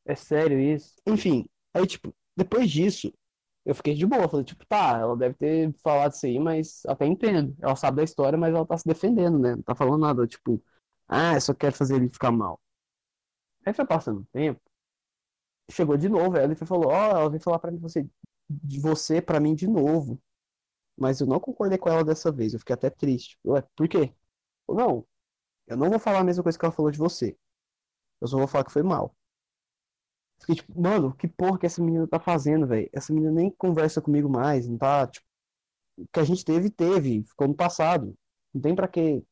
é 0.04 0.14
sério 0.14 0.58
isso? 0.60 0.94
Enfim, 1.06 1.48
aí, 1.74 1.86
tipo, 1.86 2.14
depois 2.36 2.70
disso, 2.70 3.12
eu 3.64 3.74
fiquei 3.74 3.94
de 3.94 4.06
boa. 4.06 4.28
Falei, 4.28 4.44
tipo, 4.44 4.64
tá, 4.66 4.98
ela 4.98 5.16
deve 5.16 5.34
ter 5.36 5.72
falado 5.82 6.12
isso 6.12 6.26
aí, 6.26 6.38
mas 6.38 6.82
até 6.86 7.06
entendo. 7.06 7.56
Ela 7.60 7.76
sabe 7.76 7.98
da 7.98 8.04
história, 8.04 8.38
mas 8.38 8.54
ela 8.54 8.66
tá 8.66 8.76
se 8.78 8.86
defendendo, 8.86 9.38
né? 9.38 9.56
Não 9.56 9.62
tá 9.62 9.74
falando 9.74 10.00
nada, 10.00 10.26
tipo, 10.26 10.62
ah, 11.08 11.34
eu 11.34 11.40
só 11.40 11.54
quero 11.54 11.74
fazer 11.76 11.96
ele 11.96 12.08
ficar 12.08 12.30
mal. 12.32 12.60
Aí 13.64 13.72
foi 13.74 13.86
passando 13.86 14.20
o 14.20 14.26
tempo, 14.32 14.60
chegou 15.70 15.96
de 15.96 16.09
novo, 16.09 16.37
ela 16.37 16.52
e 16.52 16.56
falou, 16.56 16.88
ó, 16.90 17.14
oh, 17.14 17.18
ela 17.18 17.30
veio 17.30 17.42
falar 17.42 17.59
pra 17.59 17.70
mim 17.70 17.78
você, 17.78 18.06
de 18.48 18.80
você 18.80 19.20
pra 19.22 19.40
mim 19.40 19.54
de 19.54 19.66
novo. 19.68 20.20
Mas 20.96 21.20
eu 21.20 21.26
não 21.26 21.40
concordei 21.40 21.78
com 21.78 21.88
ela 21.88 22.04
dessa 22.04 22.33
vez, 22.33 22.52
eu 22.54 22.61
fiquei 22.61 22.74
até 22.74 22.90
triste. 22.90 23.38
Ué, 23.46 23.62
por 23.76 23.88
quê? 23.88 24.14
Não, 24.68 25.06
eu 25.68 25.76
não 25.76 25.90
vou 25.90 25.98
falar 26.00 26.20
a 26.20 26.24
mesma 26.24 26.42
coisa 26.42 26.59
que 26.59 26.64
ela 26.64 26.72
falou 26.74 26.90
de 26.90 26.98
você. 26.98 27.37
Eu 28.20 28.28
só 28.28 28.38
vou 28.38 28.48
falar 28.48 28.64
que 28.64 28.72
foi 28.72 28.83
mal. 28.83 29.14
Fiquei 30.40 30.56
tipo, 30.56 30.80
mano, 30.80 31.14
que 31.14 31.28
porra 31.28 31.59
que 31.59 31.66
essa 31.66 31.83
menina 31.83 32.06
tá 32.09 32.18
fazendo, 32.18 32.66
velho? 32.66 32.88
Essa 32.92 33.12
menina 33.12 33.33
nem 33.33 33.50
conversa 33.50 34.00
comigo 34.00 34.28
mais, 34.28 34.66
não 34.66 34.78
tá, 34.78 35.06
tipo, 35.06 35.26
o 35.98 36.06
que 36.12 36.20
a 36.20 36.24
gente 36.24 36.44
teve, 36.44 36.70
teve, 36.70 37.24
ficou 37.24 37.48
no 37.48 37.54
passado. 37.56 38.16
Não 38.54 38.61
tem 38.62 38.74
pra 38.74 38.88
que 38.88 39.24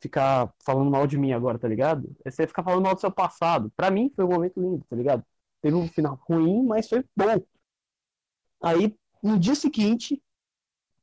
ficar 0.00 0.52
falando 0.64 0.90
mal 0.90 1.06
de 1.06 1.18
mim 1.18 1.32
agora, 1.32 1.58
tá 1.58 1.68
ligado? 1.68 2.14
É 2.24 2.30
você 2.30 2.46
ficar 2.46 2.64
falando 2.64 2.84
mal 2.84 2.94
do 2.94 3.00
seu 3.00 3.12
passado. 3.12 3.72
Pra 3.76 3.90
mim 3.90 4.12
foi 4.16 4.24
um 4.24 4.28
momento 4.30 4.60
lindo, 4.60 4.84
tá 4.88 4.96
ligado? 4.96 5.24
Teve 5.60 5.76
um 5.76 5.88
final 5.88 6.18
ruim, 6.28 6.64
mas 6.66 6.88
foi 6.88 7.04
bom. 7.16 7.42
Aí, 8.62 8.96
no 9.22 9.38
dia 9.38 9.54
seguinte, 9.54 10.22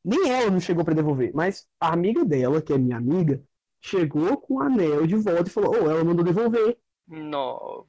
nem 0.03 0.29
ela 0.29 0.51
não 0.51 0.59
chegou 0.59 0.85
para 0.85 0.93
devolver, 0.93 1.31
mas 1.33 1.67
a 1.79 1.93
amiga 1.93 2.23
dela, 2.23 2.61
que 2.61 2.73
é 2.73 2.77
minha 2.77 2.97
amiga, 2.97 3.43
chegou 3.81 4.37
com 4.37 4.55
o 4.55 4.61
anel 4.61 5.05
de 5.07 5.15
volta 5.15 5.49
e 5.49 5.51
falou: 5.51 5.75
Ô, 5.75 5.83
oh, 5.85 5.89
ela 5.89 6.03
mandou 6.03 6.23
devolver. 6.23 6.77
Não. 7.07 7.85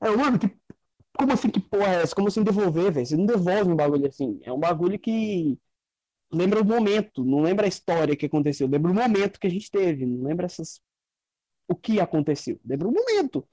É, 0.00 0.10
mano, 0.10 0.38
que 0.38 0.48
como 1.16 1.32
assim 1.32 1.50
que 1.50 1.60
porra 1.60 1.96
é 1.96 2.02
essa? 2.02 2.14
Como 2.14 2.28
assim 2.28 2.42
devolver, 2.42 2.92
velho? 2.92 3.06
Você 3.06 3.16
não 3.16 3.26
devolve 3.26 3.70
um 3.70 3.76
bagulho 3.76 4.06
assim. 4.06 4.40
É 4.42 4.52
um 4.52 4.58
bagulho 4.58 4.98
que 4.98 5.58
lembra 6.32 6.60
o 6.62 6.64
momento, 6.64 7.24
não 7.24 7.42
lembra 7.42 7.66
a 7.66 7.68
história 7.68 8.16
que 8.16 8.26
aconteceu, 8.26 8.68
lembra 8.68 8.90
o 8.90 8.94
momento 8.94 9.38
que 9.40 9.46
a 9.46 9.50
gente 9.50 9.70
teve, 9.70 10.06
não 10.06 10.24
lembra 10.24 10.46
essas 10.46 10.80
o 11.68 11.74
que 11.76 12.00
aconteceu, 12.00 12.60
lembra 12.64 12.88
o 12.88 12.92
momento. 12.92 13.46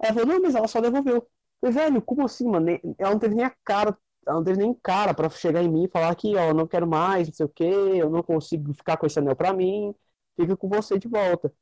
Ela 0.00 0.14
falou, 0.14 0.28
não, 0.28 0.42
mas 0.42 0.54
ela 0.54 0.68
só 0.68 0.80
devolveu. 0.80 1.28
Eu 1.62 1.72
falei, 1.72 1.90
velho, 1.90 2.02
como 2.02 2.24
assim, 2.24 2.46
mano? 2.48 2.68
Ela 2.98 3.10
não 3.12 3.18
teve 3.18 3.34
nem 3.34 3.44
a 3.44 3.50
cara, 3.64 3.96
ela 4.26 4.36
não 4.36 4.44
teve 4.44 4.58
nem 4.58 4.74
cara 4.82 5.14
para 5.14 5.30
chegar 5.30 5.62
em 5.62 5.68
mim 5.70 5.84
e 5.84 5.88
falar 5.88 6.14
que, 6.16 6.34
ó, 6.36 6.52
não 6.54 6.66
quero 6.66 6.86
mais, 6.86 7.28
não 7.28 7.34
sei 7.34 7.46
o 7.46 7.48
que, 7.48 7.64
eu 7.64 8.10
não 8.10 8.22
consigo 8.22 8.72
ficar 8.74 8.96
com 8.96 9.06
esse 9.06 9.18
anel 9.18 9.36
pra 9.36 9.52
mim, 9.52 9.94
fica 10.36 10.56
com 10.56 10.68
você 10.68 10.98
de 10.98 11.08
volta. 11.08 11.52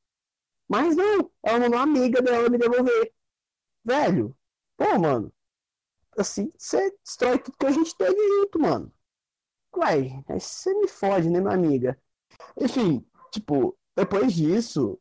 Mas 0.69 0.97
não, 0.97 1.31
ela 1.45 1.61
mandou 1.61 1.79
uma 1.79 1.85
amiga 1.85 2.23
dela 2.23 2.49
me 2.51 2.59
devolver. 2.59 3.13
Velho, 3.85 4.37
Pô, 4.77 4.99
mano, 4.99 5.33
assim, 6.19 6.53
você 6.59 6.91
destrói 7.05 7.39
tudo 7.39 7.57
que 7.59 7.67
a 7.67 7.73
gente 7.73 7.97
teve 7.97 8.17
junto, 8.41 8.61
mano. 8.61 8.93
Uai, 9.77 10.25
aí 10.29 10.41
você 10.41 10.73
me 10.75 10.89
fode, 10.89 11.31
né, 11.31 11.41
minha 11.41 11.55
amiga? 11.55 12.01
Enfim, 12.61 13.07
tipo, 13.33 13.79
depois 13.97 14.35
disso, 14.35 15.01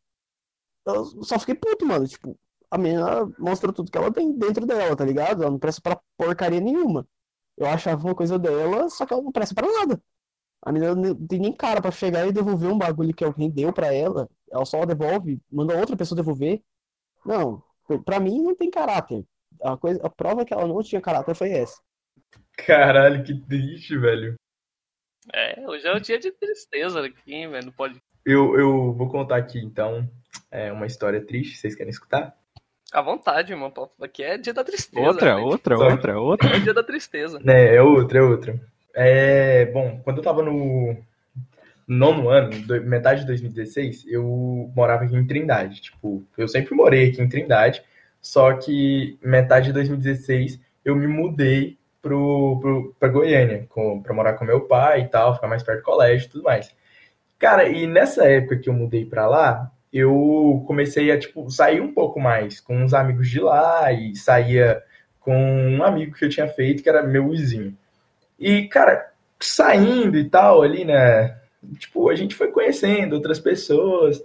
eu 0.86 1.06
só 1.24 1.38
fiquei 1.38 1.54
puto, 1.54 1.86
mano. 1.86 2.06
Tipo, 2.08 2.38
a 2.70 2.78
menina 2.78 3.30
mostrou 3.38 3.72
tudo 3.72 3.90
que 3.90 3.98
ela 3.98 4.12
tem 4.12 4.36
dentro 4.36 4.66
dela, 4.66 4.96
tá 4.96 5.04
ligado? 5.04 5.42
Ela 5.42 5.50
não 5.50 5.58
presta 5.58 5.80
pra 5.80 6.00
porcaria 6.16 6.60
nenhuma. 6.60 7.06
Eu 7.56 7.66
achava 7.66 8.06
uma 8.06 8.14
coisa 8.14 8.38
dela, 8.38 8.88
só 8.88 9.04
que 9.04 9.12
ela 9.12 9.22
não 9.22 9.32
presta 9.32 9.54
pra 9.54 9.66
nada. 9.66 10.00
A 10.62 10.72
menina 10.72 10.94
não 10.94 11.26
tem 11.26 11.40
nem 11.40 11.52
cara 11.52 11.80
pra 11.80 11.90
chegar 11.90 12.26
e 12.26 12.32
devolver 12.32 12.70
um 12.70 12.78
bagulho 12.78 13.14
que 13.14 13.24
alguém 13.24 13.50
deu 13.50 13.72
pra 13.72 13.92
ela. 13.92 14.28
Ela 14.50 14.64
só 14.64 14.84
devolve, 14.84 15.40
manda 15.50 15.76
outra 15.78 15.96
pessoa 15.96 16.16
devolver. 16.16 16.62
Não, 17.24 17.62
pra 18.04 18.20
mim 18.20 18.42
não 18.42 18.54
tem 18.54 18.70
caráter 18.70 19.24
a, 19.62 19.76
coisa, 19.76 20.00
a 20.04 20.10
prova 20.10 20.44
que 20.44 20.52
ela 20.52 20.66
não 20.66 20.82
tinha 20.82 21.00
caráter 21.00 21.34
foi 21.34 21.50
essa. 21.50 21.80
Caralho, 22.56 23.24
que 23.24 23.34
triste, 23.34 23.96
velho. 23.96 24.34
É, 25.32 25.66
hoje 25.68 25.86
é 25.86 25.94
o 25.94 26.00
dia 26.00 26.18
de 26.18 26.30
tristeza 26.32 27.04
aqui, 27.04 27.46
velho, 27.46 27.66
não 27.66 27.72
pode. 27.72 28.00
Eu, 28.24 28.58
eu 28.58 28.92
vou 28.92 29.08
contar 29.08 29.36
aqui, 29.36 29.58
então, 29.58 30.08
é 30.50 30.72
uma 30.72 30.86
história 30.86 31.24
triste, 31.24 31.56
vocês 31.56 31.74
querem 31.74 31.90
escutar? 31.90 32.36
À 32.92 33.00
vontade, 33.00 33.52
irmão. 33.52 33.72
Aqui 34.00 34.22
é 34.22 34.36
dia 34.36 34.52
da 34.52 34.64
tristeza. 34.64 35.06
Outra, 35.06 35.36
né? 35.36 35.42
outra, 35.42 35.76
Só... 35.76 35.90
outra, 35.90 36.20
outra. 36.20 36.56
É 36.56 36.58
dia 36.58 36.74
da 36.74 36.82
tristeza. 36.82 37.40
É, 37.46 37.76
é 37.76 37.82
outra, 37.82 38.18
é 38.18 38.22
outra. 38.22 38.60
É, 38.94 39.66
bom, 39.66 40.00
quando 40.02 40.18
eu 40.18 40.22
tava 40.22 40.42
no 40.42 40.96
nono 41.86 42.28
ano, 42.28 42.50
metade 42.84 43.20
de 43.20 43.26
2016, 43.26 44.06
eu 44.08 44.70
morava 44.74 45.04
aqui 45.04 45.16
em 45.16 45.26
Trindade. 45.26 45.80
Tipo, 45.80 46.24
eu 46.36 46.48
sempre 46.48 46.74
morei 46.74 47.10
aqui 47.10 47.22
em 47.22 47.28
Trindade. 47.28 47.82
Só 48.20 48.52
que 48.54 49.18
metade 49.22 49.66
de 49.66 49.72
2016 49.72 50.60
eu 50.84 50.94
me 50.94 51.06
mudei 51.06 51.78
pro, 52.02 52.58
pro, 52.60 52.96
pra 52.98 53.08
Goiânia, 53.08 53.66
com, 53.68 54.02
pra 54.02 54.14
morar 54.14 54.34
com 54.34 54.44
meu 54.44 54.62
pai 54.62 55.02
e 55.02 55.08
tal, 55.08 55.34
ficar 55.34 55.48
mais 55.48 55.62
perto 55.62 55.80
do 55.80 55.84
colégio 55.84 56.26
e 56.26 56.30
tudo 56.30 56.44
mais. 56.44 56.74
Cara, 57.38 57.68
e 57.68 57.86
nessa 57.86 58.28
época 58.28 58.58
que 58.58 58.68
eu 58.68 58.74
mudei 58.74 59.04
pra 59.04 59.26
lá, 59.26 59.70
eu 59.92 60.62
comecei 60.66 61.10
a, 61.10 61.18
tipo, 61.18 61.50
sair 61.50 61.80
um 61.80 61.92
pouco 61.92 62.20
mais 62.20 62.60
com 62.60 62.82
uns 62.82 62.94
amigos 62.94 63.28
de 63.28 63.40
lá 63.40 63.92
e 63.92 64.14
saía 64.14 64.82
com 65.18 65.36
um 65.36 65.82
amigo 65.82 66.14
que 66.14 66.24
eu 66.24 66.28
tinha 66.28 66.48
feito, 66.48 66.82
que 66.82 66.88
era 66.88 67.02
meu 67.02 67.28
vizinho. 67.28 67.76
E, 68.38 68.68
cara, 68.68 69.12
saindo 69.38 70.16
e 70.16 70.28
tal 70.28 70.62
ali, 70.62 70.84
né? 70.84 71.36
Tipo, 71.78 72.08
a 72.08 72.14
gente 72.14 72.34
foi 72.34 72.50
conhecendo 72.50 73.14
outras 73.14 73.38
pessoas. 73.38 74.22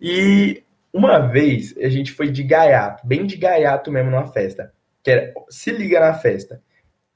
E 0.00 0.62
uma 0.92 1.18
vez 1.18 1.74
a 1.78 1.88
gente 1.88 2.12
foi 2.12 2.30
de 2.30 2.42
gaiato, 2.42 3.06
bem 3.06 3.26
de 3.26 3.36
gaiato 3.36 3.90
mesmo 3.90 4.10
numa 4.10 4.26
festa. 4.26 4.72
Que 5.02 5.10
era, 5.10 5.34
se 5.50 5.70
liga 5.70 6.00
na 6.00 6.14
festa. 6.14 6.62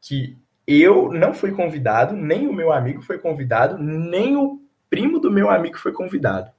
Que 0.01 0.37
eu 0.67 1.13
não 1.13 1.33
fui 1.33 1.53
convidado, 1.53 2.15
nem 2.15 2.47
o 2.47 2.53
meu 2.53 2.73
amigo 2.73 3.03
foi 3.03 3.19
convidado, 3.19 3.79
nem 3.79 4.37
o 4.37 4.61
primo 4.91 5.19
do 5.19 5.31
meu 5.31 5.49
amigo 5.49 5.79
foi 5.79 5.93
convidado. 5.93 6.51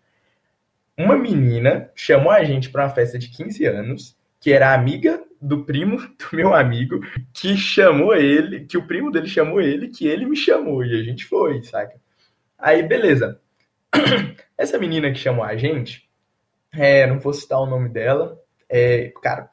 Uma 0.98 1.18
menina 1.18 1.92
chamou 1.96 2.32
a 2.32 2.44
gente 2.44 2.70
para 2.70 2.84
uma 2.84 2.94
festa 2.94 3.18
de 3.18 3.30
15 3.30 3.66
anos, 3.66 4.18
que 4.40 4.52
era 4.52 4.74
amiga 4.74 5.24
do 5.42 5.66
primo 5.66 5.98
do 6.18 6.36
meu 6.36 6.54
amigo, 6.54 7.00
que 7.34 7.58
chamou 7.58 8.16
ele, 8.16 8.66
que 8.66 8.78
o 8.78 8.86
primo 8.86 9.12
dele 9.12 9.28
chamou 9.28 9.60
ele, 9.62 9.90
que 9.90 10.08
ele 10.08 10.26
me 10.26 10.36
chamou, 10.36 10.84
e 10.86 11.00
a 11.00 11.04
gente 11.04 11.26
foi, 11.26 11.62
saca? 11.64 11.96
Aí, 12.58 12.84
beleza. 12.84 13.40
Essa 14.58 14.78
menina 14.78 15.12
que 15.12 15.20
chamou 15.20 15.44
a 15.44 15.56
gente, 15.56 16.10
é, 16.72 17.06
não 17.06 17.20
vou 17.20 17.34
citar 17.34 17.60
o 17.60 17.66
nome 17.66 17.90
dela. 17.90 18.40
É, 18.70 19.12
cara, 19.22 19.50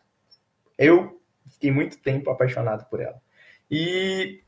eu 0.78 1.20
fiquei 1.48 1.70
muito 1.70 1.98
tempo 1.98 2.30
apaixonado 2.30 2.88
por 2.88 3.00
ela. 3.00 3.20
E, 3.70 4.40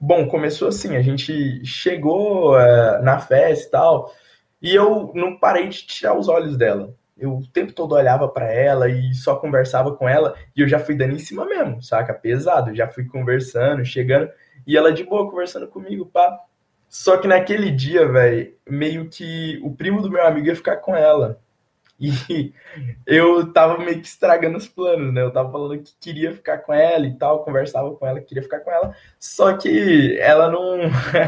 bom, 0.00 0.28
começou 0.28 0.68
assim, 0.68 0.96
a 0.96 1.02
gente 1.02 1.64
chegou 1.64 2.54
uh, 2.54 3.02
na 3.02 3.18
festa 3.18 3.66
e 3.66 3.70
tal, 3.70 4.14
e 4.62 4.74
eu 4.74 5.12
não 5.14 5.36
parei 5.36 5.68
de 5.68 5.84
tirar 5.86 6.16
os 6.16 6.28
olhos 6.28 6.56
dela. 6.56 6.94
Eu 7.18 7.38
o 7.38 7.46
tempo 7.46 7.72
todo 7.72 7.94
olhava 7.94 8.28
para 8.28 8.50
ela 8.50 8.88
e 8.88 9.12
só 9.14 9.36
conversava 9.36 9.94
com 9.94 10.08
ela, 10.08 10.34
e 10.56 10.60
eu 10.60 10.68
já 10.68 10.78
fui 10.78 10.94
dando 10.94 11.14
em 11.14 11.18
cima 11.18 11.44
mesmo, 11.44 11.82
saca? 11.82 12.14
Pesado, 12.14 12.74
já 12.74 12.88
fui 12.88 13.04
conversando, 13.04 13.84
chegando, 13.84 14.30
e 14.66 14.76
ela 14.76 14.92
de 14.92 15.04
boa 15.04 15.28
conversando 15.28 15.66
comigo, 15.68 16.06
pá. 16.06 16.38
Só 16.88 17.16
que 17.16 17.26
naquele 17.26 17.70
dia, 17.70 18.06
velho, 18.06 18.54
meio 18.68 19.08
que 19.08 19.58
o 19.62 19.74
primo 19.74 20.02
do 20.02 20.10
meu 20.10 20.26
amigo 20.26 20.46
ia 20.46 20.56
ficar 20.56 20.76
com 20.76 20.94
ela. 20.94 21.40
E 22.02 22.52
eu 23.06 23.52
tava 23.52 23.78
meio 23.78 24.00
que 24.00 24.06
estragando 24.06 24.58
os 24.58 24.68
planos, 24.68 25.14
né? 25.14 25.22
Eu 25.22 25.30
tava 25.30 25.50
falando 25.50 25.80
que 25.80 25.94
queria 26.00 26.32
ficar 26.32 26.58
com 26.58 26.72
ela 26.72 27.06
e 27.06 27.14
tal, 27.16 27.44
conversava 27.44 27.94
com 27.94 28.06
ela, 28.06 28.20
queria 28.20 28.42
ficar 28.42 28.60
com 28.60 28.70
ela, 28.70 28.94
só 29.18 29.56
que 29.56 30.18
ela 30.18 30.50
não. 30.50 30.78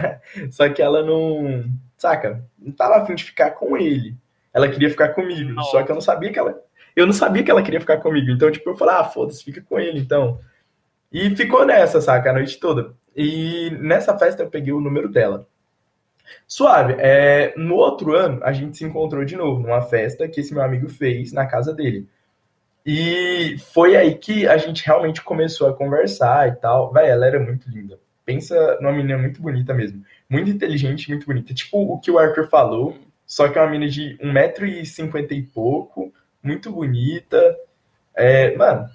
só 0.50 0.68
que 0.68 0.82
ela 0.82 1.02
não. 1.02 1.64
Saca? 2.04 2.44
Não 2.58 2.70
tava 2.70 2.96
afim 2.96 3.14
de 3.14 3.24
ficar 3.24 3.52
com 3.52 3.78
ele. 3.78 4.14
Ela 4.52 4.68
queria 4.68 4.90
ficar 4.90 5.14
comigo, 5.14 5.54
Não. 5.54 5.62
só 5.62 5.82
que 5.82 5.90
eu 5.90 5.94
não 5.94 6.02
sabia 6.02 6.30
que 6.30 6.38
ela. 6.38 6.62
Eu 6.94 7.06
não 7.06 7.14
sabia 7.14 7.42
que 7.42 7.50
ela 7.50 7.62
queria 7.62 7.80
ficar 7.80 7.96
comigo. 7.96 8.30
Então, 8.30 8.50
tipo, 8.50 8.68
eu 8.68 8.76
falei, 8.76 8.96
ah, 8.96 9.04
foda-se, 9.04 9.42
fica 9.42 9.62
com 9.62 9.80
ele, 9.80 10.00
então. 10.00 10.38
E 11.10 11.34
ficou 11.34 11.64
nessa, 11.64 12.02
saca, 12.02 12.28
a 12.28 12.34
noite 12.34 12.60
toda. 12.60 12.94
E 13.16 13.70
nessa 13.80 14.18
festa 14.18 14.42
eu 14.42 14.50
peguei 14.50 14.70
o 14.70 14.82
número 14.82 15.08
dela. 15.08 15.46
Suave. 16.46 16.94
É, 16.98 17.54
no 17.56 17.76
outro 17.76 18.14
ano, 18.14 18.38
a 18.44 18.52
gente 18.52 18.76
se 18.76 18.84
encontrou 18.84 19.24
de 19.24 19.34
novo 19.34 19.62
numa 19.62 19.80
festa 19.80 20.28
que 20.28 20.40
esse 20.40 20.52
meu 20.52 20.62
amigo 20.62 20.90
fez 20.90 21.32
na 21.32 21.46
casa 21.46 21.72
dele. 21.72 22.06
E 22.84 23.56
foi 23.72 23.96
aí 23.96 24.14
que 24.14 24.46
a 24.46 24.58
gente 24.58 24.84
realmente 24.84 25.22
começou 25.22 25.68
a 25.70 25.74
conversar 25.74 26.48
e 26.48 26.52
tal. 26.56 26.92
Véi, 26.92 27.08
ela 27.08 27.26
era 27.26 27.40
muito 27.40 27.70
linda. 27.70 27.98
Pensa 28.26 28.78
numa 28.78 28.92
menina 28.92 29.16
muito 29.16 29.40
bonita 29.40 29.72
mesmo. 29.72 30.04
Muito 30.34 30.50
inteligente, 30.50 31.08
muito 31.08 31.26
bonita. 31.26 31.54
Tipo 31.54 31.78
o 31.94 32.00
que 32.00 32.10
o 32.10 32.18
Arthur 32.18 32.48
falou, 32.48 32.98
só 33.24 33.48
que 33.48 33.56
é 33.58 33.62
uma 33.62 33.70
menina 33.70 33.90
de 33.90 34.18
1,50m 34.20 35.30
e 35.32 35.42
pouco, 35.42 36.12
muito 36.42 36.70
bonita. 36.72 37.56
É, 38.14 38.56
mano, 38.56 38.88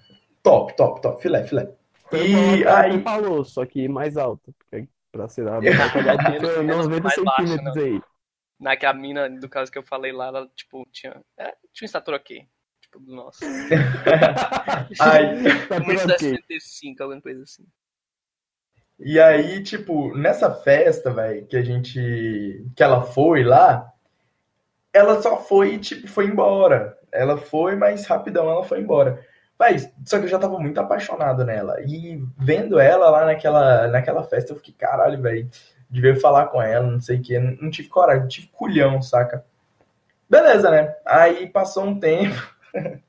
top, 0.43 0.75
top, 0.75 1.01
top. 1.01 1.21
Filé, 1.21 1.43
filé. 1.47 1.71
E 2.11 2.65
aí 2.67 3.01
falou, 3.01 3.45
só 3.45 3.65
que 3.65 3.87
mais 3.87 4.17
alto. 4.17 4.53
porque 4.57 4.87
Pra 5.11 5.27
ser 5.27 5.47
a 5.49 5.59
Menos- 5.59 6.57
menos 6.57 6.87
90 6.87 7.03
mais 7.03 7.23
baixo, 7.23 7.47
centímetros 7.47 7.77
aí. 7.83 8.01
Naquela 8.59 8.93
mina, 8.93 9.29
do 9.29 9.47
caso 9.49 9.71
que 9.71 9.77
eu 9.77 9.83
falei 9.83 10.11
lá, 10.11 10.27
ela, 10.27 10.47
tipo, 10.55 10.85
tinha. 10.91 11.11
é, 11.37 11.45
tinha 11.73 11.85
uma 11.85 11.85
estatura 11.85 12.17
aqui. 12.17 12.45
Tipo, 12.81 12.99
do 12.99 13.15
nosso. 13.15 13.39
aí, 14.99 15.67
Tá 15.67 15.79
tudo 15.79 15.91
ok. 16.13 16.37
1,65, 16.49 17.01
alguma 17.01 17.21
coisa 17.21 17.43
assim. 17.43 17.65
E 18.99 19.19
aí, 19.19 19.63
tipo, 19.63 20.15
nessa 20.17 20.51
festa, 20.51 21.11
velho, 21.11 21.45
que 21.45 21.55
a 21.55 21.61
gente. 21.61 22.65
que 22.75 22.83
ela 22.83 23.03
foi 23.03 23.43
lá, 23.43 23.91
ela 24.93 25.21
só 25.21 25.37
foi, 25.37 25.77
tipo, 25.79 26.07
foi 26.07 26.25
embora. 26.25 26.97
Ela 27.11 27.37
foi, 27.37 27.75
mas 27.75 28.05
rapidão 28.05 28.49
ela 28.49 28.63
foi 28.63 28.81
embora. 28.81 29.19
Mas, 29.57 29.91
só 30.05 30.17
que 30.19 30.25
eu 30.25 30.29
já 30.29 30.39
tava 30.39 30.59
muito 30.59 30.79
apaixonado 30.79 31.43
nela. 31.45 31.81
E 31.85 32.23
vendo 32.37 32.79
ela 32.79 33.09
lá 33.09 33.25
naquela, 33.25 33.87
naquela 33.87 34.23
festa, 34.23 34.53
eu 34.53 34.57
fiquei, 34.57 34.73
caralho, 34.73 35.21
velho, 35.21 35.49
devia 35.89 36.15
falar 36.19 36.47
com 36.47 36.61
ela, 36.61 36.89
não 36.89 37.01
sei 37.01 37.17
o 37.17 37.21
quê. 37.21 37.39
Não, 37.39 37.69
tive 37.69 37.89
coragem, 37.89 38.27
tive 38.27 38.47
culhão, 38.47 39.01
saca? 39.01 39.45
Beleza, 40.29 40.69
né? 40.71 40.95
Aí 41.05 41.47
passou 41.47 41.85
um 41.85 41.99
tempo 41.99 42.35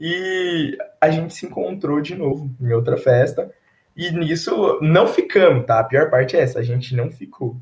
e 0.00 0.76
a 1.00 1.10
gente 1.10 1.34
se 1.34 1.46
encontrou 1.46 2.00
de 2.00 2.14
novo 2.14 2.50
em 2.60 2.72
outra 2.72 2.96
festa. 2.96 3.50
E 3.96 4.10
nisso 4.10 4.78
não 4.82 5.06
ficamos, 5.06 5.64
tá? 5.64 5.80
A 5.80 5.84
pior 5.84 6.10
parte 6.10 6.36
é 6.36 6.40
essa, 6.40 6.58
a 6.58 6.62
gente 6.62 6.94
não 6.94 7.10
ficou. 7.10 7.56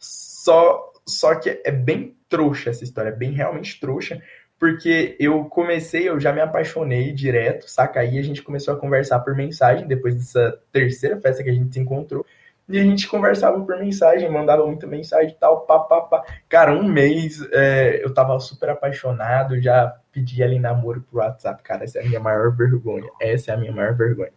Só, 0.00 0.92
só 1.06 1.34
que 1.36 1.60
é 1.64 1.70
bem 1.70 2.16
trouxa 2.28 2.70
essa 2.70 2.82
história, 2.82 3.10
é 3.10 3.12
bem 3.12 3.30
realmente 3.30 3.78
trouxa, 3.78 4.20
porque 4.58 5.16
eu 5.20 5.44
comecei, 5.44 6.08
eu 6.08 6.18
já 6.18 6.32
me 6.32 6.40
apaixonei 6.40 7.12
direto, 7.12 7.70
saca? 7.70 8.00
Aí 8.00 8.18
a 8.18 8.22
gente 8.22 8.42
começou 8.42 8.74
a 8.74 8.76
conversar 8.76 9.20
por 9.20 9.36
mensagem, 9.36 9.86
depois 9.86 10.16
dessa 10.16 10.58
terceira 10.72 11.20
festa 11.20 11.44
que 11.44 11.50
a 11.50 11.54
gente 11.54 11.72
se 11.72 11.78
encontrou. 11.78 12.26
E 12.68 12.80
a 12.80 12.82
gente 12.82 13.06
conversava 13.06 13.60
por 13.60 13.78
mensagem, 13.78 14.28
mandava 14.28 14.66
muita 14.66 14.88
mensagem 14.88 15.30
e 15.30 15.34
tal, 15.34 15.60
pá, 15.60 15.78
pá, 15.78 16.00
pá. 16.00 16.24
Cara, 16.48 16.72
um 16.72 16.82
mês 16.82 17.40
é, 17.52 18.04
eu 18.04 18.12
tava 18.12 18.38
super 18.40 18.70
apaixonado, 18.70 19.60
já 19.60 19.96
pedi 20.10 20.42
ela 20.42 20.52
em 20.52 20.58
namoro 20.58 21.00
por 21.02 21.18
WhatsApp. 21.18 21.62
Cara, 21.62 21.84
essa 21.84 22.00
é 22.00 22.02
a 22.02 22.06
minha 22.06 22.18
maior 22.18 22.50
vergonha. 22.56 23.08
Essa 23.20 23.52
é 23.52 23.54
a 23.54 23.56
minha 23.56 23.70
maior 23.70 23.94
vergonha. 23.94 24.32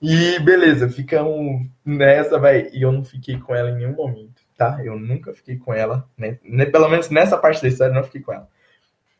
E 0.00 0.38
beleza, 0.40 0.88
ficamos 0.88 1.66
nessa, 1.84 2.38
vai. 2.38 2.70
E 2.72 2.82
eu 2.82 2.92
não 2.92 3.04
fiquei 3.04 3.36
com 3.38 3.52
ela 3.52 3.70
em 3.70 3.76
nenhum 3.76 3.96
momento, 3.96 4.42
tá? 4.56 4.78
Eu 4.84 4.96
nunca 4.96 5.32
fiquei 5.32 5.56
com 5.56 5.74
ela, 5.74 6.08
né? 6.16 6.38
Pelo 6.70 6.88
menos 6.88 7.10
nessa 7.10 7.36
parte 7.36 7.62
da 7.62 7.68
história, 7.68 7.90
eu 7.90 7.96
não 7.96 8.04
fiquei 8.04 8.20
com 8.20 8.32
ela. 8.32 8.48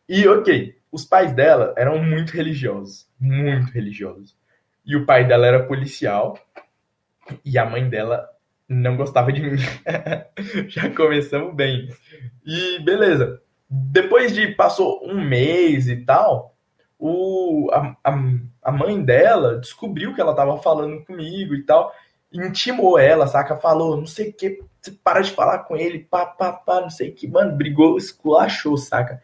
E 0.09 0.29
ok, 0.29 0.77
os 0.93 1.05
pais 1.05 1.33
dela 1.33 1.75
eram 1.77 1.99
muito 1.99 2.31
religiosos, 2.31 3.09
muito 3.19 3.73
religiosos. 3.73 4.37
E 4.85 4.95
o 4.95 5.05
pai 5.05 5.27
dela 5.27 5.47
era 5.49 5.67
policial 5.67 6.39
e 7.45 7.59
a 7.59 7.65
mãe 7.65 7.89
dela 7.89 8.29
não 8.69 8.97
gostava 8.97 9.33
de 9.33 9.43
mim. 9.43 9.57
Já 10.69 10.91
começamos 10.91 11.55
bem. 11.55 11.89
E 12.45 12.79
beleza. 12.81 13.41
Depois 13.69 14.35
de 14.35 14.49
passou 14.49 15.05
um 15.05 15.21
mês 15.21 15.89
e 15.89 15.97
tal, 15.97 16.55
o, 16.99 17.69
a, 17.73 17.97
a, 18.05 18.19
a 18.63 18.73
mãe 18.73 19.03
dela 19.03 19.59
descobriu 19.59 20.15
que 20.15 20.21
ela 20.21 20.35
tava 20.35 20.57
falando 20.59 21.05
comigo 21.05 21.55
e 21.55 21.63
tal, 21.63 21.93
intimou 22.33 22.99
ela, 22.99 23.27
saca? 23.27 23.57
Falou, 23.57 23.97
não 23.97 24.07
sei 24.07 24.31
o 24.31 24.33
que, 24.33 24.61
para 25.03 25.21
de 25.21 25.33
falar 25.33 25.61
com 25.61 25.77
ele, 25.77 25.99
pá, 25.99 26.27
pá, 26.27 26.53
pá, 26.53 26.81
não 26.81 26.91
sei 26.91 27.11
o 27.11 27.15
que, 27.15 27.27
mano, 27.27 27.57
brigou, 27.57 27.97
esculachou, 27.97 28.77
saca? 28.77 29.21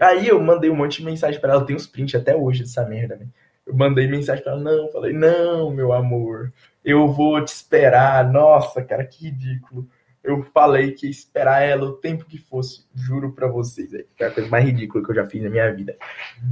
Aí 0.00 0.28
eu 0.28 0.40
mandei 0.40 0.70
um 0.70 0.76
monte 0.76 0.98
de 0.98 1.04
mensagem 1.04 1.40
pra 1.40 1.52
ela, 1.52 1.66
tem 1.66 1.76
uns 1.76 1.86
prints 1.86 2.14
até 2.14 2.34
hoje 2.34 2.62
dessa 2.62 2.84
merda, 2.84 3.16
né? 3.16 3.26
Eu 3.66 3.74
mandei 3.74 4.06
mensagem 4.06 4.42
pra 4.42 4.52
ela, 4.52 4.60
não, 4.60 4.90
falei, 4.90 5.12
não, 5.12 5.70
meu 5.70 5.92
amor, 5.92 6.52
eu 6.84 7.08
vou 7.08 7.42
te 7.44 7.48
esperar. 7.48 8.30
Nossa, 8.30 8.82
cara, 8.82 9.04
que 9.04 9.26
ridículo. 9.26 9.88
Eu 10.22 10.42
falei 10.54 10.92
que 10.92 11.06
ia 11.06 11.10
esperar 11.10 11.62
ela 11.62 11.84
o 11.84 11.92
tempo 11.92 12.24
que 12.24 12.38
fosse, 12.38 12.86
juro 12.94 13.32
pra 13.32 13.46
vocês. 13.46 13.90
Foi 14.16 14.26
a 14.26 14.30
coisa 14.30 14.48
mais 14.48 14.64
ridícula 14.64 15.04
que 15.04 15.10
eu 15.10 15.14
já 15.14 15.26
fiz 15.26 15.42
na 15.42 15.50
minha 15.50 15.70
vida. 15.72 15.96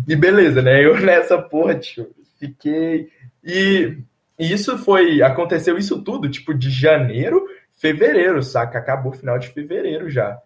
E 0.07 0.15
beleza, 0.15 0.61
né? 0.61 0.85
Eu 0.85 0.99
nessa 1.01 1.41
porra, 1.41 1.75
tio, 1.77 2.11
fiquei. 2.39 3.09
E 3.43 3.97
e 4.43 4.53
isso 4.53 4.77
foi. 4.79 5.23
Aconteceu 5.23 5.79
isso 5.79 6.03
tudo, 6.03 6.29
tipo, 6.29 6.53
de 6.53 6.69
janeiro, 6.69 7.47
fevereiro, 7.79 8.43
saca? 8.43 8.79
Acabou 8.79 9.13
o 9.13 9.15
final 9.15 9.39
de 9.39 9.49
fevereiro 9.49 10.11
já. 10.11 10.37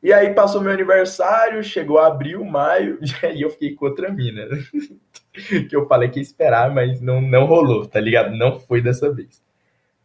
E 0.00 0.12
aí 0.12 0.32
passou 0.32 0.60
meu 0.60 0.70
aniversário, 0.72 1.62
chegou 1.64 1.98
abril, 1.98 2.44
maio, 2.44 2.98
e 3.02 3.26
aí 3.26 3.42
eu 3.42 3.50
fiquei 3.50 3.74
com 3.74 3.86
outra 3.86 4.12
mina. 4.12 4.46
que 5.68 5.74
eu 5.74 5.86
falei 5.86 6.08
que 6.08 6.18
ia 6.18 6.22
esperar, 6.22 6.72
mas 6.74 7.00
não, 7.00 7.20
não 7.20 7.44
rolou, 7.46 7.86
tá 7.86 8.00
ligado? 8.00 8.36
Não 8.36 8.58
foi 8.58 8.80
dessa 8.80 9.12
vez. 9.12 9.42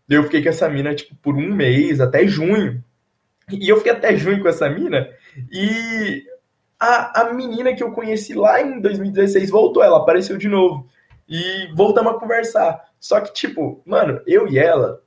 Eu 0.10 0.24
fiquei 0.24 0.44
com 0.44 0.50
essa 0.50 0.70
mina, 0.70 0.94
tipo, 0.94 1.16
por 1.16 1.36
um 1.36 1.54
mês, 1.54 2.00
até 2.00 2.28
junho. 2.28 2.84
E 3.52 3.70
eu 3.70 3.78
fiquei 3.78 3.92
até 3.92 4.16
junho 4.16 4.42
com 4.42 4.48
essa 4.48 4.70
mina. 4.70 5.10
E 5.52 6.24
a, 6.80 7.22
a 7.22 7.34
menina 7.34 7.74
que 7.74 7.84
eu 7.84 7.92
conheci 7.92 8.34
lá 8.34 8.62
em 8.62 8.80
2016 8.80 9.50
voltou, 9.50 9.84
ela 9.84 10.00
apareceu 10.00 10.38
de 10.38 10.48
novo. 10.48 10.88
E 11.28 11.70
voltamos 11.74 12.14
a 12.14 12.20
conversar. 12.20 12.84
Só 13.00 13.22
que, 13.22 13.34
tipo, 13.34 13.82
mano, 13.86 14.22
eu 14.28 14.48
e 14.48 14.58
ela, 14.58 15.02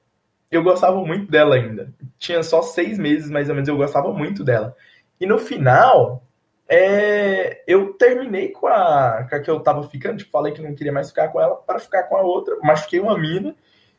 eu 0.51 0.63
gostava 0.63 1.03
muito 1.05 1.31
dela 1.31 1.55
ainda. 1.55 1.93
Tinha 2.19 2.43
só 2.43 2.63
seis 2.63 2.99
meses, 2.99 3.31
mais 3.31 3.49
ou 3.49 3.55
menos, 3.55 3.69
eu 3.69 3.77
gostava 3.77 4.13
muito 4.13 4.43
dela. 4.43 4.75
E 5.21 5.27
no 5.27 5.39
final, 5.39 6.26
é, 6.69 7.63
eu 7.67 7.93
terminei 7.95 8.49
com 8.49 8.67
a, 8.67 9.27
com 9.29 9.37
a 9.37 9.41
que 9.41 9.51
eu 9.51 9.61
tava 9.61 9.83
ficando, 9.85 10.19
tipo, 10.19 10.31
falei 10.31 10.53
que 10.53 10.63
não 10.63 10.75
queria 10.75 10.93
mais 10.93 11.09
ficar 11.09 11.29
com 11.29 11.41
ela 11.41 11.55
para 11.57 11.79
ficar 11.79 12.05
com 12.05 12.17
a 12.17 12.23
outra, 12.23 12.57
machuquei 12.63 12.99
uma 12.99 13.19
mina 13.19 13.55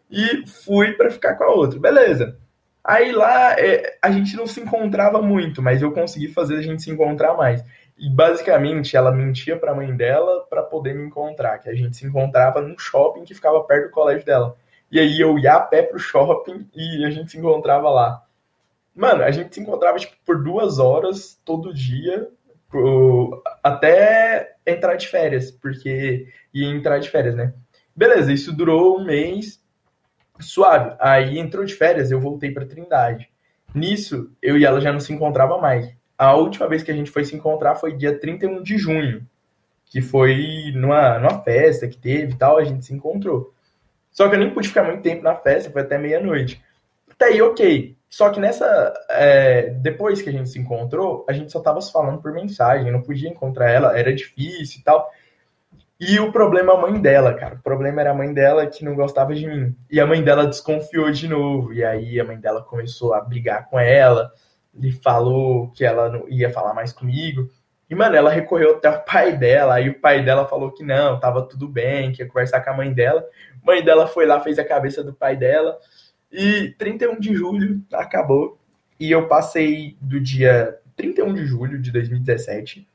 e 0.09 0.45
fui 0.45 0.93
para 0.93 1.09
ficar 1.09 1.35
com 1.35 1.43
a 1.43 1.51
outra. 1.51 1.79
Beleza. 1.79 2.37
Aí 2.83 3.11
lá 3.11 3.53
é, 3.59 3.97
a 4.01 4.09
gente 4.11 4.35
não 4.35 4.47
se 4.47 4.61
encontrava 4.61 5.21
muito, 5.21 5.61
mas 5.61 5.81
eu 5.81 5.91
consegui 5.91 6.29
fazer 6.29 6.57
a 6.57 6.61
gente 6.61 6.81
se 6.81 6.91
encontrar 6.91 7.35
mais. 7.35 7.63
E 7.97 8.09
basicamente 8.09 8.95
ela 8.95 9.11
mentia 9.11 9.57
pra 9.57 9.73
mãe 9.73 9.95
dela 9.95 10.45
para 10.49 10.61
poder 10.61 10.93
me 10.93 11.05
encontrar, 11.05 11.57
que 11.57 11.69
a 11.69 11.73
gente 11.73 11.97
se 11.97 12.05
encontrava 12.05 12.61
num 12.61 12.77
shopping 12.77 13.23
que 13.23 13.33
ficava 13.33 13.61
perto 13.63 13.87
do 13.87 13.91
colégio 13.91 14.25
dela. 14.25 14.55
E 14.91 14.99
aí 14.99 15.19
eu 15.19 15.37
ia 15.37 15.55
a 15.55 15.59
pé 15.59 15.81
pro 15.81 15.99
shopping 15.99 16.69
e 16.75 17.03
a 17.05 17.09
gente 17.09 17.31
se 17.31 17.37
encontrava 17.37 17.89
lá. 17.89 18.23
Mano, 18.95 19.23
a 19.23 19.31
gente 19.31 19.53
se 19.53 19.61
encontrava 19.61 19.97
tipo, 19.97 20.15
por 20.25 20.41
duas 20.41 20.79
horas 20.79 21.39
todo 21.43 21.73
dia, 21.73 22.29
até 23.63 24.55
entrar 24.65 24.95
de 24.95 25.07
férias, 25.07 25.51
porque 25.51 26.27
ia 26.53 26.67
entrar 26.67 26.99
de 26.99 27.09
férias, 27.09 27.35
né? 27.35 27.53
Beleza, 27.95 28.31
isso 28.31 28.55
durou 28.55 28.99
um 28.99 29.05
mês, 29.05 29.61
suave. 30.39 30.95
Aí 30.99 31.39
entrou 31.39 31.65
de 31.65 31.73
férias, 31.73 32.11
eu 32.11 32.19
voltei 32.19 32.51
pra 32.51 32.65
Trindade. 32.65 33.29
Nisso, 33.73 34.31
eu 34.41 34.57
e 34.57 34.65
ela 34.65 34.79
já 34.79 34.91
não 34.91 34.99
se 34.99 35.13
encontrava 35.13 35.57
mais. 35.57 35.91
A 36.17 36.35
última 36.35 36.67
vez 36.67 36.83
que 36.83 36.91
a 36.91 36.95
gente 36.95 37.11
foi 37.11 37.23
se 37.23 37.35
encontrar 37.35 37.75
foi 37.75 37.95
dia 37.95 38.17
31 38.17 38.63
de 38.63 38.77
junho, 38.77 39.27
que 39.85 40.01
foi 40.01 40.71
numa, 40.75 41.19
numa 41.19 41.41
festa 41.43 41.87
que 41.87 41.97
teve 41.97 42.33
e 42.33 42.37
tal, 42.37 42.57
a 42.57 42.63
gente 42.63 42.85
se 42.85 42.93
encontrou. 42.93 43.53
Só 44.11 44.27
que 44.27 44.35
eu 44.35 44.39
nem 44.39 44.53
pude 44.53 44.67
ficar 44.67 44.83
muito 44.83 45.03
tempo 45.03 45.23
na 45.23 45.35
festa, 45.35 45.69
foi 45.71 45.81
até 45.81 45.97
meia-noite. 45.97 46.61
Até 47.09 47.25
aí, 47.25 47.41
ok. 47.41 47.96
Só 48.09 48.29
que 48.29 48.39
nessa. 48.39 48.93
é, 49.09 49.69
depois 49.81 50.21
que 50.21 50.29
a 50.29 50.31
gente 50.31 50.49
se 50.49 50.59
encontrou, 50.59 51.25
a 51.27 51.33
gente 51.33 51.51
só 51.51 51.59
tava 51.59 51.81
se 51.81 51.91
falando 51.91 52.21
por 52.21 52.31
mensagem, 52.31 52.91
não 52.91 53.01
podia 53.01 53.29
encontrar 53.29 53.69
ela, 53.69 53.97
era 53.97 54.13
difícil 54.13 54.79
e 54.79 54.83
tal. 54.83 55.09
E 55.99 56.19
o 56.19 56.31
problema 56.31 56.73
é 56.73 56.75
a 56.75 56.79
mãe 56.79 57.01
dela, 57.01 57.33
cara. 57.33 57.55
O 57.55 57.61
problema 57.61 58.01
era 58.01 58.11
a 58.11 58.13
mãe 58.13 58.31
dela 58.31 58.67
que 58.67 58.85
não 58.85 58.95
gostava 58.95 59.33
de 59.33 59.47
mim. 59.47 59.75
E 59.89 59.99
a 59.99 60.05
mãe 60.05 60.23
dela 60.23 60.45
desconfiou 60.45 61.11
de 61.11 61.27
novo. 61.27 61.73
E 61.73 61.83
aí 61.83 62.19
a 62.19 62.23
mãe 62.23 62.37
dela 62.39 62.61
começou 62.61 63.15
a 63.15 63.21
brigar 63.21 63.67
com 63.67 63.79
ela 63.79 64.31
e 64.79 64.91
falou 64.91 65.71
que 65.71 65.83
ela 65.83 66.09
não 66.09 66.29
ia 66.29 66.51
falar 66.51 66.73
mais 66.73 66.93
comigo. 66.93 67.49
E, 67.89 67.95
mano, 67.95 68.15
ela 68.15 68.29
recorreu 68.29 68.75
até 68.75 68.89
o 68.89 69.03
pai 69.05 69.37
dela, 69.37 69.75
aí 69.75 69.89
o 69.89 69.99
pai 69.99 70.23
dela 70.23 70.45
falou 70.45 70.73
que 70.73 70.83
não, 70.83 71.19
tava 71.19 71.47
tudo 71.47 71.69
bem, 71.69 72.11
que 72.11 72.21
ia 72.21 72.27
conversar 72.27 72.59
com 72.61 72.69
a 72.69 72.73
mãe 72.73 72.93
dela. 72.93 73.25
Mãe 73.63 73.83
dela 73.83 74.07
foi 74.07 74.25
lá, 74.25 74.41
fez 74.41 74.59
a 74.59 74.65
cabeça 74.65 75.03
do 75.03 75.13
pai 75.13 75.37
dela. 75.37 75.77
E 76.31 76.75
31 76.77 77.19
de 77.19 77.33
julho 77.35 77.83
acabou. 77.93 78.59
E 78.99 79.11
eu 79.11 79.27
passei 79.27 79.95
do 80.01 80.19
dia 80.19 80.77
31 80.95 81.33
de 81.33 81.45
julho 81.45 81.79
de 81.79 81.91
2017 81.91 82.87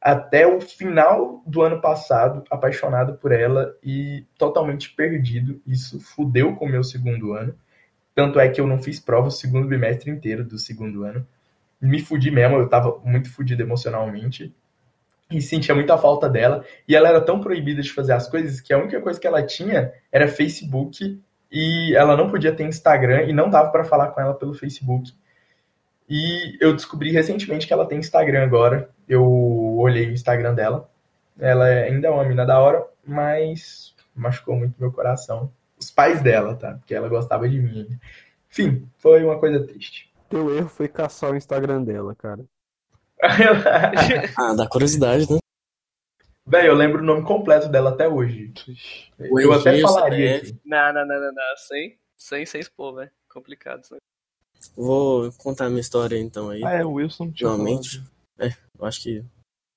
até 0.00 0.46
o 0.46 0.60
final 0.60 1.42
do 1.46 1.60
ano 1.60 1.80
passado 1.80 2.42
apaixonado 2.50 3.18
por 3.18 3.32
ela 3.32 3.76
e 3.82 4.24
totalmente 4.38 4.94
perdido. 4.94 5.60
Isso 5.66 6.00
fudeu 6.00 6.56
com 6.56 6.64
o 6.64 6.68
meu 6.68 6.82
segundo 6.82 7.34
ano. 7.34 7.54
Tanto 8.14 8.40
é 8.40 8.48
que 8.48 8.60
eu 8.60 8.66
não 8.66 8.78
fiz 8.78 8.98
prova 8.98 9.28
o 9.28 9.32
segundo 9.32 9.68
bimestre 9.68 10.10
inteiro 10.10 10.42
do 10.42 10.58
segundo 10.58 11.04
ano. 11.04 11.26
Me 11.80 12.00
fudi 12.00 12.30
mesmo, 12.30 12.56
eu 12.56 12.68
tava 12.68 12.98
muito 13.04 13.30
fudido 13.30 13.62
emocionalmente. 13.62 14.54
E 15.30 15.40
sentia 15.40 15.74
muita 15.74 15.96
falta 15.98 16.28
dela. 16.28 16.64
E 16.88 16.96
ela 16.96 17.08
era 17.08 17.20
tão 17.20 17.40
proibida 17.40 17.82
de 17.82 17.92
fazer 17.92 18.12
as 18.12 18.28
coisas 18.28 18.60
que 18.60 18.72
a 18.72 18.78
única 18.78 19.00
coisa 19.00 19.20
que 19.20 19.26
ela 19.26 19.44
tinha 19.44 19.92
era 20.10 20.26
Facebook. 20.26 21.20
E 21.50 21.94
ela 21.96 22.16
não 22.16 22.30
podia 22.30 22.54
ter 22.54 22.64
Instagram 22.64 23.24
e 23.24 23.32
não 23.32 23.50
dava 23.50 23.70
para 23.70 23.84
falar 23.84 24.08
com 24.08 24.20
ela 24.20 24.34
pelo 24.34 24.54
Facebook. 24.54 25.12
E 26.08 26.56
eu 26.60 26.74
descobri 26.74 27.10
recentemente 27.10 27.66
que 27.66 27.72
ela 27.72 27.86
tem 27.86 27.98
Instagram 27.98 28.42
agora. 28.42 28.90
Eu 29.08 29.24
olhei 29.78 30.08
o 30.08 30.12
Instagram 30.12 30.54
dela. 30.54 30.88
Ela 31.38 31.68
é 31.68 31.88
ainda 31.88 32.08
é 32.08 32.10
uma 32.10 32.24
mina 32.24 32.44
da 32.44 32.58
hora, 32.58 32.84
mas 33.04 33.94
machucou 34.14 34.56
muito 34.56 34.74
meu 34.78 34.92
coração. 34.92 35.52
Os 35.78 35.90
pais 35.90 36.20
dela, 36.20 36.54
tá? 36.54 36.74
Porque 36.74 36.94
ela 36.94 37.08
gostava 37.08 37.48
de 37.48 37.60
mim. 37.60 37.98
Enfim, 38.50 38.88
foi 38.98 39.24
uma 39.24 39.38
coisa 39.38 39.64
triste. 39.64 40.12
Teu 40.28 40.54
erro 40.54 40.68
foi 40.68 40.88
caçar 40.88 41.30
o 41.30 41.36
Instagram 41.36 41.82
dela, 41.82 42.14
cara. 42.14 42.44
Ah, 44.38 44.54
dá 44.54 44.66
curiosidade, 44.66 45.30
né? 45.30 45.38
Velho, 46.50 46.66
eu 46.68 46.74
lembro 46.74 47.00
o 47.00 47.04
nome 47.04 47.24
completo 47.24 47.68
dela 47.68 47.90
até 47.90 48.08
hoje. 48.08 48.52
Eu 49.18 49.52
até 49.52 49.80
falaria 49.80 50.38
aqui. 50.38 50.60
Não, 50.64 50.92
não, 50.92 51.06
não, 51.06 51.20
não, 51.20 51.32
não. 51.32 51.56
Sem, 51.56 51.96
sem, 52.16 52.44
sem 52.44 52.60
expor, 52.60 52.96
velho. 52.96 53.10
Complicado. 53.32 53.82
isso. 53.82 53.96
Vou 54.74 55.30
contar 55.34 55.66
a 55.66 55.68
minha 55.68 55.80
história 55.80 56.18
então 56.18 56.50
aí. 56.50 56.64
Ah, 56.64 56.72
é, 56.72 56.84
o 56.84 56.94
Wilson 56.94 57.30
tinha 57.30 57.50
Finalmente. 57.50 58.02
É, 58.38 58.48
eu 58.78 58.84
acho 58.84 59.00
que. 59.00 59.24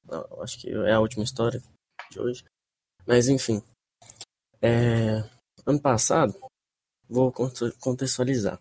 eu 0.10 0.42
acho 0.42 0.60
que 0.60 0.70
é 0.72 0.94
a 0.94 1.00
última 1.00 1.24
história 1.24 1.62
de 2.10 2.20
hoje. 2.20 2.44
Mas 3.06 3.28
enfim. 3.28 3.62
É, 4.62 5.24
ano 5.66 5.80
passado, 5.80 6.34
vou 7.08 7.32
conte- 7.32 7.72
contextualizar. 7.80 8.60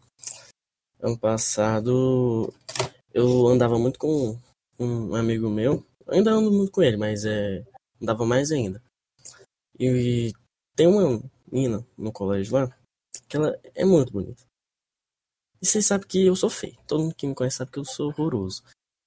Ano 1.00 1.18
passado 1.18 2.52
eu 3.14 3.46
andava 3.46 3.78
muito 3.78 3.98
com 3.98 4.38
um 4.78 5.14
amigo 5.14 5.48
meu. 5.48 5.82
Ainda 6.08 6.30
ando 6.32 6.52
muito 6.52 6.70
com 6.72 6.82
ele, 6.82 6.96
mas 6.96 7.24
é, 7.24 7.64
andava 8.02 8.24
mais 8.26 8.50
ainda. 8.50 8.82
E 9.78 10.32
tem 10.76 10.86
uma 10.86 11.22
menina 11.50 11.86
no 11.96 12.12
colégio 12.12 12.54
lá 12.54 12.76
que 13.28 13.36
ela 13.36 13.58
é 13.74 13.84
muito 13.84 14.12
bonita. 14.12 14.42
E 15.60 15.66
vocês 15.66 15.86
sabem 15.86 16.06
que 16.08 16.26
eu 16.26 16.34
sou 16.34 16.50
feio. 16.50 16.76
Todo 16.86 17.02
mundo 17.02 17.14
que 17.14 17.26
me 17.26 17.34
conhece 17.34 17.58
sabe 17.58 17.70
que 17.70 17.78
eu 17.78 17.84
sou 17.84 18.08
horroroso. 18.08 18.62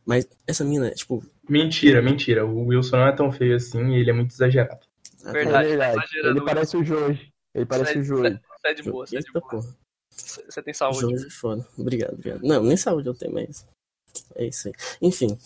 Mas 0.06 0.28
essa 0.48 0.64
mina, 0.64 0.92
tipo, 0.92 1.24
Mentira, 1.50 2.02
mentira. 2.02 2.46
O 2.46 2.68
Wilson 2.68 2.98
não 2.98 3.08
é 3.08 3.16
tão 3.16 3.32
feio 3.32 3.56
assim 3.56 3.92
e 3.92 4.00
ele 4.00 4.10
é 4.10 4.14
muito 4.14 4.32
exagerado. 4.32 4.86
Verdade. 5.24 5.68
é 5.68 5.78
verdade. 5.78 6.18
Ele 6.18 6.42
parece 6.46 6.78
o 6.78 6.84
Jorge. 6.84 7.30
Ele 7.54 7.66
parece 7.66 7.94
Você- 7.94 8.00
o 8.00 8.04
Jorge. 8.04 8.40
Você 8.62 8.68
é 8.68 8.74
de 8.74 8.84
boa, 8.84 9.06
você 9.08 9.18
é 9.18 9.20
de 9.20 9.32
boa. 9.32 9.48
porra. 9.50 9.78
Você 10.12 10.44
você 10.46 10.62
tem 10.64 10.74
saúde. 10.74 11.00
Jorge 11.02 11.26
é 11.28 11.30
foda. 11.30 11.68
Obrigado, 11.78 12.14
obrigado. 12.14 12.42
Não, 12.44 12.64
nem 12.64 12.78
saúde 12.78 13.08
eu 13.10 13.14
tenho, 13.16 13.34
mas. 13.34 13.66
É 14.36 14.46
isso 14.46 14.68
aí. 14.68 14.74
Enfim. 15.02 15.38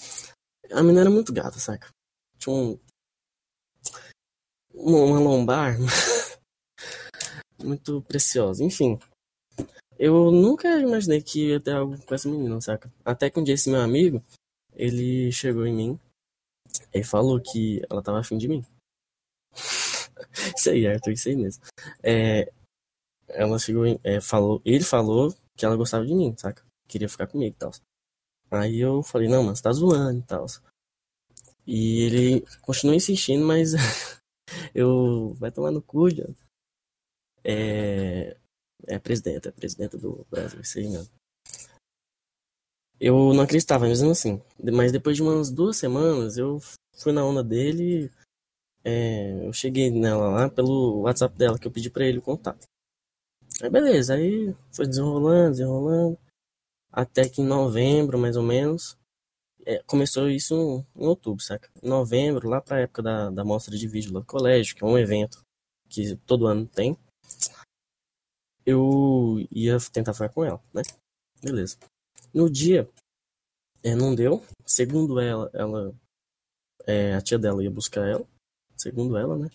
A 0.71 0.81
menina 0.83 1.01
era 1.01 1.09
muito 1.09 1.33
gata, 1.33 1.57
saca? 1.59 1.87
Tinha 2.37 2.53
um. 2.55 2.79
Uma, 4.81 5.19
lombar. 5.19 5.77
muito 7.61 8.01
preciosa. 8.03 8.63
Enfim. 8.63 8.97
Eu 9.97 10.31
nunca 10.31 10.79
imaginei 10.79 11.21
que 11.21 11.49
ia 11.49 11.59
ter 11.59 11.73
algo 11.73 12.01
com 12.05 12.15
essa 12.15 12.29
menina, 12.29 12.61
saca? 12.61 12.89
Até 13.03 13.29
que 13.29 13.37
um 13.37 13.43
dia 13.43 13.55
esse 13.55 13.69
meu 13.69 13.81
amigo, 13.81 14.23
ele 14.73 15.29
chegou 15.31 15.65
em 15.65 15.73
mim 15.73 15.99
e 16.93 17.03
falou 17.03 17.39
que 17.41 17.81
ela 17.89 18.01
tava 18.01 18.19
afim 18.19 18.37
de 18.37 18.47
mim. 18.47 18.65
isso 20.55 20.69
aí, 20.69 20.87
Arthur, 20.87 21.11
isso 21.11 21.27
aí 21.27 21.35
mesmo. 21.35 21.63
É, 22.01 22.49
ela 23.27 23.59
chegou 23.59 23.85
em, 23.85 23.99
é, 24.01 24.21
falou, 24.21 24.61
ele 24.63 24.85
falou 24.85 25.35
que 25.57 25.65
ela 25.65 25.75
gostava 25.75 26.05
de 26.05 26.15
mim, 26.15 26.33
saca? 26.37 26.63
Queria 26.87 27.09
ficar 27.09 27.27
comigo 27.27 27.53
e 27.53 27.59
tal. 27.59 27.71
Aí 28.49 28.79
eu 28.79 29.03
falei, 29.03 29.27
não, 29.27 29.45
você 29.47 29.61
tá 29.61 29.71
zoando 29.73 30.19
e 30.19 30.23
tal. 30.23 30.45
E 31.67 32.03
ele 32.03 32.45
continuou 32.61 32.95
insistindo, 32.95 33.45
mas 33.45 33.73
eu 34.73 35.33
vai 35.35 35.51
tomar 35.51 35.71
no 35.71 35.81
cu, 35.81 36.09
já. 36.09 36.25
É, 37.43 38.37
é 38.87 38.99
presidenta, 38.99 39.49
é 39.49 39.51
presidenta 39.51 39.97
do 39.97 40.25
Brasil, 40.29 40.61
isso 40.61 40.77
aí 40.79 40.89
mesmo. 40.89 41.11
Eu 42.99 43.33
não 43.33 43.43
acreditava 43.43 43.87
mesmo 43.87 44.11
assim. 44.11 44.41
Mas 44.73 44.91
depois 44.91 45.15
de 45.15 45.23
umas 45.23 45.49
duas 45.49 45.77
semanas, 45.77 46.37
eu 46.37 46.59
fui 46.97 47.11
na 47.13 47.23
onda 47.25 47.43
dele. 47.43 48.11
é, 48.83 49.47
eu 49.47 49.53
cheguei 49.53 49.91
nela 49.91 50.29
lá 50.29 50.49
pelo 50.49 51.01
WhatsApp 51.01 51.37
dela, 51.37 51.57
que 51.59 51.67
eu 51.67 51.71
pedi 51.71 51.89
pra 51.89 52.05
ele 52.05 52.19
o 52.19 52.21
contato. 52.21 52.67
Aí 53.61 53.69
beleza, 53.69 54.15
aí 54.15 54.55
foi 54.71 54.87
desenrolando, 54.87 55.51
desenrolando. 55.51 56.17
Até 56.91 57.29
que 57.29 57.41
em 57.41 57.45
novembro, 57.45 58.17
mais 58.17 58.35
ou 58.35 58.43
menos, 58.43 58.97
é, 59.65 59.81
começou 59.83 60.29
isso 60.29 60.85
em 60.95 61.05
outubro, 61.05 61.43
saca? 61.43 61.69
Em 61.81 61.87
novembro, 61.87 62.49
lá 62.49 62.61
pra 62.61 62.79
época 62.79 63.01
da, 63.01 63.29
da 63.29 63.43
mostra 63.43 63.77
de 63.77 63.87
vídeo 63.87 64.13
lá 64.13 64.19
do 64.19 64.25
colégio, 64.25 64.75
que 64.75 64.83
é 64.83 64.87
um 64.87 64.97
evento 64.97 65.41
que 65.89 66.15
todo 66.17 66.47
ano 66.47 66.65
tem, 66.67 66.97
eu 68.65 69.47
ia 69.51 69.77
tentar 69.91 70.13
falar 70.13 70.29
com 70.29 70.45
ela, 70.45 70.61
né? 70.73 70.83
Beleza. 71.41 71.77
No 72.33 72.49
dia, 72.49 72.87
é, 73.83 73.95
não 73.95 74.13
deu. 74.13 74.43
Segundo 74.65 75.19
ela, 75.19 75.49
ela 75.53 75.95
é, 76.85 77.15
a 77.15 77.21
tia 77.21 77.39
dela 77.39 77.63
ia 77.63 77.71
buscar 77.71 78.07
ela. 78.07 78.25
Segundo 78.77 79.17
ela, 79.17 79.37
né? 79.37 79.49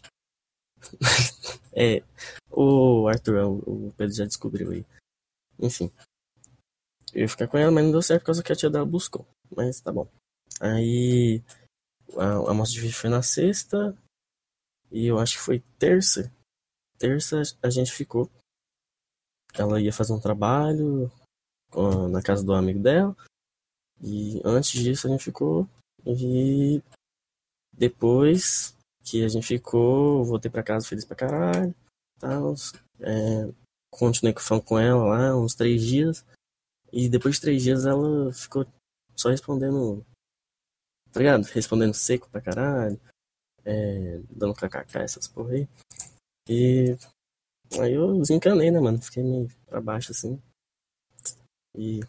é, 1.72 2.02
o 2.50 3.06
Arthur, 3.08 3.44
o, 3.46 3.88
o 3.88 3.92
Pedro 3.92 4.14
já 4.14 4.24
descobriu 4.24 4.70
aí. 4.70 4.84
Enfim. 5.58 5.90
Eu 7.12 7.22
ia 7.22 7.28
ficar 7.28 7.46
com 7.46 7.56
ela, 7.56 7.70
mas 7.70 7.84
não 7.84 7.92
deu 7.92 8.02
certo 8.02 8.22
por 8.22 8.26
causa 8.26 8.42
que 8.42 8.52
a 8.52 8.56
tia 8.56 8.70
dela 8.70 8.84
buscou. 8.84 9.26
Mas 9.50 9.80
tá 9.80 9.92
bom. 9.92 10.08
Aí 10.60 11.42
a, 12.16 12.50
a 12.50 12.54
mostra 12.54 12.74
de 12.74 12.80
vídeo 12.80 12.96
foi 12.96 13.10
na 13.10 13.22
sexta. 13.22 13.96
E 14.90 15.06
eu 15.06 15.18
acho 15.18 15.36
que 15.36 15.42
foi 15.42 15.60
terça. 15.78 16.32
Terça 16.98 17.42
a 17.62 17.70
gente 17.70 17.92
ficou. 17.92 18.30
Ela 19.54 19.80
ia 19.80 19.92
fazer 19.92 20.12
um 20.12 20.20
trabalho 20.20 21.10
na 22.10 22.22
casa 22.22 22.44
do 22.44 22.54
amigo 22.54 22.80
dela. 22.80 23.16
E 24.02 24.40
antes 24.44 24.72
disso 24.72 25.06
a 25.06 25.10
gente 25.10 25.24
ficou. 25.24 25.68
E 26.06 26.82
depois 27.72 28.76
que 29.02 29.24
a 29.24 29.28
gente 29.28 29.46
ficou, 29.46 30.24
voltei 30.24 30.50
pra 30.50 30.62
casa 30.62 30.86
feliz 30.86 31.04
pra 31.04 31.16
caralho. 31.16 31.74
Tal. 32.18 32.54
É, 33.00 33.52
continuei 33.90 34.34
com 34.64 34.78
ela 34.78 35.04
lá 35.04 35.36
uns 35.36 35.54
três 35.54 35.82
dias. 35.82 36.24
E 36.92 37.08
depois 37.08 37.36
de 37.36 37.40
três 37.40 37.62
dias 37.62 37.86
ela 37.86 38.32
ficou 38.32 38.66
só 39.16 39.30
respondendo. 39.30 40.04
Tá 41.12 41.20
ligado? 41.20 41.44
Respondendo 41.44 41.94
seco 41.94 42.28
pra 42.30 42.40
caralho. 42.40 43.00
É, 43.64 44.20
dando 44.30 44.54
kkk, 44.54 44.98
essas 44.98 45.26
porra 45.28 45.52
aí. 45.54 45.68
E 46.48 46.96
aí 47.80 47.92
eu 47.94 48.18
desencanei, 48.18 48.70
né, 48.70 48.78
mano? 48.80 49.00
Fiquei 49.00 49.22
meio 49.22 49.48
pra 49.66 49.80
baixo 49.80 50.12
assim. 50.12 50.40
E 51.76 52.00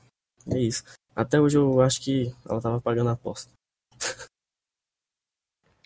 é 0.52 0.60
isso. 0.60 0.84
Até 1.16 1.40
hoje 1.40 1.58
eu 1.58 1.80
acho 1.82 2.02
que 2.02 2.36
ela 2.48 2.62
tava 2.62 2.82
pagando 2.82 3.10
a 3.10 3.14
aposta. 3.14 3.52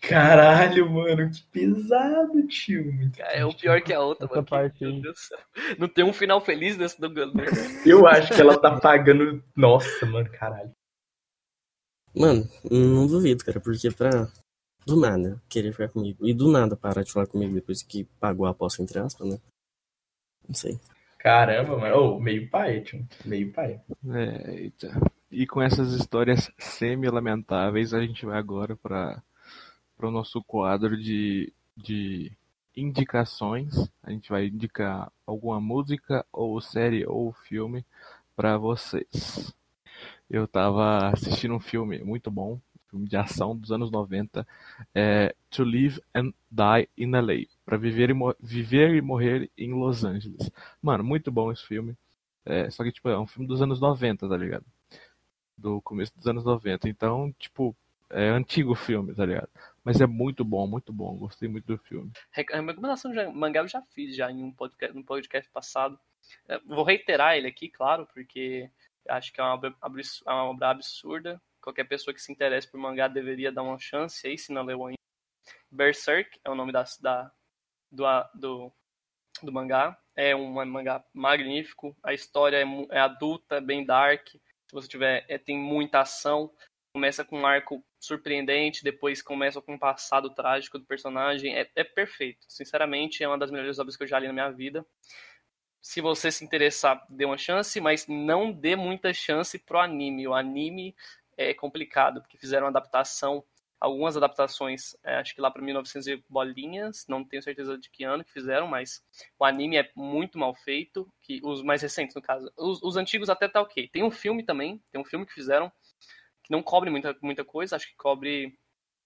Caralho, 0.02 0.90
mano, 0.90 1.30
que 1.30 1.44
pesado, 1.52 2.48
tio. 2.48 3.12
Cara, 3.16 3.34
é 3.34 3.46
o 3.46 3.54
pior 3.56 3.82
que 3.82 3.94
a 3.94 4.00
outra, 4.02 4.26
Essa 4.26 4.34
mano. 4.36 4.46
Que- 4.46 4.50
parte. 4.50 4.86
Não 5.78 5.88
tem 5.88 6.04
um 6.06 6.14
final 6.14 6.42
feliz 6.42 6.78
nesse 6.78 7.00
do 7.00 7.14
Galo. 7.14 7.34
Eu 7.86 8.08
acho 8.08 8.34
que 8.34 8.42
ela 8.42 8.60
tá 8.60 8.80
pagando. 8.80 9.44
Nossa, 9.56 10.06
mano, 10.06 10.30
caralho. 10.32 10.72
Mano, 12.20 12.46
não 12.70 13.08
duvido, 13.08 13.46
cara, 13.46 13.62
porque 13.62 13.90
pra 13.92 14.30
do 14.86 15.00
nada 15.00 15.42
querer 15.48 15.72
ficar 15.72 15.88
comigo 15.88 16.28
e 16.28 16.34
do 16.34 16.52
nada 16.52 16.76
parar 16.76 17.04
de 17.04 17.14
falar 17.14 17.28
comigo 17.28 17.54
depois 17.54 17.82
que 17.82 18.04
pagou 18.20 18.46
a 18.46 18.50
aposta, 18.50 18.82
entre 18.82 19.00
aspas, 19.00 19.30
né? 19.30 19.40
Não 20.46 20.54
sei. 20.54 20.78
Caramba, 21.18 21.78
mano. 21.78 21.96
Ô, 21.96 22.20
meio 22.20 22.50
pai, 22.50 22.82
tio. 22.82 23.08
Meio 23.24 23.54
pai. 23.54 23.80
É, 24.10 24.54
eita. 24.54 24.92
E 25.32 25.48
com 25.48 25.62
essas 25.62 25.94
histórias 25.94 26.52
semi-lamentáveis, 26.58 27.94
a 27.94 28.02
gente 28.02 28.26
vai 28.26 28.38
agora 28.38 28.76
para 28.76 29.22
o 30.02 30.12
nosso 30.12 30.44
quadro 30.44 30.98
de, 30.98 31.54
de 31.78 32.32
indicações. 32.76 33.90
A 34.04 34.12
gente 34.12 34.30
vai 34.30 34.48
indicar 34.48 35.12
alguma 35.26 35.62
música, 35.62 36.26
ou 36.34 36.60
série, 36.60 37.06
ou 37.06 37.32
filme 37.32 37.86
para 38.36 38.58
vocês. 38.58 39.54
Eu 40.30 40.48
tava 40.48 41.10
assistindo 41.10 41.56
um 41.56 41.60
filme 41.60 42.00
muito 42.04 42.30
bom, 42.30 42.60
filme 42.90 43.08
de 43.08 43.18
ação 43.18 43.56
dos 43.56 43.72
anos 43.72 43.92
90, 43.92 44.46
é 44.94 45.36
To 45.52 45.64
Live 45.64 46.02
and 46.14 46.34
Die 46.52 46.90
in 46.98 47.12
LA, 47.12 47.48
para 47.66 47.78
viver, 47.78 48.10
e 48.10 48.14
viver 48.40 48.96
e 48.96 49.02
morrer 49.02 49.50
em 49.58 49.74
Los 49.74 50.04
Angeles. 50.04 50.52
Mano, 50.82 51.04
muito 51.04 51.32
bom 51.32 51.52
esse 51.52 51.66
filme. 51.66 51.96
É, 52.46 52.70
só 52.70 52.84
que, 52.84 52.92
tipo, 52.92 53.10
é 53.10 53.20
um 53.20 53.28
filme 53.28 53.48
dos 53.48 53.62
anos 53.62 53.80
90, 53.80 54.28
tá 54.28 54.38
ligado? 54.38 54.66
Do 55.58 55.82
começo 55.82 56.16
dos 56.16 56.28
anos 56.28 56.44
90. 56.44 56.90
Então, 56.90 57.34
tipo, 57.38 57.76
é 58.10 58.30
antigo 58.30 58.74
filme, 58.74 59.14
tá 59.14 59.26
ligado? 59.26 59.50
Mas 59.84 60.02
é 60.02 60.08
muito 60.08 60.44
bom, 60.44 60.66
muito 60.66 60.92
bom. 60.92 61.16
Gostei 61.16 61.48
muito 61.48 61.66
do 61.66 61.78
filme. 61.78 62.12
A 62.34 62.38
recomendação 62.38 63.12
de 63.12 63.24
mangá 63.28 63.62
eu 63.62 63.68
já 63.68 63.82
fiz 63.94 64.16
já 64.16 64.32
em 64.32 64.44
um 64.44 64.52
podcast, 64.52 64.98
um 64.98 65.04
podcast 65.04 65.50
passado. 65.52 66.00
É, 66.48 66.60
vou 66.60 66.84
reiterar 66.84 67.38
ele 67.38 67.48
aqui, 67.48 67.70
claro, 67.70 68.08
porque 68.14 68.70
acho 69.10 69.34
que 69.34 69.41
é 69.41 69.43
uma 69.43 69.53
obra, 69.53 69.76
é 69.82 70.32
uma 70.32 70.45
obra 70.45 70.70
absurda. 70.70 71.41
Qualquer 71.62 71.84
pessoa 71.86 72.14
que 72.14 72.22
se 72.22 72.32
interesse 72.32 72.70
por 72.70 72.80
mangá 72.80 73.07
deveria 73.07 73.51
dar 73.51 73.64
uma 73.64 73.78
chance 73.78 74.26
aí, 74.28 74.38
se 74.38 74.53
não 74.53 74.64
leu 74.64 74.86
ainda. 74.86 74.99
Berserk 75.72 76.39
é 76.43 76.49
o 76.49 76.55
nome 76.55 76.72
da, 76.72 76.84
da 77.01 77.32
do, 77.91 78.03
do, 78.34 78.74
do 79.43 79.51
mangá. 79.51 79.97
É 80.16 80.36
um 80.36 80.51
mangá 80.66 81.03
magnífico. 81.14 81.95
A 82.03 82.14
história 82.14 82.57
é, 82.57 82.95
é 82.95 82.99
adulta, 82.99 83.55
é 83.55 83.62
bem 83.62 83.86
dark. 83.86 84.28
Se 84.28 84.74
você 84.74 84.88
tiver, 84.88 85.26
é, 85.28 85.38
tem 85.38 85.57
muita 85.57 86.01
ação. 86.01 86.51
Começa 86.93 87.24
com 87.24 87.39
um 87.39 87.45
arco 87.45 87.84
surpreendente, 87.99 88.84
depois 88.84 89.22
começa 89.22 89.62
com 89.62 89.74
um 89.74 89.80
passado 89.80 90.30
trágico 90.32 90.80
do 90.80 90.86
personagem. 90.86 91.55
É, 91.55 91.70
é 91.76 91.84
perfeito. 91.84 92.45
Sinceramente, 92.47 93.24
é 93.24 93.28
uma 93.28 93.38
das 93.38 93.51
melhores 93.51 93.78
obras 93.80 93.95
que 93.95 94.03
eu 94.03 94.07
já 94.07 94.20
li 94.20 94.28
na 94.28 94.34
minha 94.34 94.51
vida. 94.51 94.86
Se 95.82 96.02
você 96.02 96.32
se 96.32 96.44
interessar, 96.44 97.06
dê 97.10 97.26
uma 97.26 97.38
chance, 97.38 97.80
mas 97.80 98.06
não 98.08 98.52
dê 98.52 98.76
muita 98.76 99.14
chance 99.14 99.58
pro 99.58 99.80
anime. 99.80 100.28
O 100.28 100.34
anime 100.34 100.96
é 101.38 101.54
complicado, 101.54 102.22
porque 102.22 102.38
fizeram 102.38 102.68
adaptação, 102.68 103.44
algumas 103.80 104.18
adaptações, 104.18 104.96
é, 105.04 105.16
acho 105.16 105.34
que 105.34 105.40
lá 105.40 105.50
para 105.50 105.62
1900 105.62 106.08
e 106.08 106.24
bolinhas, 106.28 107.06
não 107.08 107.24
tenho 107.24 107.42
certeza 107.42 107.78
de 107.78 107.90
que 107.90 108.04
ano 108.04 108.26
que 108.26 108.32
fizeram, 108.32 108.68
mas 108.68 109.02
o 109.40 109.46
anime 109.46 109.78
é 109.78 109.90
muito 109.96 110.38
mal 110.38 110.54
feito, 110.54 111.12
que 111.22 111.40
os 111.44 111.64
mais 111.64 111.82
recentes, 111.82 112.14
no 112.16 112.22
caso. 112.22 112.52
Os, 112.58 112.84
os 112.84 112.98
antigos 112.98 113.30
até 113.30 113.48
tá 113.48 113.62
ok. 113.62 113.88
Tem 113.88 114.04
um 114.04 114.12
filme 114.12 114.44
também, 114.44 114.84
tem 114.92 115.00
um 115.00 115.06
filme 115.06 115.26
que 115.26 115.34
fizeram, 115.34 115.72
que 116.44 116.52
não 116.52 116.62
cobre 116.62 116.90
muita, 116.90 117.16
muita 117.22 117.46
coisa, 117.46 117.76
acho 117.78 117.88
que 117.88 117.96
cobre 117.96 118.58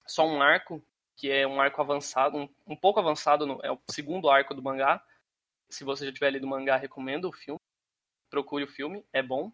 só 0.07 0.25
um 0.25 0.41
arco, 0.41 0.83
que 1.15 1.29
é 1.29 1.45
um 1.45 1.61
arco 1.61 1.79
avançado, 1.79 2.37
um, 2.37 2.49
um 2.65 2.75
pouco 2.75 2.99
avançado, 2.99 3.45
no, 3.45 3.59
é 3.63 3.71
o 3.71 3.79
segundo 3.91 4.29
arco 4.29 4.55
do 4.55 4.63
mangá. 4.63 5.03
Se 5.73 5.83
você 5.83 6.05
já 6.05 6.11
tiver 6.13 6.31
lido 6.31 6.45
o 6.45 6.49
mangá, 6.49 6.77
recomendo 6.77 7.27
o 7.27 7.33
filme. 7.33 7.59
Procure 8.29 8.63
o 8.63 8.67
filme, 8.67 9.05
é 9.11 9.21
bom 9.21 9.51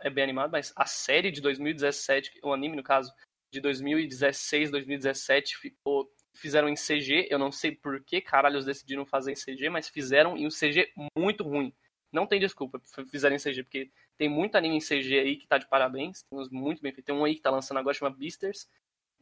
é 0.00 0.08
bem 0.08 0.24
animado, 0.24 0.50
mas 0.50 0.72
a 0.74 0.86
série 0.86 1.30
de 1.30 1.40
2017, 1.40 2.40
o 2.42 2.52
anime 2.52 2.76
no 2.76 2.82
caso, 2.82 3.12
de 3.52 3.60
2016, 3.60 4.70
2017, 4.70 5.56
ficou, 5.58 6.10
fizeram 6.34 6.68
em 6.68 6.74
CG. 6.74 7.28
Eu 7.30 7.38
não 7.38 7.52
sei 7.52 7.74
por 7.74 8.02
que 8.02 8.20
caralho 8.20 8.64
decidiram 8.64 9.04
fazer 9.04 9.32
em 9.32 9.34
CG, 9.34 9.68
mas 9.68 9.88
fizeram 9.88 10.36
em 10.36 10.46
um 10.46 10.50
CG 10.50 10.90
muito 11.16 11.44
ruim. 11.44 11.72
Não 12.10 12.26
tem 12.26 12.40
desculpa, 12.40 12.80
fizeram 13.10 13.36
em 13.36 13.38
CG, 13.38 13.62
porque 13.62 13.90
tem 14.16 14.28
muito 14.28 14.56
anime 14.56 14.76
em 14.76 14.80
CG 14.80 15.18
aí 15.18 15.36
que 15.36 15.46
tá 15.46 15.58
de 15.58 15.68
parabéns. 15.68 16.22
Tem 16.22 16.38
uns 16.38 16.48
muito 16.48 16.80
bem 16.80 16.92
feitos. 16.92 17.06
Tem 17.06 17.14
um 17.14 17.24
aí 17.24 17.34
que 17.34 17.42
tá 17.42 17.50
lançando 17.50 17.78
agora, 17.78 17.94
chama 17.94 18.10
Beasters, 18.10 18.66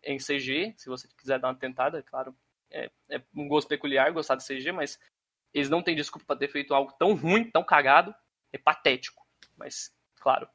em 0.05 0.19
CG. 0.19 0.75
Se 0.77 0.89
você 0.89 1.09
quiser 1.19 1.41
dar 1.41 1.49
uma 1.49 1.59
tentada, 1.59 1.99
é 1.99 2.03
claro. 2.03 2.37
É, 2.71 2.91
é 3.11 3.23
um 3.35 3.49
gosto 3.49 3.69
peculiar 3.69 4.13
gostar 4.13 4.37
de 4.37 4.47
CG, 4.47 4.73
mas 4.73 4.99
eles 5.57 5.71
não 5.71 5.83
têm 5.83 5.97
desculpa 5.97 6.27
para 6.27 6.39
ter 6.39 6.49
feito 6.49 6.75
algo 6.75 6.93
tão 6.99 7.15
ruim, 7.15 7.51
tão 7.51 7.65
cagado. 7.65 8.15
É 8.53 8.59
patético. 8.59 9.27
Mas 9.57 9.91
claro. 10.21 10.47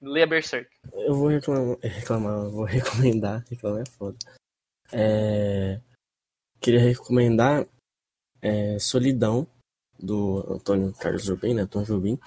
Leia 0.00 0.26
Berserk. 0.26 0.68
Eu 0.92 1.14
vou 1.14 1.28
reclamar, 1.28 1.76
reclamar 1.80 2.50
vou 2.50 2.64
recomendar, 2.64 3.44
reclamar 3.48 3.82
é 3.82 3.90
foda. 3.90 4.18
É, 4.92 5.80
queria 6.60 6.80
recomendar 6.80 7.66
é, 8.40 8.78
Solidão, 8.78 9.46
do 9.98 10.44
Antônio 10.52 10.92
Carlos 10.94 11.24
Jobim, 11.24 11.54
né, 11.54 11.66
Tom 11.66 11.82
Jobim. 11.82 12.18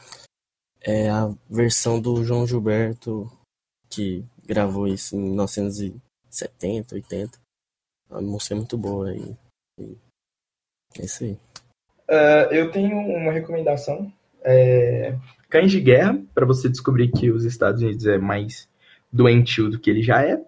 É 0.81 1.09
a 1.09 1.27
versão 1.49 2.01
do 2.01 2.23
João 2.23 2.45
Gilberto, 2.45 3.31
que 3.89 4.25
gravou 4.43 4.87
isso 4.87 5.15
em 5.15 5.19
1970, 5.19 6.95
80. 6.95 7.39
A 8.09 8.21
música 8.21 8.53
é 8.53 8.57
muito 8.57 8.77
boa 8.77 9.13
e 9.15 9.37
é 10.99 11.05
isso 11.05 11.23
aí. 11.23 11.37
Uh, 12.11 12.53
eu 12.53 12.69
tenho 12.69 12.97
uma 12.97 13.31
recomendação. 13.31 14.11
É, 14.43 15.15
Cães 15.49 15.71
de 15.71 15.79
Guerra, 15.79 16.21
para 16.33 16.45
você 16.45 16.67
descobrir 16.67 17.09
que 17.09 17.31
os 17.31 17.45
Estados 17.45 17.81
Unidos 17.81 18.05
é 18.05 18.17
mais 18.17 18.69
doentio 19.11 19.69
do 19.69 19.79
que 19.79 19.89
ele 19.89 20.03
já 20.03 20.21
é. 20.21 20.43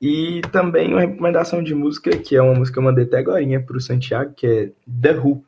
E 0.00 0.40
também 0.52 0.92
uma 0.92 1.00
recomendação 1.00 1.60
de 1.60 1.74
música, 1.74 2.16
que 2.16 2.36
é 2.36 2.42
uma 2.42 2.54
música 2.54 2.74
que 2.74 2.78
eu 2.78 2.84
mandei 2.84 3.04
até 3.04 3.18
agora 3.18 3.42
para 3.60 3.76
o 3.76 3.80
Santiago, 3.80 4.32
que 4.34 4.46
é 4.46 4.72
The 5.00 5.18
Who, 5.18 5.44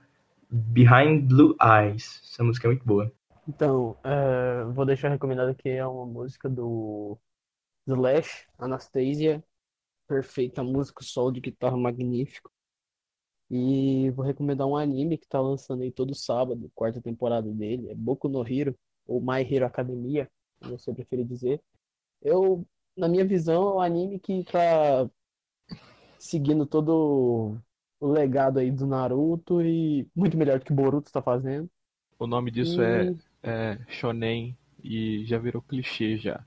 Behind 0.51 1.23
Blue 1.29 1.57
Eyes. 1.63 2.21
Essa 2.25 2.43
música 2.43 2.67
é 2.67 2.71
muito 2.71 2.85
boa. 2.85 3.13
Então, 3.49 3.97
uh, 4.05 4.73
vou 4.73 4.85
deixar 4.85 5.09
recomendado 5.09 5.55
que 5.55 5.69
é 5.69 5.87
uma 5.87 6.07
música 6.07 6.49
do 6.49 7.17
Slash, 7.87 8.47
Anastasia. 8.59 9.43
Perfeita 10.09 10.63
música, 10.63 11.03
sol 11.03 11.31
de 11.31 11.41
guitarra 11.41 11.77
magnífico. 11.77 12.51
E 13.51 14.11
vou 14.11 14.25
recomendar 14.25 14.67
um 14.67 14.77
anime 14.77 15.19
que 15.19 15.29
tá 15.29 15.41
lançando 15.41 15.83
aí 15.83 15.91
todo 15.91 16.15
sábado, 16.15 16.71
quarta 16.75 17.01
temporada 17.01 17.51
dele, 17.51 17.91
é 17.91 17.95
Boku 17.95 18.29
no 18.29 18.47
Hero, 18.47 18.75
ou 19.07 19.21
My 19.21 19.43
Hero 19.43 19.67
Academia, 19.67 20.31
como 20.59 20.79
você 20.79 20.93
preferir 20.93 21.27
dizer. 21.27 21.61
Eu, 22.23 22.67
na 22.97 23.07
minha 23.07 23.25
visão, 23.25 23.69
é 23.69 23.75
um 23.75 23.81
anime 23.81 24.19
que 24.19 24.45
tá 24.45 25.09
seguindo 26.19 26.65
todo 26.65 27.57
o 28.01 28.07
legado 28.07 28.59
aí 28.59 28.71
do 28.71 28.87
Naruto 28.87 29.63
e 29.63 30.09
muito 30.15 30.37
melhor 30.37 30.59
do 30.59 30.65
que 30.65 30.73
o 30.73 30.75
Boruto 30.75 31.09
está 31.09 31.21
fazendo. 31.21 31.69
O 32.19 32.27
nome 32.27 32.51
disso 32.51 32.81
é, 32.83 33.07
e... 33.07 33.17
é, 33.43 33.53
é 33.53 33.79
Shonen 33.89 34.57
e 34.83 35.25
já 35.27 35.39
virou 35.39 35.63
clichê 35.63 36.17
já. 36.17 36.45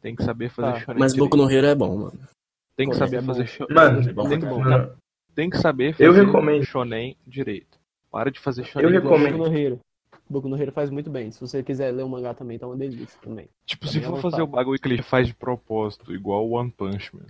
Tem 0.00 0.14
que 0.14 0.22
saber 0.22 0.50
fazer 0.50 0.72
tá. 0.72 0.80
Shonen. 0.80 1.00
Mas 1.00 1.12
direito. 1.12 1.30
Boku 1.30 1.42
no 1.42 1.50
Hero 1.50 1.66
é 1.66 1.74
bom, 1.74 1.96
mano. 1.96 2.28
Tem 2.76 2.88
que 2.88 2.94
Pô, 2.94 2.98
saber 2.98 3.16
é 3.18 3.22
fazer 3.22 3.46
Shonen. 3.46 3.74
Mano, 3.74 4.08
é 4.08 4.12
bom, 4.12 4.28
tem, 4.28 4.38
que, 4.38 4.46
mano. 4.46 4.96
Tem 5.34 5.50
que 5.50 5.58
saber 5.58 5.92
fazer 5.92 6.06
eu 6.06 6.12
recomendo. 6.12 6.64
Shonen 6.64 7.16
direito. 7.26 7.78
Para 8.10 8.30
de 8.30 8.40
fazer 8.40 8.64
Shonen. 8.64 8.88
Eu 8.88 8.92
recomendo. 8.92 9.38
Boku 9.38 9.50
no 9.50 9.58
Hero. 9.58 9.80
Boku 10.28 10.48
no 10.48 10.60
Hero 10.60 10.72
faz 10.72 10.90
muito 10.90 11.10
bem. 11.10 11.30
Se 11.30 11.40
você 11.40 11.62
quiser 11.62 11.90
ler 11.92 12.02
o 12.02 12.08
mangá 12.08 12.32
também, 12.32 12.58
tá 12.58 12.66
uma 12.66 12.76
delícia 12.76 13.18
também. 13.20 13.48
Tipo, 13.66 13.86
se 13.86 14.00
for 14.00 14.20
fazer 14.20 14.42
o 14.42 14.46
bagulho 14.46 14.80
que 14.80 14.88
ele 14.88 15.02
faz 15.02 15.26
de 15.26 15.34
propósito, 15.34 16.14
igual 16.14 16.46
o 16.46 16.52
One 16.52 16.70
Punch 16.70 17.14
Man. 17.14 17.26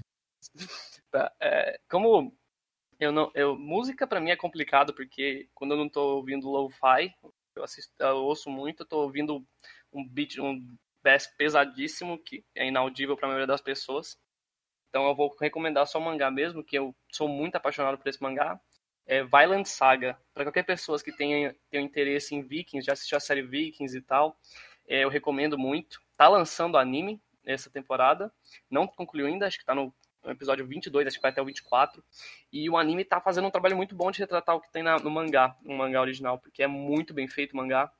Tá, 1.10 1.32
é, 1.40 1.78
como 1.88 2.32
eu 3.00 3.12
não, 3.12 3.30
eu 3.34 3.56
música 3.56 4.06
para 4.06 4.20
mim 4.20 4.30
é 4.30 4.36
complicado 4.36 4.92
porque 4.94 5.48
quando 5.54 5.72
eu 5.72 5.78
não 5.78 5.88
tô 5.88 6.16
ouvindo 6.16 6.48
lo-fi, 6.48 7.14
eu, 7.56 7.64
assisto, 7.64 7.92
eu 8.00 8.16
ouço 8.16 8.50
muito, 8.50 8.82
eu 8.82 8.86
tô 8.86 8.98
ouvindo 9.02 9.44
um 9.92 10.06
beat, 10.06 10.38
um 10.38 10.60
bass 11.02 11.26
pesadíssimo 11.36 12.18
que 12.18 12.44
é 12.54 12.66
inaudível 12.66 13.16
para 13.16 13.26
a 13.26 13.28
maioria 13.28 13.46
das 13.46 13.60
pessoas. 13.60 14.16
Então 14.94 15.08
eu 15.08 15.14
vou 15.16 15.34
recomendar 15.40 15.88
só 15.88 15.98
o 15.98 16.00
mangá 16.00 16.30
mesmo, 16.30 16.62
que 16.62 16.78
eu 16.78 16.94
sou 17.10 17.26
muito 17.26 17.56
apaixonado 17.56 17.98
por 17.98 18.06
esse 18.06 18.22
mangá 18.22 18.60
é, 19.04 19.24
Violent 19.24 19.66
Saga. 19.66 20.16
Para 20.32 20.44
qualquer 20.44 20.62
pessoa 20.62 20.96
que 21.02 21.10
tenha, 21.10 21.52
tenha 21.68 21.82
interesse 21.82 22.32
em 22.32 22.40
Vikings, 22.40 22.86
já 22.86 22.92
assistiu 22.92 23.18
a 23.18 23.20
série 23.20 23.42
Vikings 23.42 23.98
e 23.98 24.00
tal, 24.00 24.38
é, 24.86 25.02
eu 25.02 25.08
recomendo 25.08 25.58
muito. 25.58 26.00
Tá 26.16 26.28
lançando 26.28 26.78
anime 26.78 27.20
essa 27.44 27.68
temporada, 27.68 28.32
não 28.70 28.86
concluiu 28.86 29.26
ainda, 29.26 29.48
acho 29.48 29.58
que 29.58 29.64
tá 29.64 29.74
no 29.74 29.92
episódio 30.26 30.64
22, 30.64 31.08
acho 31.08 31.16
que 31.16 31.22
vai 31.22 31.32
até 31.32 31.42
o 31.42 31.44
24. 31.44 32.00
E 32.52 32.70
o 32.70 32.78
anime 32.78 33.04
tá 33.04 33.20
fazendo 33.20 33.48
um 33.48 33.50
trabalho 33.50 33.76
muito 33.76 33.96
bom 33.96 34.12
de 34.12 34.20
retratar 34.20 34.54
o 34.54 34.60
que 34.60 34.70
tem 34.70 34.84
na, 34.84 35.00
no 35.00 35.10
mangá, 35.10 35.56
no 35.64 35.76
mangá 35.76 36.00
original, 36.02 36.38
porque 36.38 36.62
é 36.62 36.68
muito 36.68 37.12
bem 37.12 37.26
feito 37.26 37.52
o 37.52 37.56
mangá. 37.56 37.90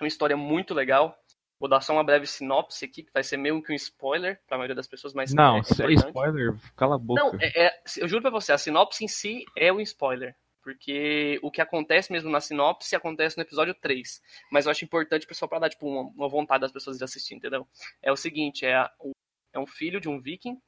É 0.00 0.04
uma 0.04 0.08
história 0.08 0.36
muito 0.36 0.72
legal. 0.72 1.18
Vou 1.58 1.68
dar 1.68 1.80
só 1.80 1.92
uma 1.92 2.04
breve 2.04 2.26
sinopse 2.26 2.84
aqui, 2.84 3.02
que 3.02 3.12
vai 3.12 3.24
ser 3.24 3.36
meio 3.36 3.60
que 3.62 3.72
um 3.72 3.74
spoiler 3.74 4.40
para 4.46 4.56
a 4.56 4.58
maioria 4.58 4.76
das 4.76 4.86
pessoas, 4.86 5.12
mas. 5.12 5.34
Não, 5.34 5.58
é, 5.58 5.62
se 5.64 5.82
é 5.82 5.92
spoiler, 5.92 6.54
cala 6.76 6.94
a 6.94 6.98
boca. 6.98 7.20
Não, 7.20 7.32
é, 7.40 7.66
é, 7.66 7.82
eu 7.96 8.06
juro 8.06 8.22
pra 8.22 8.30
você, 8.30 8.52
a 8.52 8.58
sinopse 8.58 9.04
em 9.04 9.08
si 9.08 9.44
é 9.56 9.72
um 9.72 9.80
spoiler. 9.80 10.36
Porque 10.62 11.40
o 11.42 11.50
que 11.50 11.62
acontece 11.62 12.12
mesmo 12.12 12.30
na 12.30 12.40
sinopse 12.40 12.94
acontece 12.94 13.38
no 13.38 13.42
episódio 13.42 13.74
3. 13.74 14.22
Mas 14.52 14.66
eu 14.66 14.70
acho 14.70 14.84
importante, 14.84 15.26
pessoal, 15.26 15.48
para 15.48 15.60
dar 15.60 15.70
tipo, 15.70 15.88
uma, 15.88 16.02
uma, 16.10 16.28
vontade 16.28 16.60
das 16.60 16.70
pessoas 16.70 16.98
de 16.98 17.04
assistir, 17.04 17.34
entendeu? 17.34 17.66
É 18.02 18.12
o 18.12 18.16
seguinte: 18.16 18.66
é, 18.66 18.74
a, 18.74 18.90
o, 19.00 19.12
é 19.52 19.58
um 19.58 19.66
filho 19.66 20.00
de 20.00 20.08
um 20.08 20.20
viking, 20.20 20.60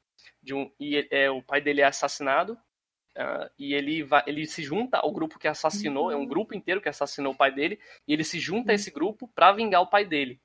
de 0.43 0.55
um, 0.55 0.73
e 0.81 1.07
é, 1.11 1.31
o 1.31 1.43
pai 1.43 1.61
dele 1.61 1.83
é 1.83 1.85
assassinado. 1.85 2.59
Uh, 3.11 3.51
e 3.59 3.75
ele, 3.75 4.05
vai, 4.05 4.23
ele 4.27 4.47
se 4.47 4.63
junta 4.63 4.97
ao 4.99 5.13
grupo 5.13 5.39
que 5.39 5.49
assassinou, 5.49 6.13
é 6.13 6.17
um 6.17 6.25
grupo 6.25 6.55
inteiro 6.55 6.81
que 6.81 6.89
assassinou 6.89 7.33
o 7.33 7.37
pai 7.37 7.53
dele, 7.53 7.79
e 8.07 8.13
ele 8.13 8.23
se 8.23 8.39
junta 8.39 8.71
a 8.71 8.75
esse 8.75 8.91
grupo 8.91 9.29
para 9.35 9.53
vingar 9.53 9.83
o 9.83 9.87
pai 9.87 10.07
dele. 10.07 10.41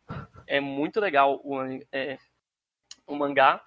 É 0.48 0.60
muito 0.60 1.00
legal 1.00 1.42
o, 1.44 1.62
é, 1.92 2.18
o 3.08 3.16
mangá. 3.16 3.64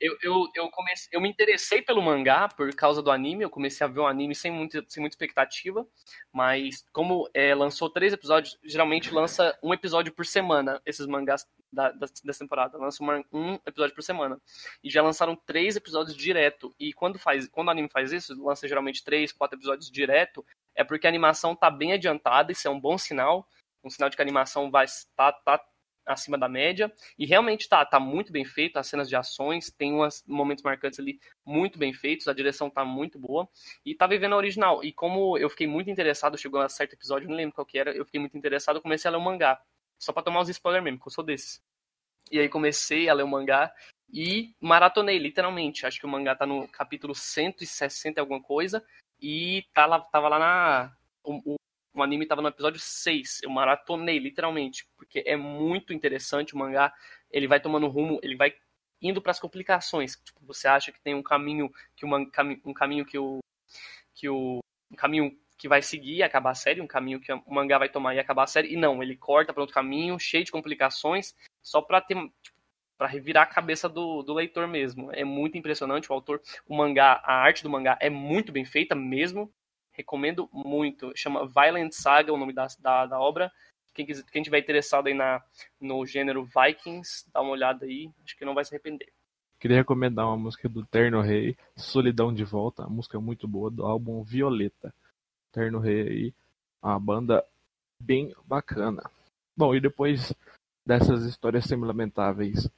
eu, 0.00 0.16
eu, 0.22 0.48
eu, 0.54 0.70
comecei, 0.70 1.08
eu 1.12 1.20
me 1.20 1.28
interessei 1.28 1.82
pelo 1.82 2.02
mangá 2.02 2.48
por 2.48 2.74
causa 2.74 3.02
do 3.02 3.10
anime. 3.10 3.44
Eu 3.44 3.50
comecei 3.50 3.84
a 3.84 3.88
ver 3.88 4.00
o 4.00 4.06
anime 4.06 4.34
sem, 4.34 4.50
muito, 4.50 4.84
sem 4.88 5.00
muita 5.00 5.14
expectativa. 5.14 5.86
Mas, 6.32 6.84
como 6.92 7.28
é, 7.34 7.54
lançou 7.54 7.90
três 7.90 8.12
episódios, 8.12 8.58
geralmente 8.64 9.12
lança 9.12 9.58
um 9.62 9.74
episódio 9.74 10.12
por 10.12 10.24
semana, 10.24 10.80
esses 10.86 11.06
mangás 11.06 11.46
da, 11.72 11.90
da, 11.92 12.06
dessa 12.24 12.40
temporada. 12.40 12.78
Lança 12.78 13.02
uma, 13.02 13.24
um 13.32 13.54
episódio 13.66 13.94
por 13.94 14.02
semana. 14.02 14.40
E 14.82 14.90
já 14.90 15.02
lançaram 15.02 15.36
três 15.36 15.76
episódios 15.76 16.16
direto. 16.16 16.74
E 16.78 16.92
quando, 16.92 17.18
faz, 17.18 17.46
quando 17.48 17.68
o 17.68 17.70
anime 17.70 17.88
faz 17.88 18.12
isso, 18.12 18.34
lança 18.42 18.66
geralmente 18.66 19.04
três, 19.04 19.32
quatro 19.32 19.58
episódios 19.58 19.90
direto, 19.90 20.44
é 20.74 20.82
porque 20.82 21.06
a 21.06 21.10
animação 21.10 21.54
tá 21.54 21.70
bem 21.70 21.92
adiantada. 21.92 22.52
Isso 22.52 22.66
é 22.66 22.70
um 22.70 22.80
bom 22.80 22.96
sinal. 22.96 23.46
Um 23.84 23.90
sinal 23.90 24.10
de 24.10 24.16
que 24.16 24.22
a 24.22 24.24
animação 24.24 24.70
vai 24.70 24.86
tá, 25.16 25.32
tá 25.32 25.60
acima 26.12 26.36
da 26.38 26.48
média. 26.48 26.92
E 27.18 27.26
realmente 27.26 27.68
tá, 27.68 27.84
tá 27.84 28.00
muito 28.00 28.32
bem 28.32 28.44
feito, 28.44 28.76
as 28.78 28.86
cenas 28.86 29.08
de 29.08 29.16
ações, 29.16 29.70
tem 29.70 29.94
uns 29.94 30.24
momentos 30.26 30.62
marcantes 30.62 30.98
ali 30.98 31.20
muito 31.44 31.78
bem 31.78 31.92
feitos, 31.92 32.28
a 32.28 32.32
direção 32.32 32.70
tá 32.70 32.84
muito 32.84 33.18
boa. 33.18 33.48
E 33.84 33.94
tá 33.94 34.06
vivendo 34.06 34.34
a 34.34 34.36
original. 34.36 34.82
E 34.84 34.92
como 34.92 35.38
eu 35.38 35.50
fiquei 35.50 35.66
muito 35.66 35.90
interessado, 35.90 36.38
chegou 36.38 36.60
a 36.60 36.68
certo 36.68 36.94
episódio, 36.94 37.28
não 37.28 37.36
lembro 37.36 37.54
qual 37.54 37.66
que 37.66 37.78
era, 37.78 37.92
eu 37.92 38.04
fiquei 38.04 38.20
muito 38.20 38.36
interessado, 38.36 38.76
eu 38.76 38.82
comecei 38.82 39.08
a 39.08 39.12
ler 39.12 39.18
o 39.18 39.20
mangá. 39.20 39.60
Só 39.98 40.12
pra 40.12 40.22
tomar 40.22 40.40
os 40.40 40.48
spoilers 40.48 40.84
mesmo, 40.84 41.00
que 41.00 41.06
eu 41.06 41.12
sou 41.12 41.24
desses. 41.24 41.62
E 42.30 42.38
aí 42.38 42.48
comecei 42.48 43.08
a 43.08 43.14
ler 43.14 43.24
o 43.24 43.28
mangá 43.28 43.72
e 44.12 44.54
maratonei, 44.60 45.18
literalmente. 45.18 45.86
Acho 45.86 45.98
que 45.98 46.06
o 46.06 46.08
mangá 46.08 46.34
tá 46.34 46.46
no 46.46 46.66
capítulo 46.68 47.14
160 47.14 48.20
alguma 48.20 48.40
coisa. 48.42 48.84
E 49.20 49.64
tá 49.74 49.86
lá, 49.86 50.00
tava 50.00 50.28
lá 50.28 50.38
na. 50.38 50.96
O, 51.22 51.54
o 51.54 51.56
anime 52.02 52.24
estava 52.24 52.42
no 52.42 52.48
episódio 52.48 52.80
6. 52.80 53.40
Eu 53.42 53.50
maratonei, 53.50 54.18
literalmente, 54.18 54.86
porque 54.96 55.22
é 55.26 55.36
muito 55.36 55.92
interessante 55.92 56.54
o 56.54 56.58
mangá. 56.58 56.92
Ele 57.30 57.46
vai 57.46 57.60
tomando 57.60 57.88
rumo, 57.88 58.18
ele 58.22 58.36
vai 58.36 58.54
indo 59.00 59.22
para 59.22 59.30
as 59.30 59.40
complicações. 59.40 60.16
Tipo, 60.16 60.44
você 60.44 60.68
acha 60.68 60.92
que 60.92 61.00
tem 61.00 61.14
um 61.14 61.22
caminho 61.22 61.70
que 61.96 62.04
uma, 62.04 62.18
um 62.18 62.74
caminho 62.74 63.04
que 63.04 63.18
o 63.18 63.38
que 64.14 64.28
o 64.28 64.60
um 64.90 64.96
caminho 64.96 65.36
que 65.56 65.68
vai 65.68 65.82
seguir 65.82 66.16
e 66.16 66.22
acabar 66.22 66.50
a 66.50 66.54
série, 66.54 66.80
um 66.80 66.86
caminho 66.86 67.20
que 67.20 67.30
o 67.32 67.54
mangá 67.54 67.78
vai 67.78 67.88
tomar 67.88 68.14
e 68.14 68.18
acabar 68.18 68.44
a 68.44 68.46
série. 68.46 68.72
E 68.72 68.76
não, 68.76 69.02
ele 69.02 69.16
corta 69.16 69.52
para 69.52 69.62
outro 69.62 69.74
caminho, 69.74 70.18
cheio 70.18 70.42
de 70.42 70.50
complicações, 70.50 71.34
só 71.62 71.82
para 71.82 72.00
ter 72.00 72.16
tipo, 72.42 72.58
para 72.96 73.06
revirar 73.06 73.44
a 73.44 73.46
cabeça 73.46 73.88
do, 73.88 74.22
do 74.22 74.34
leitor 74.34 74.66
mesmo. 74.66 75.10
É 75.12 75.24
muito 75.24 75.56
impressionante 75.56 76.10
o 76.10 76.14
autor, 76.14 76.42
o 76.66 76.76
mangá, 76.76 77.20
a 77.24 77.34
arte 77.34 77.62
do 77.62 77.70
mangá 77.70 77.96
é 78.00 78.10
muito 78.10 78.52
bem 78.52 78.64
feita 78.64 78.94
mesmo. 78.94 79.50
Recomendo 80.00 80.48
muito. 80.52 81.12
Chama 81.14 81.46
Violent 81.46 81.92
Saga, 81.92 82.32
o 82.32 82.38
nome 82.38 82.54
da, 82.54 82.66
da, 82.78 83.06
da 83.06 83.20
obra. 83.20 83.52
Quem, 83.92 84.06
quiser, 84.06 84.24
quem 84.24 84.42
tiver 84.42 84.58
interessado 84.58 85.08
aí 85.08 85.14
na, 85.14 85.42
no 85.78 86.06
gênero 86.06 86.44
Vikings, 86.44 87.30
dá 87.32 87.42
uma 87.42 87.50
olhada 87.50 87.84
aí. 87.84 88.10
Acho 88.24 88.36
que 88.36 88.44
não 88.44 88.54
vai 88.54 88.64
se 88.64 88.74
arrepender. 88.74 89.12
Queria 89.58 89.76
recomendar 89.76 90.26
uma 90.26 90.38
música 90.38 90.68
do 90.70 90.86
Terno 90.86 91.20
Rei, 91.20 91.54
Solidão 91.76 92.32
de 92.32 92.44
Volta. 92.44 92.82
Uma 92.82 92.96
música 92.96 93.20
muito 93.20 93.46
boa 93.46 93.70
do 93.70 93.84
álbum 93.84 94.22
Violeta. 94.22 94.94
Terno 95.52 95.78
Rei 95.78 96.08
aí, 96.08 96.34
uma 96.82 96.98
banda 96.98 97.44
bem 98.00 98.34
bacana. 98.46 99.02
Bom, 99.54 99.74
e 99.74 99.80
depois 99.80 100.32
dessas 100.86 101.24
histórias 101.26 101.66
semi-lamentáveis 101.66 102.70